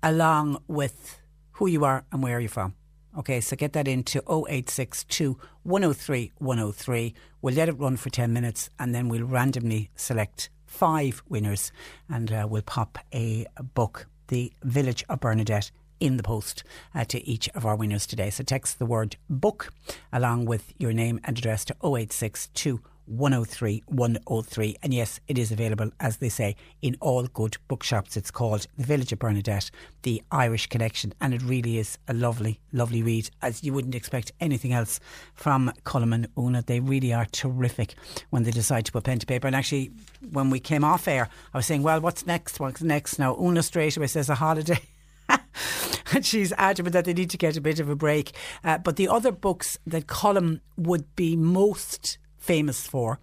[0.03, 1.21] along with
[1.53, 2.75] who you are and where you're from.
[3.17, 7.15] Okay, so get that into 0862 103 103.
[7.41, 11.73] We'll let it run for 10 minutes and then we'll randomly select five winners
[12.09, 15.71] and uh, we'll pop a book, The Village of Bernadette,
[16.01, 16.63] in the post
[16.95, 18.31] uh, to each of our winners today.
[18.31, 19.73] So text the word book
[20.13, 24.77] along with your name and address to 0862 103 103.
[24.83, 28.17] And yes, it is available, as they say, in all good bookshops.
[28.17, 29.71] It's called The Village of Bernadette,
[30.03, 31.15] The Irish Connection.
[31.21, 35.01] And it really is a lovely, lovely read, as you wouldn't expect anything else
[35.35, 36.63] from Colm and Una.
[36.63, 37.95] They really are terrific
[38.31, 39.47] when they decide to put pen to paper.
[39.47, 39.91] And actually,
[40.31, 42.61] when we came off air, I was saying, well, what's next?
[42.61, 43.19] What's next?
[43.19, 44.81] Now, Una straight away says a holiday.
[46.13, 48.33] and she's adamant that they need to get a bit of a break.
[48.65, 52.19] Uh, but the other books that Colm would be most
[52.49, 53.21] famous for,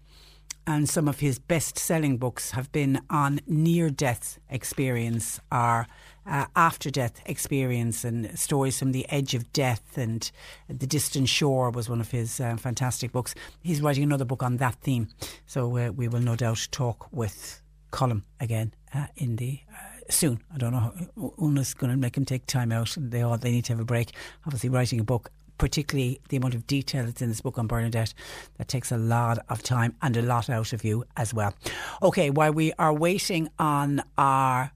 [0.67, 5.87] and some of his best selling books have been on near death experience, are
[6.27, 10.31] uh, after death experience, and stories from the edge of death, and
[10.67, 13.33] The Distant Shore was one of his uh, fantastic books.
[13.63, 15.07] He's writing another book on that theme,
[15.47, 20.39] so uh, we will no doubt talk with Colm again uh, in the uh, soon.
[20.53, 20.93] I don't know.
[21.41, 23.85] Una's going to make him take time out, they all they need to have a
[23.85, 24.11] break.
[24.45, 25.31] Obviously, writing a book.
[25.57, 28.13] Particularly the amount of detail that's in this book on Bernadette,
[28.57, 31.53] that takes a lot of time and a lot out of you as well.
[32.01, 34.71] Okay, while we are waiting on our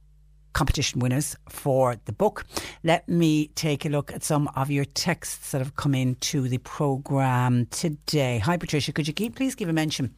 [0.53, 2.45] competition winners for the book.
[2.83, 6.57] Let me take a look at some of your texts that have come into the
[6.57, 8.39] programme today.
[8.39, 8.91] Hi, Patricia.
[8.91, 10.15] Could you keep, please give a mention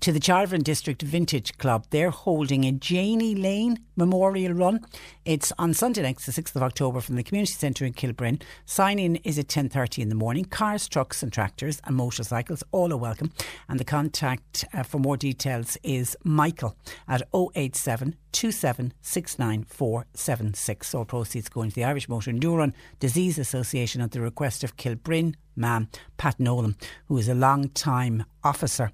[0.00, 1.86] to the Charleville District Vintage Club.
[1.90, 4.80] They're holding a Janie Lane Memorial Run.
[5.24, 8.42] It's on Sunday next, the 6th of October from the Community Centre in Kilbrin.
[8.66, 10.44] Sign-in is at 10.30 in the morning.
[10.44, 13.32] Cars, trucks and tractors and motorcycles, all are welcome.
[13.68, 16.76] And the contact uh, for more details is Michael
[17.06, 17.22] at
[17.54, 20.94] 087 2769476.
[20.94, 25.34] All proceeds going to the Irish Motor Neuron Disease Association at the request of Kilbrin
[25.60, 26.76] man, Pat Nolan,
[27.06, 28.90] who is a long time officer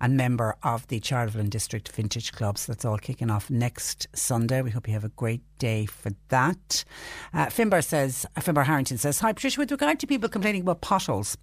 [0.00, 2.66] and member of the Charleville District Vintage Clubs.
[2.66, 4.60] That's all kicking off next Sunday.
[4.60, 6.84] We hope you have a great day for that.
[7.34, 11.36] Uh, Finbar says, Finbar Harrington says, Hi Patricia, with regard to people complaining about potholes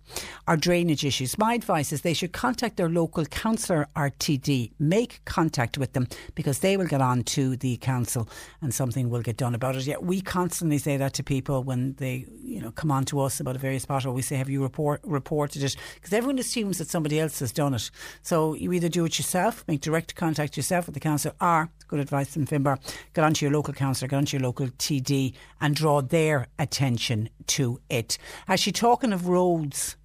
[0.48, 4.72] or drainage issues, my advice is they should contact their local councillor or TD.
[4.80, 8.28] Make contact with them because they will get on to the council
[8.62, 9.86] and something will get done about it.
[9.86, 13.40] Yet we constantly say that to people when they, you know, come on to us
[13.40, 14.14] about a various pothole.
[14.14, 15.76] We say, Have you report, reported it?
[15.96, 17.90] Because everyone assumes that somebody else has done it.
[18.22, 22.02] So you either do it yourself, make direct contact yourself with the council, or good
[22.02, 22.78] advice from Finbar,
[23.14, 27.80] get onto your local councillor, get onto your local TD and draw their attention to
[27.90, 28.18] it.
[28.50, 29.96] Actually, talking of roads,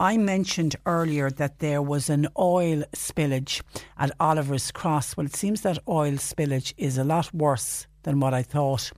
[0.00, 3.60] I mentioned earlier that there was an oil spillage
[3.98, 5.18] at Oliver's Cross.
[5.18, 8.90] Well, it seems that oil spillage is a lot worse than what I thought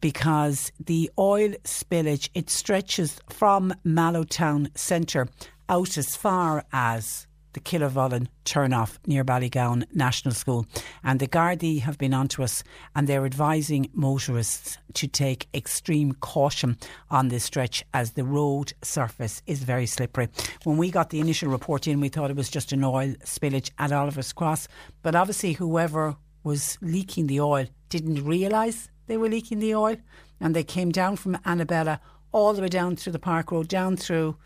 [0.00, 5.28] because the oil spillage it stretches from Mallowtown Centre
[5.68, 10.66] out as far as the Killervollen turnoff near Ballygowan National School.
[11.02, 12.62] And the Gardaí have been onto us
[12.94, 16.76] and they're advising motorists to take extreme caution
[17.10, 20.28] on this stretch as the road surface is very slippery.
[20.64, 23.70] When we got the initial report in, we thought it was just an oil spillage
[23.78, 24.68] at Oliver's Cross.
[25.02, 29.96] But obviously, whoever was leaking the oil didn't realise they were leaking the oil
[30.40, 32.00] and they came down from Annabella
[32.32, 34.36] all the way down through the Park Road, down through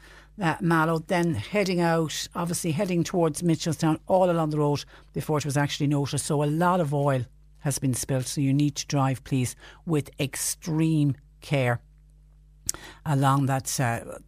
[0.40, 5.44] uh, Mallow, then heading out, obviously heading towards Mitchelstown, all along the road before it
[5.44, 6.26] was actually noticed.
[6.26, 7.24] So a lot of oil
[7.60, 8.26] has been spilled.
[8.26, 9.56] So you need to drive, please,
[9.86, 11.80] with extreme care
[13.04, 13.80] along that.
[13.80, 14.18] Uh,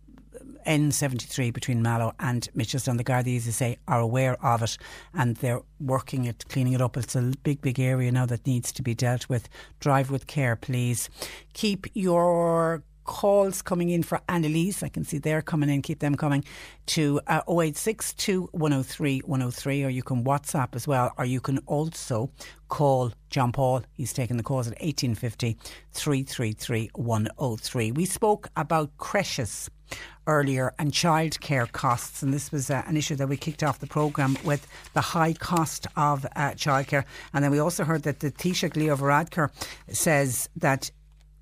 [0.66, 2.98] N73 between Mallow and Mitchelstown.
[2.98, 4.76] The Gardaí, as I say, are aware of it
[5.14, 6.96] and they're working at cleaning it up.
[6.96, 9.48] It's a big, big area now that needs to be dealt with.
[9.80, 11.08] Drive with care, please.
[11.54, 14.84] Keep your calls coming in for Annalise.
[14.84, 15.82] I can see they're coming in.
[15.82, 16.44] Keep them coming
[16.86, 18.14] to uh, 086
[18.52, 22.30] 103 103 or you can WhatsApp as well or you can also
[22.68, 23.82] call John Paul.
[23.94, 25.58] He's taking the calls at 1850
[25.92, 27.90] 333 103.
[27.90, 29.68] We spoke about creches
[30.28, 33.88] earlier and childcare costs, and this was uh, an issue that we kicked off the
[33.88, 37.04] programme with the high cost of uh, childcare.
[37.34, 39.50] And then we also heard that the Taoiseach Leo Varadkar
[39.88, 40.92] says that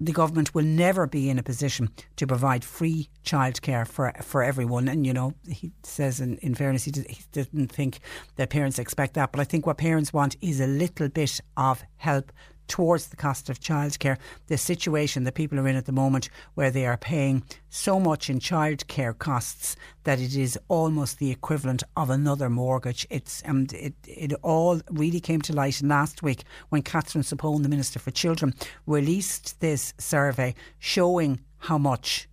[0.00, 4.88] the government will never be in a position to provide free childcare for for everyone.
[4.88, 8.00] And you know, he says in, in fairness, he, did, he didn't think
[8.36, 9.32] that parents expect that.
[9.32, 12.32] But I think what parents want is a little bit of help
[12.68, 14.18] towards the cost of childcare.
[14.46, 18.30] The situation that people are in at the moment, where they are paying so much
[18.30, 23.06] in childcare costs that it is almost the equivalent of another mortgage.
[23.10, 27.68] It's um, it it all really came to light last week when Katherine Zappone, the
[27.68, 28.54] Minister for Children,
[28.86, 32.28] released this survey showing how much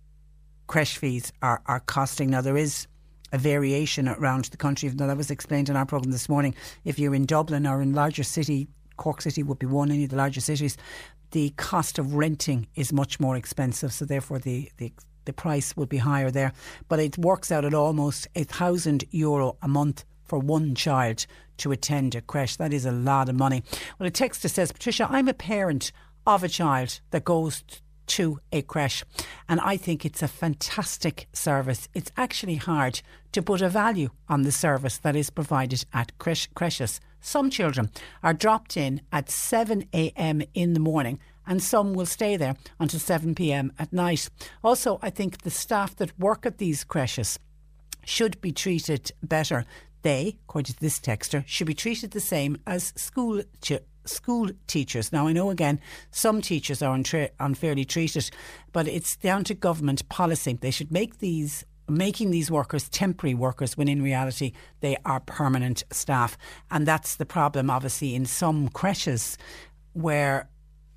[0.66, 2.30] creche fees are, are costing.
[2.30, 2.86] Now there is
[3.32, 4.88] a variation around the country.
[4.90, 6.54] Now that was explained in our programme this morning.
[6.84, 10.10] If you're in Dublin or in larger city Cork City would be one, any of
[10.10, 10.76] the larger cities,
[11.32, 13.92] the cost of renting is much more expensive.
[13.92, 14.92] So therefore, the, the
[15.26, 16.52] the price would be higher there.
[16.88, 21.26] But it works out at almost a thousand euro a month for one child
[21.58, 22.56] to attend a creche.
[22.56, 23.62] That is a lot of money.
[23.98, 25.92] Well, a texter says, Patricia, I'm a parent
[26.26, 27.62] of a child that goes
[28.06, 29.04] to a creche.
[29.48, 31.88] And I think it's a fantastic service.
[31.92, 33.02] It's actually hard
[33.32, 37.00] to put a value on the service that is provided at creche, creches.
[37.26, 37.90] Some children
[38.22, 40.42] are dropped in at 7 a.m.
[40.54, 44.30] in the morning and some will stay there until 7 pm at night.
[44.62, 47.40] Also, I think the staff that work at these creches
[48.04, 49.64] should be treated better.
[50.02, 55.10] They, according to this texter, should be treated the same as school ch- school teachers.
[55.10, 55.80] Now, I know again,
[56.12, 58.30] some teachers are untra- unfairly treated,
[58.72, 60.52] but it's down to government policy.
[60.60, 65.84] They should make these making these workers temporary workers when in reality they are permanent
[65.90, 66.36] staff.
[66.70, 69.38] And that's the problem, obviously, in some creches
[69.92, 70.48] where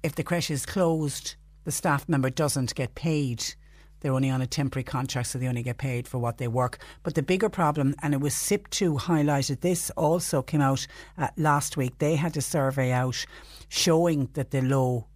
[0.04, 1.36] if the creche is closed,
[1.66, 3.44] the staff member doesn't get paid.
[4.00, 6.80] They're only on a temporary contract, so they only get paid for what they work.
[7.04, 10.88] But the bigger problem, and it was SIPTU highlighted this, also came out
[11.18, 11.98] uh, last week.
[11.98, 13.26] They had a survey out
[13.68, 15.08] showing that the low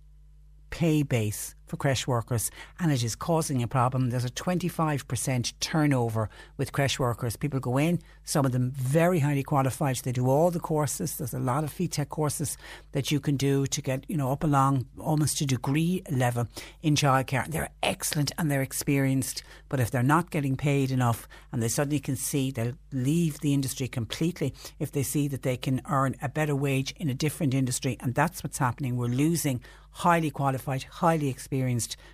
[0.70, 4.10] pay base for creche workers and it is causing a problem.
[4.10, 7.36] There's a 25% turnover with creche workers.
[7.36, 9.98] People go in, some of them very highly qualified.
[9.98, 11.18] They do all the courses.
[11.18, 12.58] There's a lot of FETAC courses
[12.92, 16.48] that you can do to get, you know, up along almost to degree level
[16.82, 17.48] in childcare.
[17.48, 22.00] They're excellent and they're experienced, but if they're not getting paid enough and they suddenly
[22.00, 26.30] can see they'll leave the industry completely if they see that they can earn a
[26.30, 28.98] better wage in a different industry and that's what's happening.
[28.98, 29.62] We're losing
[29.94, 31.53] highly qualified, highly experienced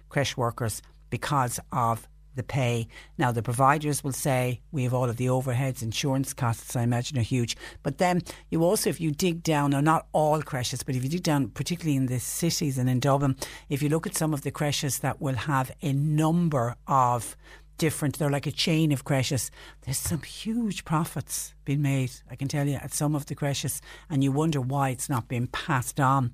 [0.10, 2.88] creche workers because of the pay.
[3.18, 7.18] Now, the providers will say we have all of the overheads, insurance costs, I imagine,
[7.18, 7.58] are huge.
[7.84, 11.10] But then you also, if you dig down, now not all creches, but if you
[11.10, 13.36] dig down, particularly in the cities and in Dublin,
[13.68, 17.36] if you look at some of the creches that will have a number of
[17.78, 19.52] different, they're like a chain of creches,
[19.82, 23.82] there's some huge profits being made, I can tell you, at some of the creches,
[24.10, 26.34] and you wonder why it's not being passed on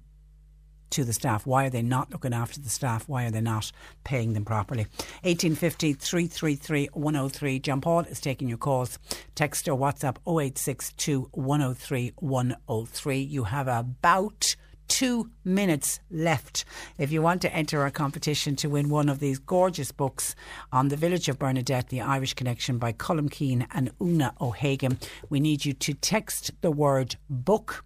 [0.91, 1.45] to the staff?
[1.45, 3.07] Why are they not looking after the staff?
[3.07, 3.71] Why are they not
[4.03, 4.83] paying them properly?
[5.23, 7.59] 1850 333 103.
[7.59, 8.99] John Paul is taking your calls.
[9.35, 13.19] Text or WhatsApp 0862 103 103.
[13.19, 14.55] You have about
[14.87, 16.65] two minutes left
[16.97, 20.35] if you want to enter our competition to win one of these gorgeous books
[20.71, 24.99] on the village of Bernadette, The Irish Connection by Colm Keane and Una O'Hagan.
[25.29, 27.83] We need you to text the word book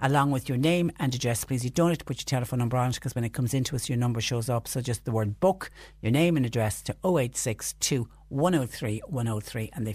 [0.00, 1.64] along with your name and address, please.
[1.64, 3.76] You don't have to put your telephone number on it because when it comes into
[3.76, 4.68] us, your number shows up.
[4.68, 5.70] So just the word book,
[6.00, 9.70] your name and address to 0862 103 103.
[9.72, 9.94] And they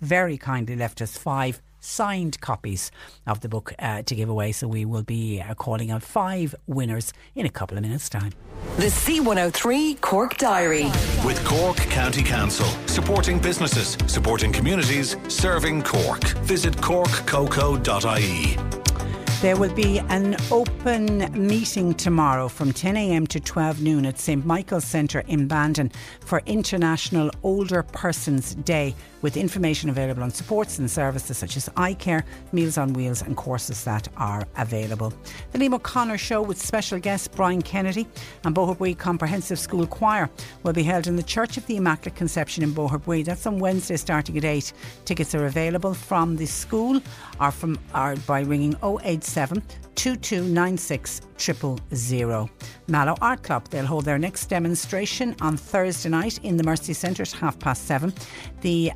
[0.00, 2.90] very kindly left us five signed copies
[3.26, 4.52] of the book uh, to give away.
[4.52, 8.32] So we will be uh, calling out five winners in a couple of minutes' time.
[8.76, 10.84] The C103 Cork Diary.
[11.24, 16.24] With Cork County Council, supporting businesses, supporting communities, serving Cork.
[16.44, 18.56] Visit corkcoco.ie.
[19.40, 24.84] There will be an open meeting tomorrow from 10am to 12 noon at St Michael's
[24.84, 31.36] Centre in Bandon for International Older Persons Day with information available on supports and services
[31.36, 35.12] such as eye care, Meals on Wheels and courses that are available.
[35.52, 38.06] The Liam O'Connor Show with special guest Brian Kennedy
[38.44, 40.30] and Boherbue Comprehensive School Choir
[40.62, 43.24] will be held in the Church of the Immaculate Conception in Boherbue.
[43.24, 44.72] That's on Wednesday starting at 8.
[45.04, 47.00] Tickets are available from the school
[47.40, 49.62] or from or by ringing 087
[49.98, 51.22] 2296
[51.92, 52.48] 000.
[52.86, 57.24] Mallow Art Club, they'll hold their next demonstration on Thursday night in the Mercy Centre
[57.24, 58.14] at half past seven.
[58.60, 58.92] The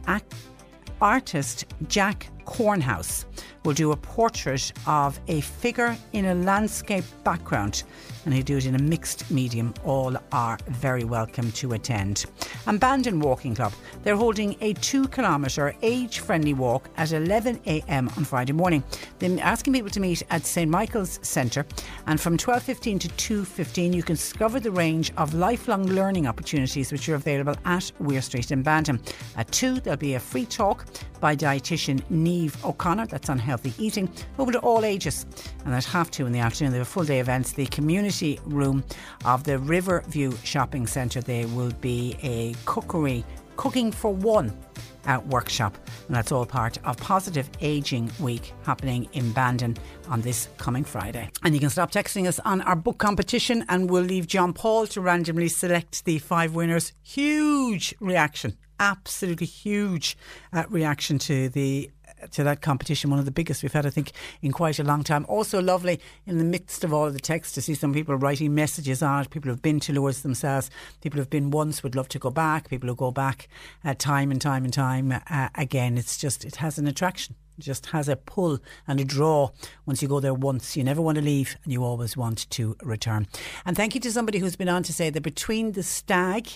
[1.00, 3.24] artist Jack Cornhouse
[3.64, 7.84] will do a portrait of a figure in a landscape background
[8.24, 9.74] and he'll do it in a mixed medium.
[9.84, 12.26] All are very welcome to attend.
[12.66, 18.24] And Bandon Walking Club, they're holding a two kilometre age friendly walk at 11am on
[18.24, 18.84] Friday morning.
[19.18, 21.66] They're asking people to meet at St Michael's Centre
[22.06, 23.08] and from 12.15 to
[23.44, 28.22] 2.15 you can discover the range of lifelong learning opportunities which are available at Weir
[28.22, 29.00] Street in Bandon.
[29.36, 30.86] At 2 there'll be a free talk
[31.20, 32.02] by dietitian
[32.32, 35.26] Neve O'Connor, that's on healthy eating, open to all ages.
[35.66, 37.52] And at half 2 in the afternoon they have full day events.
[37.52, 38.82] The community room
[39.26, 43.22] of the Riverview Shopping Centre there will be a cookery,
[43.56, 44.56] cooking for one
[45.04, 45.76] uh, workshop,
[46.06, 49.76] and that's all part of Positive Aging Week happening in Bandon
[50.08, 51.28] on this coming Friday.
[51.42, 54.86] And you can stop texting us on our book competition, and we'll leave John Paul
[54.86, 56.92] to randomly select the five winners.
[57.02, 60.16] Huge reaction, absolutely huge
[60.52, 61.90] uh, reaction to the
[62.30, 65.02] to that competition, one of the biggest we've had, I think, in quite a long
[65.02, 65.26] time.
[65.28, 68.54] Also lovely in the midst of all of the text to see some people writing
[68.54, 69.30] messages on it.
[69.30, 70.70] People who've been to Lourdes themselves.
[71.00, 72.68] People who've been once would love to go back.
[72.68, 73.48] People who go back
[73.84, 75.98] uh, time and time and time uh, again.
[75.98, 77.34] It's just it has an attraction.
[77.58, 79.50] It just has a pull and a draw.
[79.84, 82.76] Once you go there once, you never want to leave, and you always want to
[82.82, 83.26] return.
[83.66, 86.48] And thank you to somebody who's been on to say that between the stag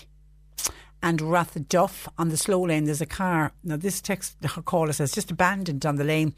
[1.01, 2.85] and Rathduff on the slow lane.
[2.85, 3.51] There's a car.
[3.63, 6.33] Now, this text caller says just abandoned on the lane.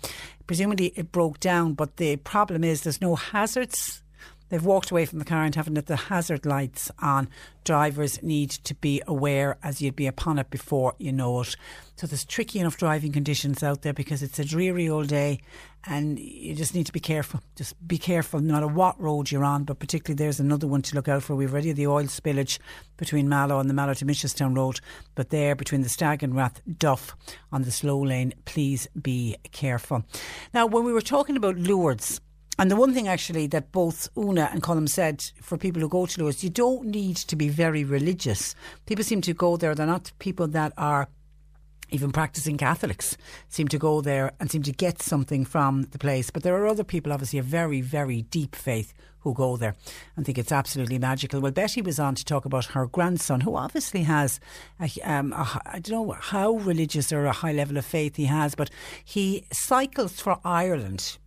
[0.48, 4.03] Presumably it broke down, but the problem is there's no hazards.
[4.50, 7.30] They've walked away from the car and haven't had the hazard lights on.
[7.64, 11.56] Drivers need to be aware as you'd be upon it before you know it.
[11.96, 15.40] So there's tricky enough driving conditions out there because it's a dreary old day
[15.86, 17.42] and you just need to be careful.
[17.56, 20.96] Just be careful no matter what road you're on, but particularly there's another one to
[20.96, 21.36] look out for.
[21.36, 22.58] We've already had the oil spillage
[22.98, 24.80] between Mallow and the Mallow to Mitchelstown Road,
[25.16, 27.16] but there between the Stag and Rath Duff
[27.52, 30.04] on the slow lane, please be careful.
[30.54, 32.20] Now, when we were talking about Lourdes,
[32.60, 36.06] And the one thing actually that both Una and Colm said for people who go
[36.06, 38.53] to Lourdes, you don't need to be very religious.
[38.86, 41.07] People seem to go there, they're not people that are
[41.90, 43.15] even practicing Catholics
[43.48, 46.31] seem to go there and seem to get something from the place.
[46.31, 49.76] But there are other people, obviously, a very, very deep faith who go there
[50.18, 51.40] and think it's absolutely magical.
[51.40, 54.41] Well, Betty was on to talk about her grandson, who obviously has,
[54.81, 58.26] a, um, a, I don't know how religious or a high level of faith he
[58.26, 58.69] has, but
[59.06, 61.18] he cycles for Ireland.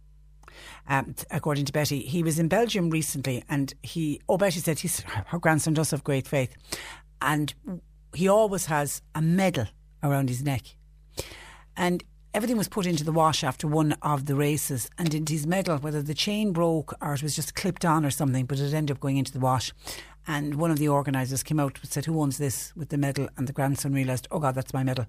[0.88, 4.20] Um, according to Betty, he was in Belgium recently, and he.
[4.28, 6.54] Oh, Betty said he's, her grandson does have great faith,
[7.20, 7.54] and
[8.14, 9.66] he always has a medal
[10.02, 10.76] around his neck.
[11.76, 12.02] And
[12.34, 15.78] everything was put into the wash after one of the races, and into his medal,
[15.78, 18.96] whether the chain broke or it was just clipped on or something, but it ended
[18.96, 19.72] up going into the wash.
[20.26, 23.28] And one of the organisers came out and said, Who owns this with the medal?
[23.36, 25.06] And the grandson realised, Oh God, that's my medal.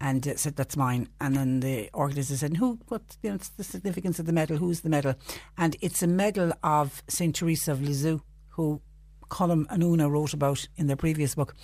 [0.00, 1.08] And uh, said, That's mine.
[1.20, 4.56] And then the organiser said, Who, what's you know, the significance of the medal?
[4.56, 5.14] Who's the medal?
[5.58, 7.34] And it's a medal of St.
[7.34, 8.20] Teresa of Lisieux,
[8.50, 8.80] who
[9.28, 11.54] Colm and Una wrote about in their previous book.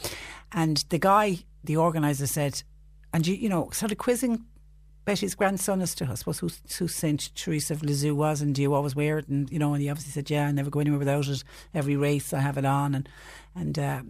[0.53, 2.63] And the guy, the organiser said,
[3.13, 4.45] and you, you know, of quizzing
[5.05, 7.35] Betty's grandson as to, I suppose, who, who St.
[7.35, 9.29] Teresa of Lisieux was and do you always wear it?
[9.29, 11.43] And, you know, and he obviously said, yeah, I never go anywhere without it.
[11.75, 12.95] Every race I have it on.
[12.95, 13.09] And,
[13.55, 14.03] and uh,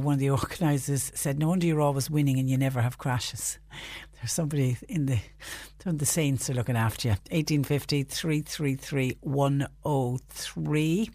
[0.00, 3.58] one of the organisers said, no wonder you're always winning and you never have crashes.
[4.14, 5.18] There's somebody in the,
[5.84, 7.12] the Saints are looking after you.
[7.30, 11.10] 1850 333 103.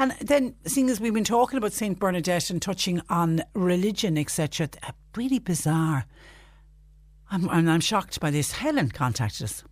[0.00, 1.98] And then, seeing as we've been talking about St.
[1.98, 4.68] Bernadette and touching on religion, etc.,
[5.16, 6.06] really bizarre.
[7.30, 8.52] I'm, and I'm shocked by this.
[8.52, 9.64] Helen contacted us.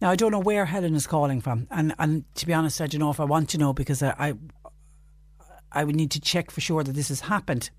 [0.00, 1.66] Now, I don't know where Helen is calling from.
[1.70, 4.14] And, and to be honest, I don't know if I want to know because I,
[4.18, 4.34] I,
[5.72, 7.70] I would need to check for sure that this has happened.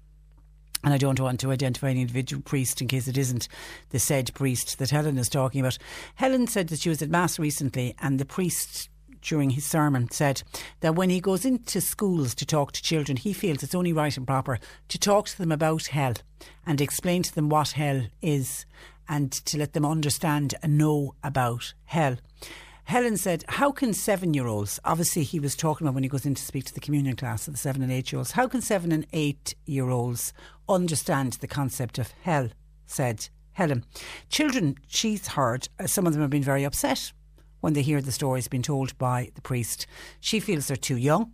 [0.83, 3.47] And I don't want to identify any individual priest in case it isn't
[3.89, 5.77] the said priest that Helen is talking about.
[6.15, 8.89] Helen said that she was at Mass recently and the priest
[9.21, 10.43] during his sermon said
[10.81, 14.15] that when he goes into schools to talk to children, he feels it's only right
[14.17, 16.13] and proper to talk to them about hell
[16.65, 18.65] and explain to them what hell is
[19.07, 22.17] and to let them understand and know about hell.
[22.85, 26.25] Helen said, How can seven year olds, obviously, he was talking about when he goes
[26.25, 28.47] in to speak to the communion class of the seven and eight year olds, how
[28.47, 30.33] can seven and eight year olds
[30.67, 32.49] understand the concept of hell?
[32.85, 33.85] said Helen.
[34.29, 37.13] Children, she's heard, uh, some of them have been very upset
[37.61, 39.87] when they hear the stories being told by the priest.
[40.19, 41.31] She feels they're too young.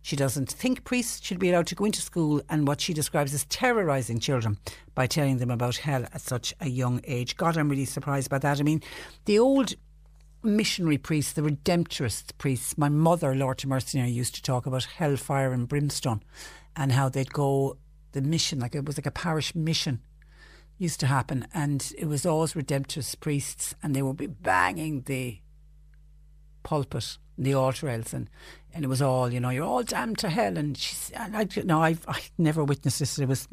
[0.00, 3.32] She doesn't think priests should be allowed to go into school and what she describes
[3.32, 4.58] as terrorising children
[4.94, 7.36] by telling them about hell at such a young age.
[7.36, 8.60] God, I'm really surprised by that.
[8.60, 8.82] I mean,
[9.24, 9.74] the old
[10.42, 15.66] missionary priests, the redemptorist priests, my mother, Lord Mercenary, used to talk about hellfire and
[15.66, 16.22] brimstone
[16.76, 17.78] and how they'd go,
[18.12, 20.02] the mission, like it was like a parish mission
[20.76, 25.38] used to happen and it was always redemptorist priests and they would be banging the
[26.64, 28.28] pulpit, the altar rails, and,
[28.76, 30.58] it was all, you know, you're all damned to hell.
[30.58, 33.20] And she's, and I, no, I've, I never witnessed this.
[33.20, 33.46] It was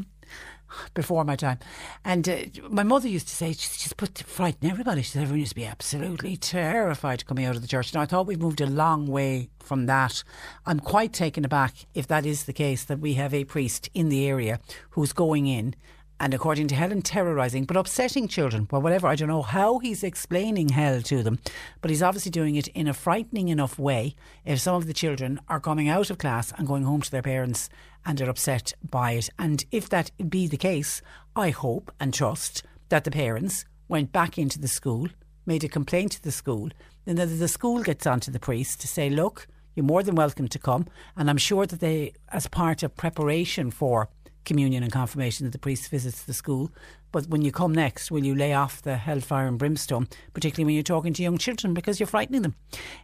[0.93, 1.59] before my time.
[2.03, 2.37] And uh,
[2.69, 5.01] my mother used to say, she's just put to frighten everybody.
[5.01, 7.93] She said, everyone used to be absolutely terrified coming out of the church.
[7.93, 10.23] Now, I thought we've moved a long way from that.
[10.65, 14.09] I'm quite taken aback if that is the case, that we have a priest in
[14.09, 14.59] the area
[14.91, 15.75] who's going in
[16.21, 18.67] and according to Helen, terrorising but upsetting children.
[18.69, 21.39] Well, whatever, I don't know how he's explaining hell to them,
[21.81, 24.15] but he's obviously doing it in a frightening enough way
[24.45, 27.23] if some of the children are coming out of class and going home to their
[27.23, 27.71] parents
[28.05, 29.29] and are upset by it.
[29.39, 31.01] And if that be the case,
[31.35, 35.07] I hope and trust that the parents went back into the school,
[35.47, 36.69] made a complaint to the school,
[37.07, 40.13] and then the school gets on to the priest to say, look, you're more than
[40.13, 40.85] welcome to come.
[41.17, 44.07] And I'm sure that they, as part of preparation for
[44.45, 46.71] communion and confirmation that the priest visits the school.
[47.11, 50.75] But when you come next, will you lay off the hellfire and brimstone, particularly when
[50.75, 52.55] you're talking to young children because you're frightening them?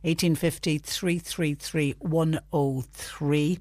[0.03, 3.59] 1850 333 103.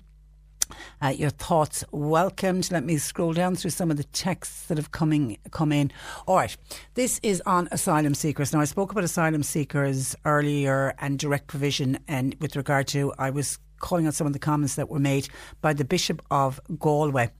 [1.00, 2.70] Uh, your thoughts welcomed.
[2.70, 5.92] Let me scroll down through some of the texts that have coming come in.
[6.26, 6.56] All right,
[6.94, 8.52] this is on asylum seekers.
[8.52, 13.30] Now I spoke about asylum seekers earlier and direct provision, and with regard to I
[13.30, 15.28] was calling out some of the comments that were made
[15.60, 17.30] by the Bishop of Galway,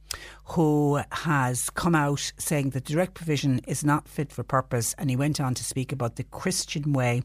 [0.44, 4.94] who has come out saying that direct provision is not fit for purpose.
[4.98, 7.22] And he went on to speak about the Christian way.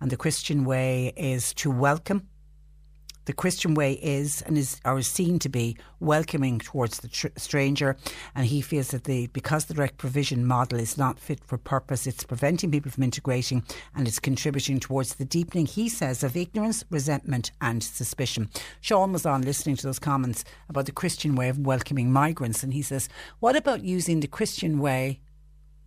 [0.00, 2.28] And the Christian way is to welcome
[3.26, 7.28] the Christian way is and is or is seen to be welcoming towards the tr-
[7.36, 7.96] stranger,
[8.34, 12.06] and he feels that the because the direct provision model is not fit for purpose,
[12.06, 13.62] it's preventing people from integrating
[13.94, 18.50] and it's contributing towards the deepening, he says, of ignorance, resentment, and suspicion.
[18.80, 22.74] Sean was on listening to those comments about the Christian way of welcoming migrants, and
[22.74, 23.08] he says,
[23.40, 25.20] "What about using the Christian way?"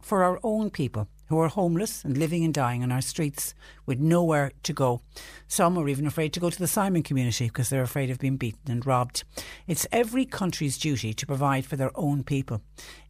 [0.01, 3.53] For our own people who are homeless and living and dying on our streets
[3.85, 5.01] with nowhere to go.
[5.47, 8.37] Some are even afraid to go to the Simon community because they're afraid of being
[8.37, 9.23] beaten and robbed.
[9.67, 12.61] It's every country's duty to provide for their own people.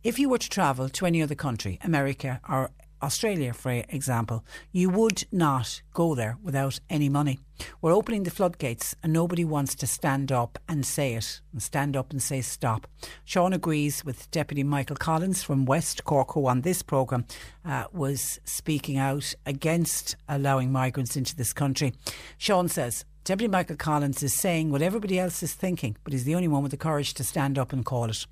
[0.04, 2.72] If you were to travel to any other country, America or
[3.02, 7.40] Australia, for example, you would not go there without any money.
[7.82, 11.96] We're opening the floodgates and nobody wants to stand up and say it and stand
[11.96, 12.88] up and say stop.
[13.26, 17.26] Sean agrees with Deputy Michael Collins from West Cork, who on this programme
[17.66, 21.94] uh, was speaking out against allowing migrants into this country.
[22.38, 26.34] Sean says, Deputy Michael Collins is saying what everybody else is thinking, but he's the
[26.34, 28.26] only one with the courage to stand up and call it.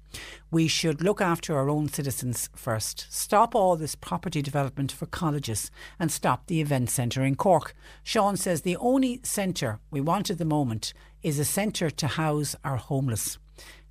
[0.52, 3.06] We should look after our own citizens first.
[3.10, 5.70] Stop all this property development for colleges
[6.00, 7.76] and stop the event centre in Cork.
[8.04, 12.56] Sean says the only centre we want at the moment is a centre to house
[12.64, 13.38] our homeless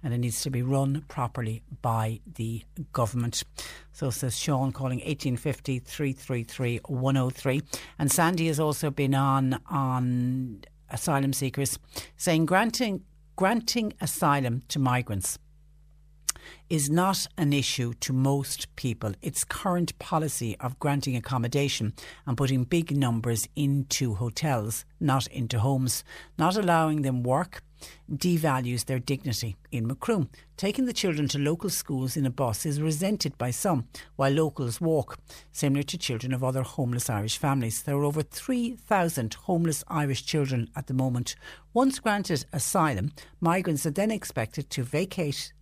[0.03, 2.63] and it needs to be run properly by the
[2.93, 3.43] government.
[3.93, 7.63] So says Sean, calling 1850 333 103.
[7.99, 10.65] And Sandy has also been on on
[10.95, 11.79] asylum seekers,
[12.17, 13.03] saying granting
[13.37, 15.39] granting asylum to migrants
[16.71, 19.13] is not an issue to most people.
[19.23, 21.93] Its current policy of granting accommodation
[22.27, 26.05] and putting big numbers into hotels, not into homes,
[26.39, 27.63] not allowing them work,
[28.11, 30.29] devalues their dignity in Macroom.
[30.57, 34.81] Taking the children to local schools in a bus is resented by some, while locals
[34.81, 35.19] walk,
[35.53, 37.83] similar to children of other homeless Irish families.
[37.83, 41.35] There are over 3,000 homeless Irish children at the moment.
[41.73, 45.53] Once granted asylum, migrants are then expected to vacate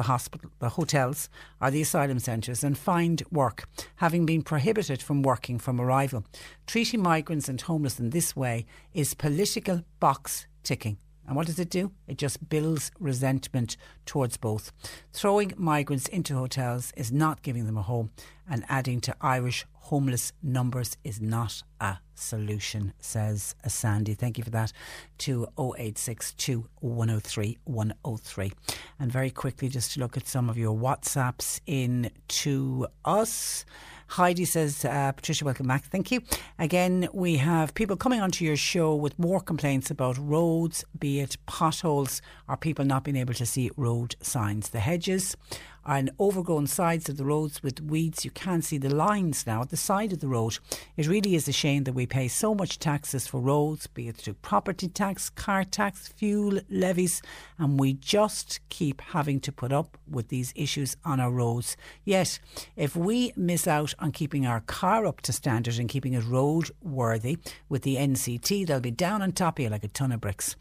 [0.00, 1.28] the hospital, the hotels,
[1.60, 6.24] or the asylum centres and find work, having been prohibited from working from arrival.
[6.66, 8.64] Treating migrants and homeless in this way
[8.94, 10.96] is political box ticking.
[11.30, 11.92] And what does it do?
[12.08, 14.72] It just builds resentment towards both.
[15.12, 18.10] Throwing migrants into hotels is not giving them a home,
[18.50, 24.14] and adding to Irish homeless numbers is not a solution, says Sandy.
[24.14, 24.72] Thank you for that
[25.18, 28.52] to 0862 103 103.
[28.98, 33.64] And very quickly, just to look at some of your WhatsApps in to us.
[34.10, 35.84] Heidi says, uh, Patricia, welcome back.
[35.84, 36.20] Thank you.
[36.58, 41.36] Again, we have people coming onto your show with more complaints about roads, be it
[41.46, 44.70] potholes or people not being able to see road signs.
[44.70, 45.36] The hedges
[45.84, 48.24] and overgrown sides of the roads with weeds.
[48.24, 50.58] You can't see the lines now at the side of the road.
[50.96, 54.16] It really is a shame that we pay so much taxes for roads, be it
[54.16, 57.22] through property tax, car tax, fuel levies,
[57.58, 61.76] and we just keep having to put up with these issues on our roads.
[62.04, 62.38] Yet,
[62.76, 66.70] if we miss out on keeping our car up to standard and keeping it road
[66.82, 67.38] worthy
[67.68, 70.56] with the NCT, they'll be down on top of you like a ton of bricks.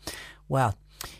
[0.48, 0.76] Well,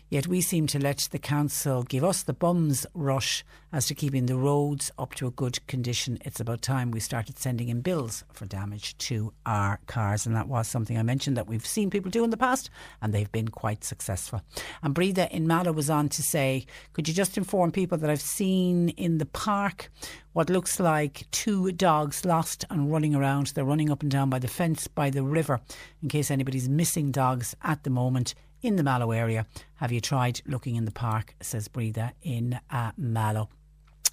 [0.10, 4.26] Yet we seem to let the council give us the bums rush as to keeping
[4.26, 6.18] the roads up to a good condition.
[6.26, 10.26] It's about time we started sending in bills for damage to our cars.
[10.26, 13.14] And that was something I mentioned that we've seen people do in the past and
[13.14, 14.42] they've been quite successful.
[14.82, 18.22] And Breda in Mallow was on to say, could you just inform people that I've
[18.22, 19.92] seen in the park
[20.34, 23.48] what looks like two dogs lost and running around.
[23.48, 25.60] They're running up and down by the fence by the river
[26.02, 29.46] in case anybody's missing dogs at the moment in the Mallow area.
[29.76, 31.36] Have you tried looking in the park?
[31.42, 33.50] Says Breda in uh, Mallow.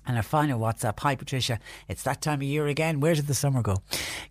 [0.09, 1.01] And our final WhatsApp.
[1.01, 1.59] Hi, Patricia.
[1.89, 3.01] It's that time of year again.
[3.01, 3.83] Where did the summer go?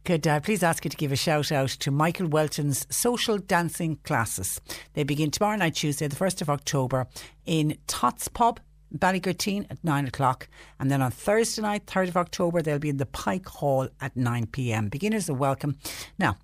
[0.06, 3.38] Could I uh, please ask you to give a shout out to Michael Welton's social
[3.38, 4.62] dancing classes?
[4.94, 7.08] They begin tomorrow night, Tuesday, the 1st of October,
[7.46, 8.62] in Tots Pub.
[8.96, 10.48] Ballygurteen at 9 o'clock.
[10.80, 14.16] And then on Thursday night, 3rd of October, they'll be in the Pike Hall at
[14.16, 14.88] 9 pm.
[14.88, 15.78] Beginners are welcome.
[16.18, 16.38] Now,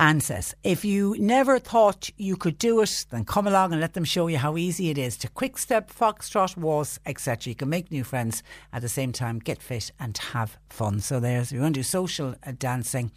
[0.00, 3.92] Anne says, if you never thought you could do it, then come along and let
[3.92, 7.50] them show you how easy it is to quick step, foxtrot, waltz, etc.
[7.50, 11.00] You can make new friends at the same time, get fit and have fun.
[11.00, 13.12] So there's, you want to do social uh, dancing.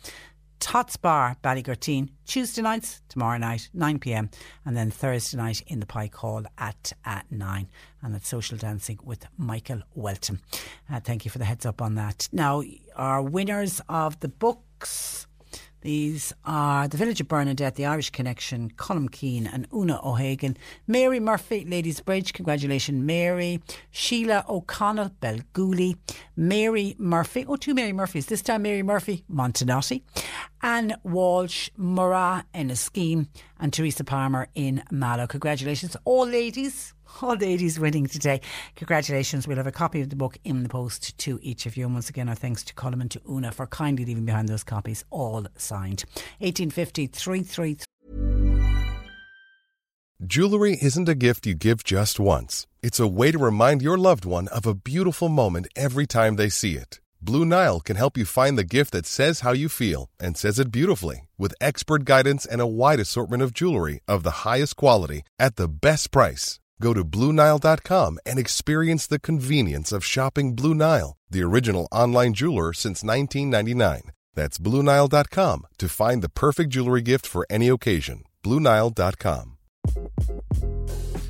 [0.60, 4.34] Tots Bar, Ballygurteen, Tuesday nights, tomorrow night, 9pm,
[4.66, 7.70] and then Thursday night in the Pike Hall at, at 9.
[8.02, 10.42] And that's social dancing with Michael Welton.
[10.92, 12.28] Uh, thank you for the heads up on that.
[12.34, 12.62] Now,
[12.98, 15.28] our winners of the books
[15.84, 20.56] these are the Village of Bernadette, the Irish Connection, Colm Keane and Una O'Hagan.
[20.88, 23.62] Mary Murphy, Ladysbridge, congratulations, Mary.
[23.92, 25.98] Sheila O'Connell, Belgooly.
[26.38, 30.02] Mary Murphy, oh, two Mary Murphys, this time Mary Murphy, Montenotte.
[30.62, 33.28] Anne Walsh, Murragh Enniskeane,
[33.60, 35.28] and Teresa Palmer in Mallow.
[35.28, 38.42] Congratulations, all ladies all ladies winning today.
[38.76, 39.48] Congratulations.
[39.48, 41.86] We'll have a copy of the book in the post to each of you.
[41.86, 44.64] And once again, our thanks to Colm and to Una for kindly leaving behind those
[44.64, 46.06] copies, all signed.
[46.40, 47.78] 1850 333.
[50.26, 54.24] Jewelry isn't a gift you give just once, it's a way to remind your loved
[54.24, 57.02] one of a beautiful moment every time they see it.
[57.22, 60.60] Blue Nile can help you find the gift that says how you feel and says
[60.60, 65.24] it beautifully with expert guidance and a wide assortment of jewelry of the highest quality
[65.38, 66.60] at the best price.
[66.82, 72.74] Go to BlueNile.com and experience the convenience of shopping Blue Nile, the original online jeweler
[72.74, 74.12] since 1999.
[74.36, 78.24] That's BlueNile.com to find the perfect jewelry gift for any occasion.
[78.44, 79.58] BlueNile.com.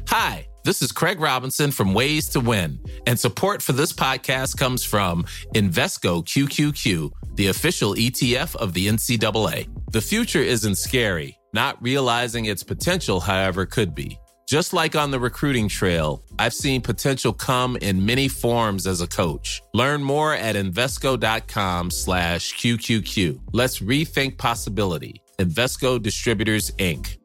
[0.07, 4.83] Hi, this is Craig Robinson from Ways to Win, and support for this podcast comes
[4.83, 5.23] from
[5.55, 9.67] Invesco QQQ, the official ETF of the NCAA.
[9.91, 14.17] The future isn't scary, not realizing its potential, however, could be.
[14.47, 19.07] Just like on the recruiting trail, I've seen potential come in many forms as a
[19.07, 19.61] coach.
[19.73, 23.39] Learn more at Invesco.com slash QQQ.
[23.51, 25.21] Let's rethink possibility.
[25.39, 27.17] Invesco Distributors, Inc.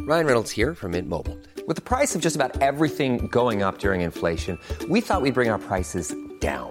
[0.00, 1.36] Ryan Reynolds here from Mint Mobile.
[1.66, 4.58] With the price of just about everything going up during inflation,
[4.88, 6.70] we thought we'd bring our prices down.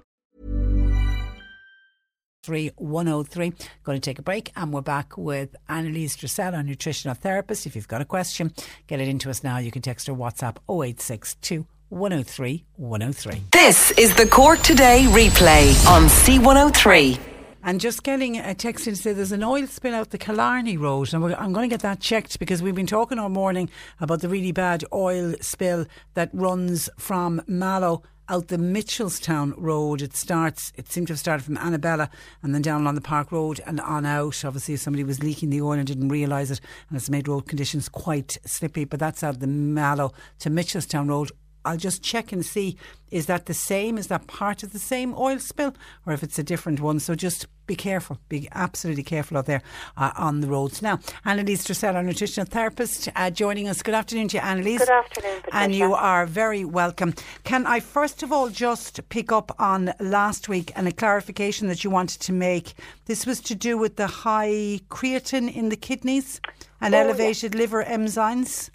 [2.43, 3.53] 3103.
[3.83, 7.65] Going to take a break and we're back with Annalise Dressel, our nutritional therapist.
[7.65, 8.53] If you've got a question,
[8.87, 9.57] get it into us now.
[9.57, 13.43] You can text or WhatsApp 0862 103 103.
[13.51, 17.19] This is the Cork Today replay on C103.
[17.63, 20.77] And just getting a text in to say there's an oil spill out the Killarney
[20.77, 21.13] Road.
[21.13, 23.69] And we're, I'm going to get that checked because we've been talking all morning
[23.99, 25.85] about the really bad oil spill
[26.15, 28.01] that runs from Mallow
[28.31, 30.01] out the Mitchelstown Road.
[30.01, 32.09] It starts, it seemed to have started from Annabella
[32.41, 34.45] and then down along the Park Road and on out.
[34.45, 37.89] Obviously, somebody was leaking the oil and didn't realise it, and it's made road conditions
[37.89, 38.85] quite slippy.
[38.85, 41.31] But that's out the Mallow to Mitchelstown Road.
[41.65, 42.77] I'll just check and see
[43.11, 43.97] is that the same?
[43.97, 45.75] Is that part of the same oil spill,
[46.05, 46.99] or if it's a different one?
[46.99, 49.61] So just be careful, be absolutely careful out there
[49.97, 50.81] uh, on the roads.
[50.81, 53.83] Now, Annalise Dressel, our nutritional therapist, uh, joining us.
[53.83, 54.79] Good afternoon to you, Annalise.
[54.79, 55.57] Good afternoon, Patricia.
[55.57, 57.13] And you are very welcome.
[57.43, 61.83] Can I first of all just pick up on last week and a clarification that
[61.83, 62.75] you wanted to make?
[63.07, 66.39] This was to do with the high creatine in the kidneys
[66.79, 68.69] and Oh, elevated liver enzymes.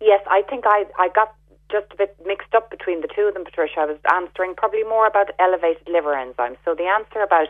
[0.00, 1.34] Yes, I think I, I got
[1.70, 3.80] just a bit mixed up between the two of them, Patricia.
[3.80, 6.56] I was answering probably more about elevated liver enzymes.
[6.64, 7.48] So the answer about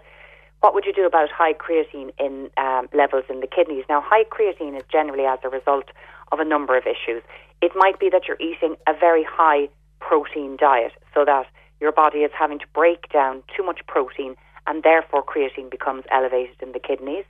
[0.61, 3.85] what would you do about high creatine in um, levels in the kidneys?
[3.89, 5.85] Now, high creatine is generally as a result
[6.33, 7.23] of a number of issues.
[7.61, 9.69] It might be that you're eating a very high
[10.01, 11.47] protein diet, so that
[11.81, 14.37] your body is having to break down too much protein,
[14.67, 17.25] and therefore creatine becomes elevated in the kidneys.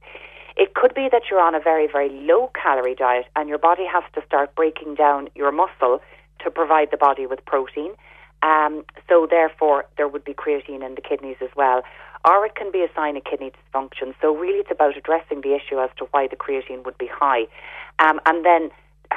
[0.56, 3.84] It could be that you're on a very, very low calorie diet and your body
[3.92, 6.00] has to start breaking down your muscle
[6.44, 7.92] to provide the body with protein.
[8.42, 11.82] Um, so, therefore, there would be creatine in the kidneys as well.
[12.26, 14.14] Or it can be a sign of kidney dysfunction.
[14.20, 17.46] So, really, it's about addressing the issue as to why the creatine would be high.
[17.98, 18.70] Um, and then,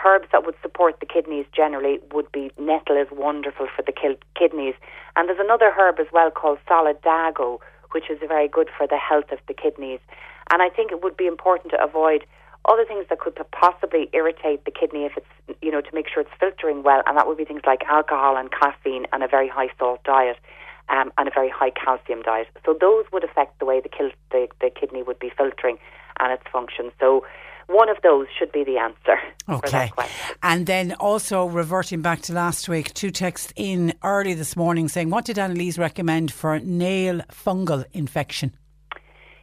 [0.03, 3.93] herbs that would support the kidneys generally would be nettle is wonderful for the
[4.35, 4.75] kidneys.
[5.15, 7.59] And there's another herb as well called solidago,
[7.91, 9.99] which is very good for the health of the kidneys.
[10.51, 12.25] And I think it would be important to avoid
[12.67, 16.21] other things that could possibly irritate the kidney if it's, you know, to make sure
[16.21, 17.01] it's filtering well.
[17.05, 20.37] And that would be things like alcohol and caffeine and a very high salt diet.
[20.89, 22.47] Um, and a very high calcium diet.
[22.65, 25.77] So those would affect the way the, kil- the, the kidney would be filtering
[26.17, 26.91] and its function.
[26.97, 27.25] So
[27.67, 29.91] one of those should be the answer for Okay.
[30.41, 35.09] And then also reverting back to last week, two texts in early this morning saying,
[35.09, 38.55] What did Annalise recommend for nail fungal infection?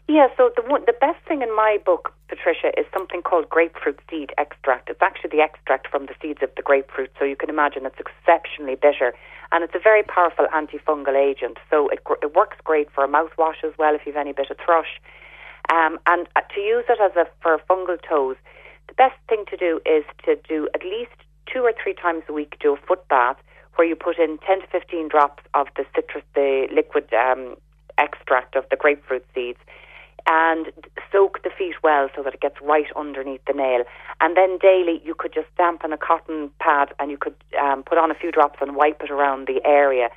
[0.06, 3.98] Yeah, so the one, the best thing in my book, Patricia, is something called grapefruit
[4.10, 4.90] seed extract.
[4.90, 7.98] It's actually the extract from the seeds of the grapefruit, so you can imagine it's
[7.98, 9.14] exceptionally bitter,
[9.51, 11.56] and it's a very powerful antifungal agent.
[11.70, 14.59] So it it works great for a mouthwash as well if you've any bit of
[14.59, 15.01] thrush.
[15.72, 18.36] Um, and uh, to use it as a for fungal toes,
[18.89, 21.16] the best thing to do is to do at least
[21.51, 22.56] two or three times a week.
[22.60, 23.39] Do a foot bath
[23.76, 27.56] where you put in ten to fifteen drops of the citrus, the liquid um,
[27.97, 29.59] extract of the grapefruit seeds
[30.26, 30.72] and
[31.12, 33.84] soak the feet well so that it gets right underneath the nail.
[34.20, 37.98] And then daily, you could just dampen a cotton pad and you could um, put
[37.98, 40.09] on a few drops and wipe it around the area.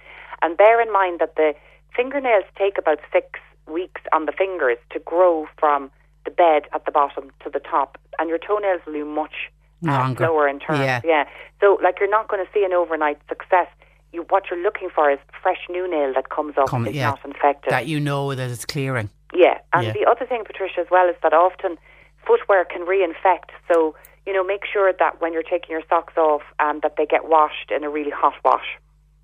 [0.41, 1.53] And bear in mind that the
[1.95, 5.91] fingernails take about six weeks on the fingers to grow from
[6.25, 9.49] the bed at the bottom to the top, and your toenails will be much
[9.85, 10.25] uh, Longer.
[10.25, 10.79] slower in terms.
[10.79, 11.01] Yeah.
[11.03, 11.23] yeah.
[11.61, 13.67] So, like, you're not going to see an overnight success.
[14.13, 17.09] You, what you're looking for is fresh new nail that comes up, Come- is yeah,
[17.09, 17.71] not infected.
[17.71, 19.09] That you know that it's clearing.
[19.33, 19.93] Yeah, and Yeah.
[19.93, 21.77] the other thing, Patricia, as well, is that often
[22.25, 23.51] footwear can reinfect.
[23.71, 23.95] So
[24.27, 27.29] you know, make sure that when you're taking your socks off, um, that they get
[27.29, 28.77] washed in a really hot wash.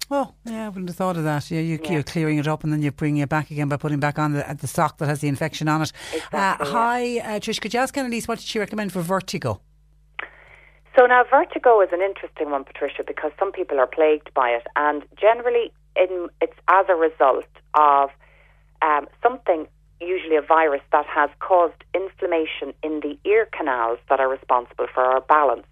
[0.09, 1.51] Oh, yeah, I wouldn't have thought of that.
[1.51, 3.99] Yeah, you, you're clearing it up and then you're bringing it back again by putting
[3.99, 5.91] back on the, the sock that has the infection on it.
[6.13, 6.57] Exactly, uh, yeah.
[6.71, 9.59] Hi, uh, Trish, could you ask Annalise what did she recommend for vertigo?
[10.97, 14.67] So now vertigo is an interesting one, Patricia, because some people are plagued by it,
[14.77, 18.09] and generally in, it's as a result of
[18.81, 19.67] um, something,
[20.07, 25.03] usually a virus, that has caused inflammation in the ear canals that are responsible for
[25.03, 25.65] our balance.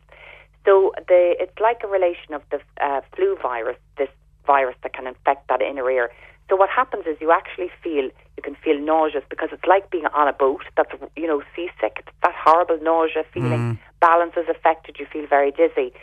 [0.65, 4.09] So the, it's like a relation of the uh, flu virus, this
[4.45, 6.11] virus that can infect that inner ear.
[6.49, 8.05] So what happens is you actually feel
[8.35, 11.93] you can feel nauseous because it's like being on a boat that's you know seasick.
[11.99, 13.79] It's that horrible nausea feeling.
[14.01, 14.97] Balance is affected.
[14.99, 15.93] You feel very dizzy.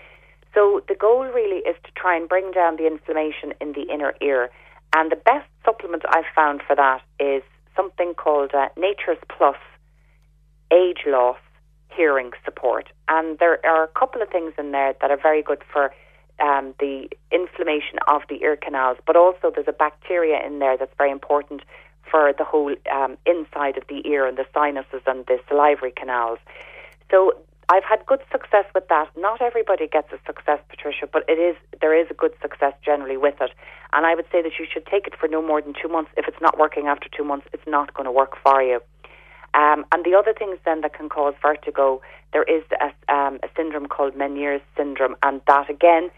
[0.54, 4.14] So the goal really is to try and bring down the inflammation in the inner
[4.22, 4.48] ear.
[4.94, 7.42] And the best supplement I've found for that is
[7.78, 9.56] something called uh, Nature's Plus
[10.72, 11.38] Age Loss
[11.96, 12.88] Hearing Support.
[13.08, 15.92] And there are a couple of things in there that are very good for
[16.40, 20.92] um, the inflammation of the ear canals, but also there's a bacteria in there that's
[20.98, 21.62] very important
[22.10, 26.38] for the whole um, inside of the ear and the sinuses and the salivary canals.
[27.10, 27.32] So
[27.70, 29.08] I've had good success with that.
[29.16, 33.18] Not everybody gets a success, Patricia, but it is there is a good success generally
[33.18, 33.50] with it.
[33.92, 36.10] And I would say that you should take it for no more than two months.
[36.16, 38.80] If it's not working after two months, it's not going to work for you.
[39.54, 42.00] Um, and the other things then that can cause vertigo,
[42.32, 46.10] there is a, um, a syndrome called Meniere's syndrome, and that again,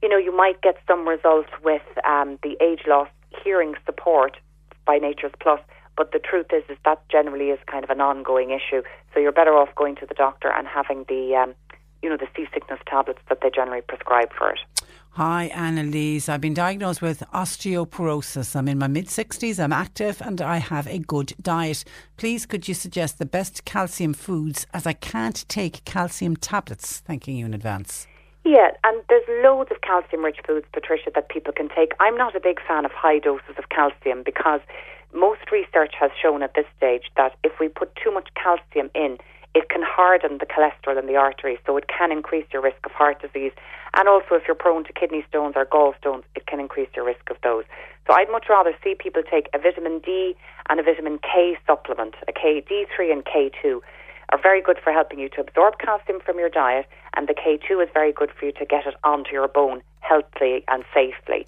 [0.00, 3.08] you know, you might get some results with um, the age loss
[3.42, 4.36] hearing support
[4.84, 5.60] by Nature's Plus,
[5.96, 8.82] but the truth is, is that generally is kind of an ongoing issue.
[9.12, 11.54] So you're better off going to the doctor and having the, um,
[12.02, 14.60] you know, the seasickness tablets that they generally prescribe for it.
[15.16, 16.30] Hi, Annalise.
[16.30, 18.56] I've been diagnosed with osteoporosis.
[18.56, 21.84] I'm in my mid 60s, I'm active, and I have a good diet.
[22.16, 27.00] Please, could you suggest the best calcium foods as I can't take calcium tablets?
[27.00, 28.06] Thanking you in advance.
[28.44, 31.92] Yeah, and there's loads of calcium rich foods, Patricia, that people can take.
[32.00, 34.60] I'm not a big fan of high doses of calcium because
[35.14, 39.18] most research has shown at this stage that if we put too much calcium in,
[39.54, 42.92] it can harden the cholesterol in the arteries, so it can increase your risk of
[42.92, 43.52] heart disease.
[43.94, 47.28] And also, if you're prone to kidney stones or gallstones, it can increase your risk
[47.30, 47.64] of those.
[48.06, 50.34] So I'd much rather see people take a vitamin D
[50.70, 53.80] and a vitamin K supplement, a K D3 and K2
[54.32, 57.82] are very good for helping you to absorb calcium from your diet, and the K2
[57.82, 61.46] is very good for you to get it onto your bone healthily and safely.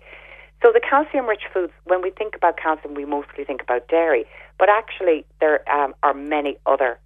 [0.65, 4.25] So the calcium-rich foods, when we think about calcium, we mostly think about dairy,
[4.59, 6.99] but actually there um, are many other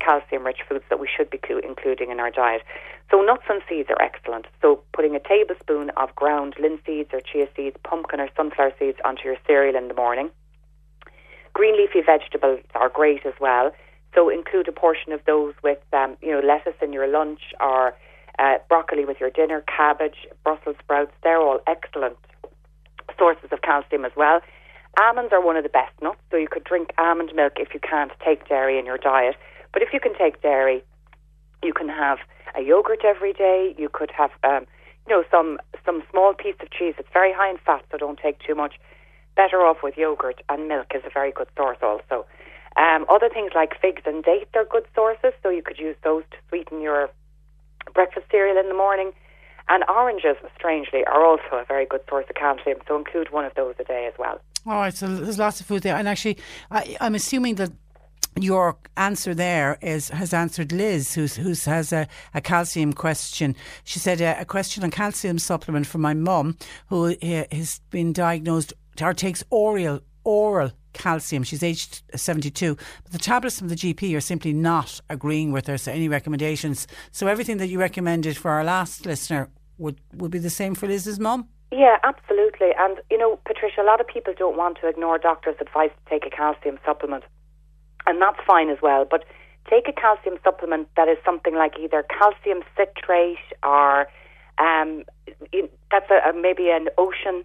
[0.00, 2.62] calcium-rich foods that we should be including in our diet.
[3.10, 4.46] So nuts and seeds are excellent.
[4.62, 9.24] So putting a tablespoon of ground linseeds or chia seeds, pumpkin or sunflower seeds onto
[9.24, 10.30] your cereal in the morning.
[11.52, 13.72] Green leafy vegetables are great as well.
[14.14, 17.94] So include a portion of those with, um, you know, lettuce in your lunch or
[18.38, 21.12] uh, broccoli with your dinner, cabbage, Brussels sprouts.
[21.22, 22.16] They're all excellent
[23.18, 24.40] sources of calcium as well.
[25.00, 27.80] Almonds are one of the best nuts, so you could drink almond milk if you
[27.80, 29.36] can't take dairy in your diet.
[29.72, 30.84] But if you can take dairy,
[31.62, 32.18] you can have
[32.54, 33.74] a yogurt every day.
[33.78, 34.66] You could have, um,
[35.06, 36.94] you know, some some small piece of cheese.
[36.98, 38.74] It's very high in fat, so don't take too much.
[39.34, 42.26] Better off with yogurt and milk is a very good source also.
[42.76, 46.24] Um, other things like figs and dates are good sources, so you could use those
[46.30, 47.10] to sweeten your
[47.94, 49.12] breakfast cereal in the morning.
[49.68, 53.54] And oranges, strangely, are also a very good source of calcium, so include one of
[53.54, 54.40] those a day as well.
[54.66, 55.96] All right, so there's lots of food there.
[55.96, 56.38] And actually,
[56.70, 57.70] I, I'm assuming that
[58.38, 63.54] your answer there is has answered Liz, who's who's has a, a calcium question.
[63.84, 66.56] She said uh, a question on calcium supplement for my mum,
[66.88, 71.42] who uh, has been diagnosed or takes oral oral calcium.
[71.42, 75.78] She's aged 72, but the tablets from the GP are simply not agreeing with her.
[75.78, 76.86] So any recommendations?
[77.10, 80.86] So everything that you recommended for our last listener would would be the same for
[80.86, 81.48] Liz's mum.
[81.72, 82.68] Yeah, absolutely.
[82.78, 86.10] And, you know, Patricia, a lot of people don't want to ignore doctors' advice to
[86.10, 87.24] take a calcium supplement.
[88.06, 89.06] And that's fine as well.
[89.10, 89.24] But
[89.70, 94.06] take a calcium supplement that is something like either calcium citrate or
[94.58, 95.04] um,
[95.90, 97.44] that's a, a, maybe an ocean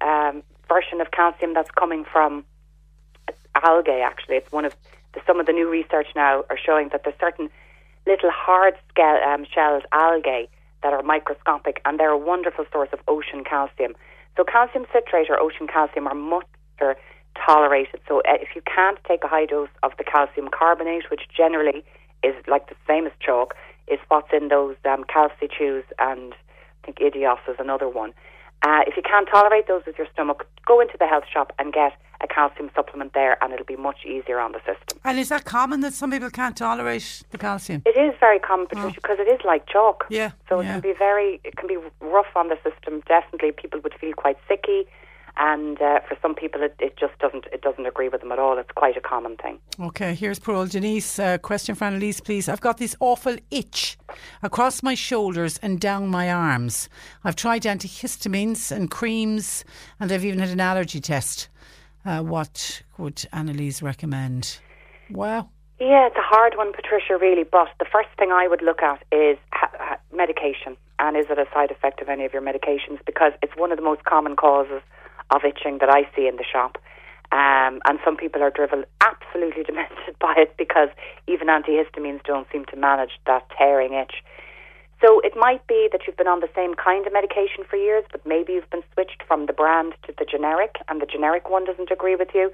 [0.00, 2.44] um, version of calcium that's coming from
[3.54, 4.36] algae, actually.
[4.36, 4.74] It's one of
[5.14, 7.50] the, some of the new research now are showing that there's certain
[8.06, 10.48] little hard scale, um, shelled algae
[10.82, 13.94] that are microscopic and they're a wonderful source of ocean calcium.
[14.36, 16.46] So calcium citrate or ocean calcium are much
[16.78, 16.96] better
[17.34, 18.00] tolerated.
[18.06, 21.84] So uh, if you can't take a high dose of the calcium carbonate, which generally
[22.22, 23.54] is like the same as chalk,
[23.88, 28.12] is what's in those um, calci-chews and I think Ideos is another one.
[28.62, 31.72] Uh, if you can't tolerate those with your stomach, go into the health shop and
[31.72, 34.98] get a calcium supplement there, and it'll be much easier on the system.
[35.04, 37.82] And is that common that some people can't tolerate the calcium?
[37.86, 40.04] It is very common, Patricia, because it is like chalk.
[40.10, 40.32] Yeah.
[40.48, 40.72] So it yeah.
[40.72, 43.02] can be very, it can be rough on the system.
[43.06, 44.86] Definitely, people would feel quite sicky,
[45.36, 48.40] and uh, for some people, it, it just doesn't, it doesn't agree with them at
[48.40, 48.58] all.
[48.58, 49.60] It's quite a common thing.
[49.78, 51.20] Okay, here's poor old Denise.
[51.20, 52.48] Uh, question for Annalise, please.
[52.48, 53.96] I've got this awful itch
[54.42, 56.88] across my shoulders and down my arms.
[57.22, 59.64] I've tried antihistamines and creams,
[60.00, 61.48] and I've even had an allergy test.
[62.04, 64.58] Uh, what would Annalise recommend?
[65.10, 65.48] Wow.
[65.80, 67.44] Yeah, it's a hard one, Patricia, really.
[67.44, 70.76] But the first thing I would look at is ha- ha- medication.
[70.98, 72.98] And is it a side effect of any of your medications?
[73.06, 74.82] Because it's one of the most common causes
[75.30, 76.78] of itching that I see in the shop.
[77.30, 80.88] Um, and some people are driven absolutely demented by it because
[81.26, 84.14] even antihistamines don't seem to manage that tearing itch.
[85.00, 88.04] So it might be that you've been on the same kind of medication for years,
[88.10, 91.64] but maybe you've been switched from the brand to the generic, and the generic one
[91.64, 92.50] doesn't agree with you.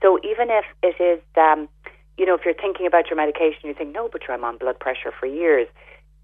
[0.00, 1.68] So even if it is, um,
[2.16, 4.78] you know, if you're thinking about your medication, you think, no, but I'm on blood
[4.78, 5.66] pressure for years.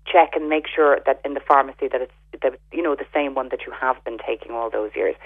[0.06, 3.34] Check and make sure that in the pharmacy that it's, the, you know, the same
[3.34, 5.16] one that you have been taking all those years.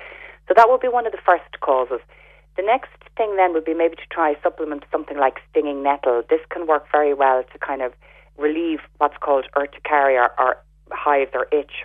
[0.46, 2.00] So that would be one of the first causes.
[2.56, 6.22] The next thing then would be maybe to try supplement, something like stinging nettle.
[6.30, 7.92] This can work very well to kind of
[8.38, 10.56] relieve what's called urticaria or
[10.90, 11.84] hives or itch.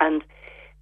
[0.00, 0.22] And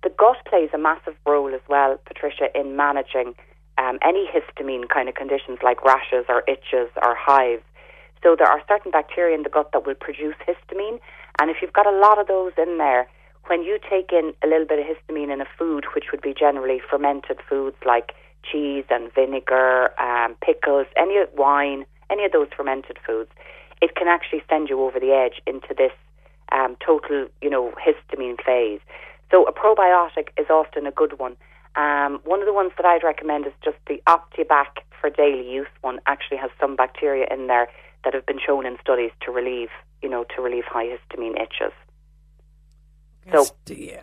[0.03, 3.35] the gut plays a massive role as well, Patricia, in managing
[3.79, 7.63] um, any histamine kind of conditions like rashes or itches or hives.
[8.23, 11.01] So there are certain bacteria in the gut that will produce histamine,
[11.39, 13.09] and if you've got a lot of those in there,
[13.47, 16.35] when you take in a little bit of histamine in a food, which would be
[16.35, 18.13] generally fermented foods like
[18.51, 23.31] cheese and vinegar, um, pickles, any wine, any of those fermented foods,
[23.83, 25.93] it can actually send you over the edge into this
[26.53, 28.81] um, total, you know, histamine phase.
[29.31, 31.37] So a probiotic is often a good one.
[31.75, 35.67] Um, one of the ones that I'd recommend is just the OptiBac for daily use
[35.83, 36.01] one.
[36.07, 37.69] Actually, has some bacteria in there
[38.05, 39.69] that have been shown in studies to relieve,
[40.01, 41.73] you know, to relieve high histamine itches.
[43.33, 43.47] So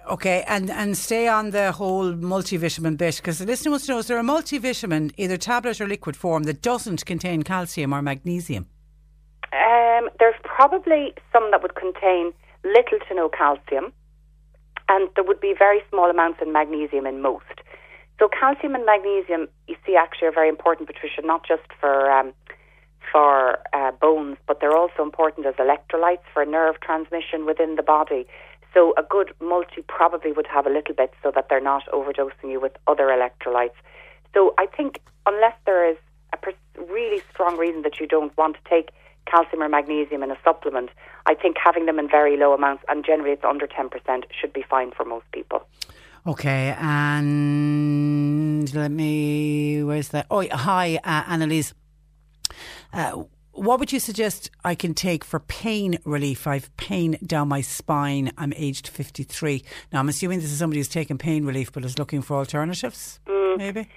[0.09, 3.99] Okay, and, and stay on the whole multivitamin bit because the listener wants to know
[3.99, 8.67] is there a multivitamin, either tablet or liquid form, that doesn't contain calcium or magnesium?
[9.53, 13.93] Um, there's probably some that would contain little to no calcium,
[14.89, 17.61] and there would be very small amounts in magnesium in most.
[18.19, 22.33] So calcium and magnesium, you see, actually are very important, Patricia, not just for um,
[23.11, 28.25] for uh, bones, but they're also important as electrolytes for nerve transmission within the body.
[28.73, 32.49] So a good multi probably would have a little bit so that they're not overdosing
[32.49, 33.77] you with other electrolytes.
[34.33, 35.97] So I think unless there is
[36.33, 36.37] a
[36.91, 38.89] really strong reason that you don't want to take
[39.25, 40.89] calcium or magnesium in a supplement,
[41.25, 44.63] I think having them in very low amounts, and generally it's under 10%, should be
[44.69, 45.65] fine for most people.
[46.25, 49.83] Okay, and let me.
[49.83, 50.25] Where's that?
[50.31, 51.73] Oh, hi, uh, Annalise.
[52.93, 56.47] Uh, what would you suggest I can take for pain relief?
[56.47, 58.31] I've pain down my spine.
[58.37, 59.63] I'm aged 53.
[59.91, 63.19] Now, I'm assuming this is somebody who's taking pain relief but is looking for alternatives,
[63.27, 63.57] Mm.
[63.57, 63.87] maybe?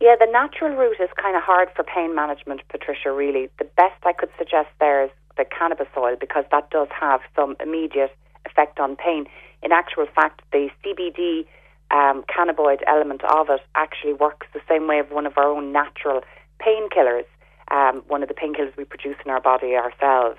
[0.00, 3.50] Yeah, the natural route is kind of hard for pain management, Patricia, really.
[3.58, 7.54] The best I could suggest there is the cannabis oil because that does have some
[7.60, 8.16] immediate
[8.46, 9.26] effect on pain.
[9.62, 11.44] In actual fact, the CBD
[11.90, 15.70] um, cannabinoid element of it actually works the same way of one of our own
[15.70, 16.22] natural
[16.60, 17.26] painkillers,
[17.70, 20.38] um, one of the painkillers we produce in our body ourselves.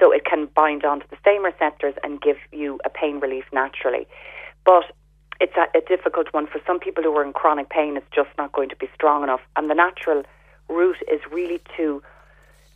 [0.00, 4.08] So it can bind onto the same receptors and give you a pain relief naturally.
[4.64, 4.84] But
[5.40, 7.96] it's a, a difficult one for some people who are in chronic pain.
[7.96, 10.24] It's just not going to be strong enough, and the natural
[10.68, 12.02] route is really to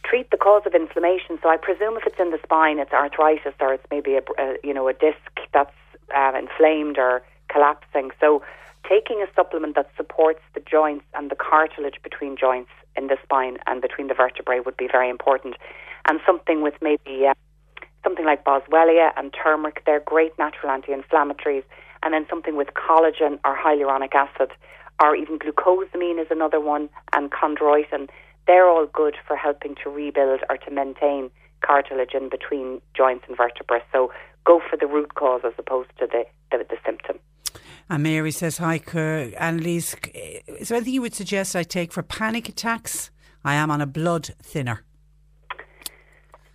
[0.05, 1.39] treat the cause of inflammation.
[1.43, 4.57] So I presume if it's in the spine, it's arthritis, or it's maybe a, a
[4.65, 5.75] you know a disc that's
[6.15, 8.11] um, inflamed or collapsing.
[8.21, 8.43] So
[8.89, 13.59] taking a supplement that supports the joints and the cartilage between joints in the spine
[13.67, 15.55] and between the vertebrae would be very important.
[16.07, 17.35] And something with maybe uh,
[18.03, 21.65] something like boswellia and turmeric, they're great natural anti-inflammatories.
[22.03, 24.51] And then something with collagen or hyaluronic acid,
[25.01, 28.09] or even glucosamine is another one, and chondroitin.
[28.47, 31.31] They're all good for helping to rebuild or to maintain
[31.65, 33.83] cartilage in between joints and vertebrae.
[33.93, 34.13] So
[34.45, 37.19] go for the root cause as opposed to the, the, the symptom.
[37.89, 39.95] And Mary says, Hi, Cur- Annalise.
[40.15, 43.11] Is there anything you would suggest I take for panic attacks?
[43.45, 44.85] I am on a blood thinner.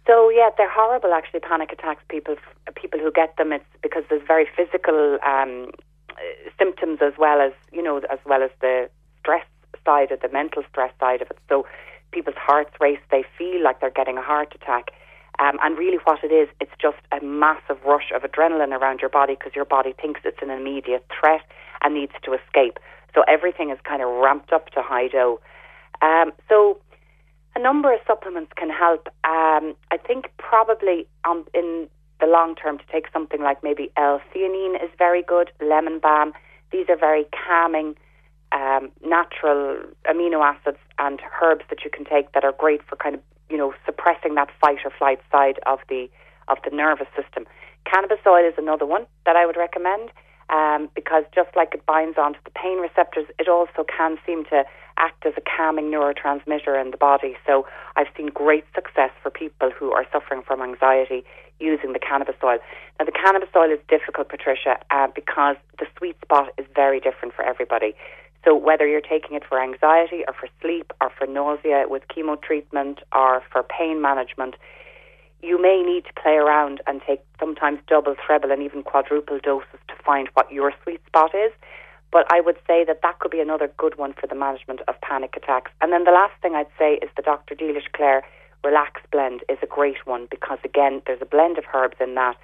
[0.07, 1.13] So yeah, they're horrible.
[1.13, 2.01] Actually, panic attacks.
[2.09, 2.35] People,
[2.75, 5.71] people who get them, it's because there's very physical um,
[6.11, 8.89] uh, symptoms as well as you know, as well as the
[9.19, 9.45] stress
[9.85, 11.37] side of the mental stress side of it.
[11.49, 11.65] So
[12.11, 12.99] people's hearts race.
[13.11, 14.91] They feel like they're getting a heart attack.
[15.39, 19.09] Um, and really, what it is, it's just a massive rush of adrenaline around your
[19.09, 21.43] body because your body thinks it's an immediate threat
[21.83, 22.79] and needs to escape.
[23.13, 25.39] So everything is kind of ramped up to high dose.
[26.01, 26.79] Um, so
[27.57, 29.07] a number of supplements can help.
[29.23, 31.89] Um, I think probably um, in
[32.19, 36.33] the long term to take something like maybe L-theanine is very good, lemon balm.
[36.71, 37.95] These are very calming,
[38.51, 43.15] um, natural amino acids and herbs that you can take that are great for kind
[43.15, 46.07] of you know suppressing that fight or flight side of the
[46.47, 47.45] of the nervous system.
[47.91, 50.11] Cannabis oil is another one that I would recommend
[50.49, 54.63] um, because just like it binds onto the pain receptors, it also can seem to
[54.97, 57.35] act as a calming neurotransmitter in the body.
[57.45, 57.65] So
[57.95, 61.23] I've seen great success for people who are suffering from anxiety
[61.59, 62.59] using the cannabis oil.
[62.99, 67.33] Now, the cannabis oil is difficult, Patricia, uh, because the sweet spot is very different
[67.33, 67.95] for everybody.
[68.45, 72.41] So whether you're taking it for anxiety or for sleep or for nausea with chemo
[72.41, 74.55] treatment or for pain management,
[75.41, 79.79] you may need to play around and take sometimes double, treble, and even quadruple doses
[79.87, 81.51] to find what your sweet spot is.
[82.11, 84.99] But I would say that that could be another good one for the management of
[85.01, 85.71] panic attacks.
[85.81, 87.55] And then the last thing I'd say is the Dr.
[87.55, 88.23] Dealish Clare
[88.63, 92.35] Relax blend is a great one because again, there's a blend of herbs in that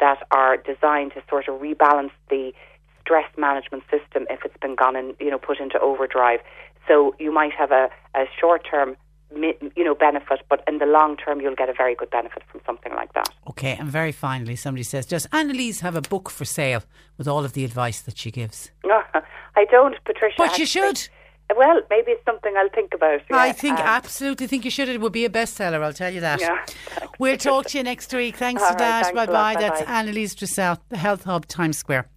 [0.00, 2.52] that are designed to sort of rebalance the
[3.00, 6.40] stress management system if it's been gone and you know put into overdrive.
[6.86, 8.96] So you might have a, a short term
[9.42, 12.60] you know benefit, but in the long term you'll get a very good benefit from
[12.66, 13.28] something like that.
[13.50, 16.82] Okay, and very finally, somebody says, does Annalise have a book for sale
[17.18, 18.70] with all of the advice that she gives?
[18.84, 19.00] No,
[19.56, 20.34] I don't, Patricia.
[20.38, 21.08] But you should.
[21.54, 23.20] Well, maybe it's something I'll think about.
[23.30, 24.88] I think Um, absolutely think you should.
[24.88, 25.82] It would be a bestseller.
[25.82, 26.40] I'll tell you that.
[26.40, 26.64] Yeah,
[27.18, 28.36] We'll talk to you next week.
[28.36, 29.02] Thanks All for right, that.
[29.04, 29.54] thanks bye bye.
[29.60, 29.82] That's.
[29.82, 32.08] Annalise Dressel, the Health Hub Times Square.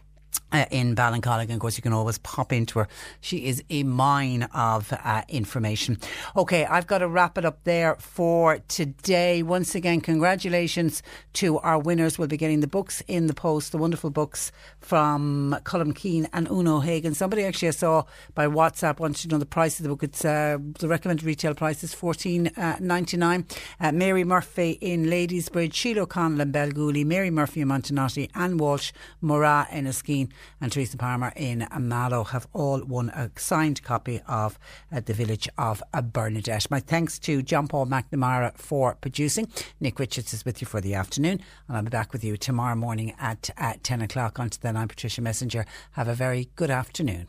[0.50, 2.88] Uh, in Ballincollig, and of course, you can always pop into her.
[3.20, 5.98] She is a mine of uh, information.
[6.38, 9.44] Okay, I've got to wrap it up there for today.
[9.44, 11.04] Once again, congratulations
[11.34, 12.18] to our winners.
[12.18, 16.50] We'll be getting the books in the post, the wonderful books from Colm Keane and
[16.50, 17.14] Una O'Hagan.
[17.14, 18.04] Somebody actually I saw
[18.34, 20.04] by WhatsApp wanted to know the price of the book.
[20.04, 23.46] It's uh, the recommended retail price is fourteen ninety nine.
[23.82, 28.94] Uh, Mary Murphy in Ladysbridge, Sheila O'Connell in Belgooly, Mary Murphy in Montenotte, Anne Walsh,
[29.22, 30.32] Murragh Enniskeane,
[30.62, 34.58] and Teresa Palmer in Mallow have all won a signed copy of
[34.92, 35.82] uh, The Village of
[36.12, 36.70] Bernadette.
[36.72, 39.48] My thanks to John Paul McNamara for producing.
[39.80, 42.76] Nick Richards is with you for the afternoon, and I'll be back with you tomorrow
[42.76, 44.40] morning at, at 10 o'clock.
[44.40, 45.66] Until then, I'm Patricia Messenger.
[45.92, 47.28] Have a very good afternoon.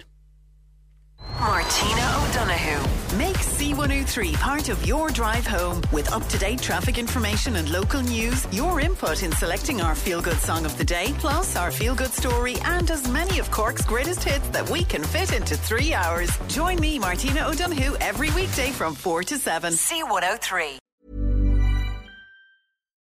[1.41, 3.17] Martina O'Donoghue.
[3.17, 8.01] Make C103 part of your drive home with up to date traffic information and local
[8.03, 11.95] news, your input in selecting our feel good song of the day, plus our feel
[11.95, 15.95] good story, and as many of Cork's greatest hits that we can fit into three
[15.95, 16.31] hours.
[16.49, 19.73] Join me, Martina O'Donoghue, every weekday from 4 to 7.
[19.73, 20.79] C103.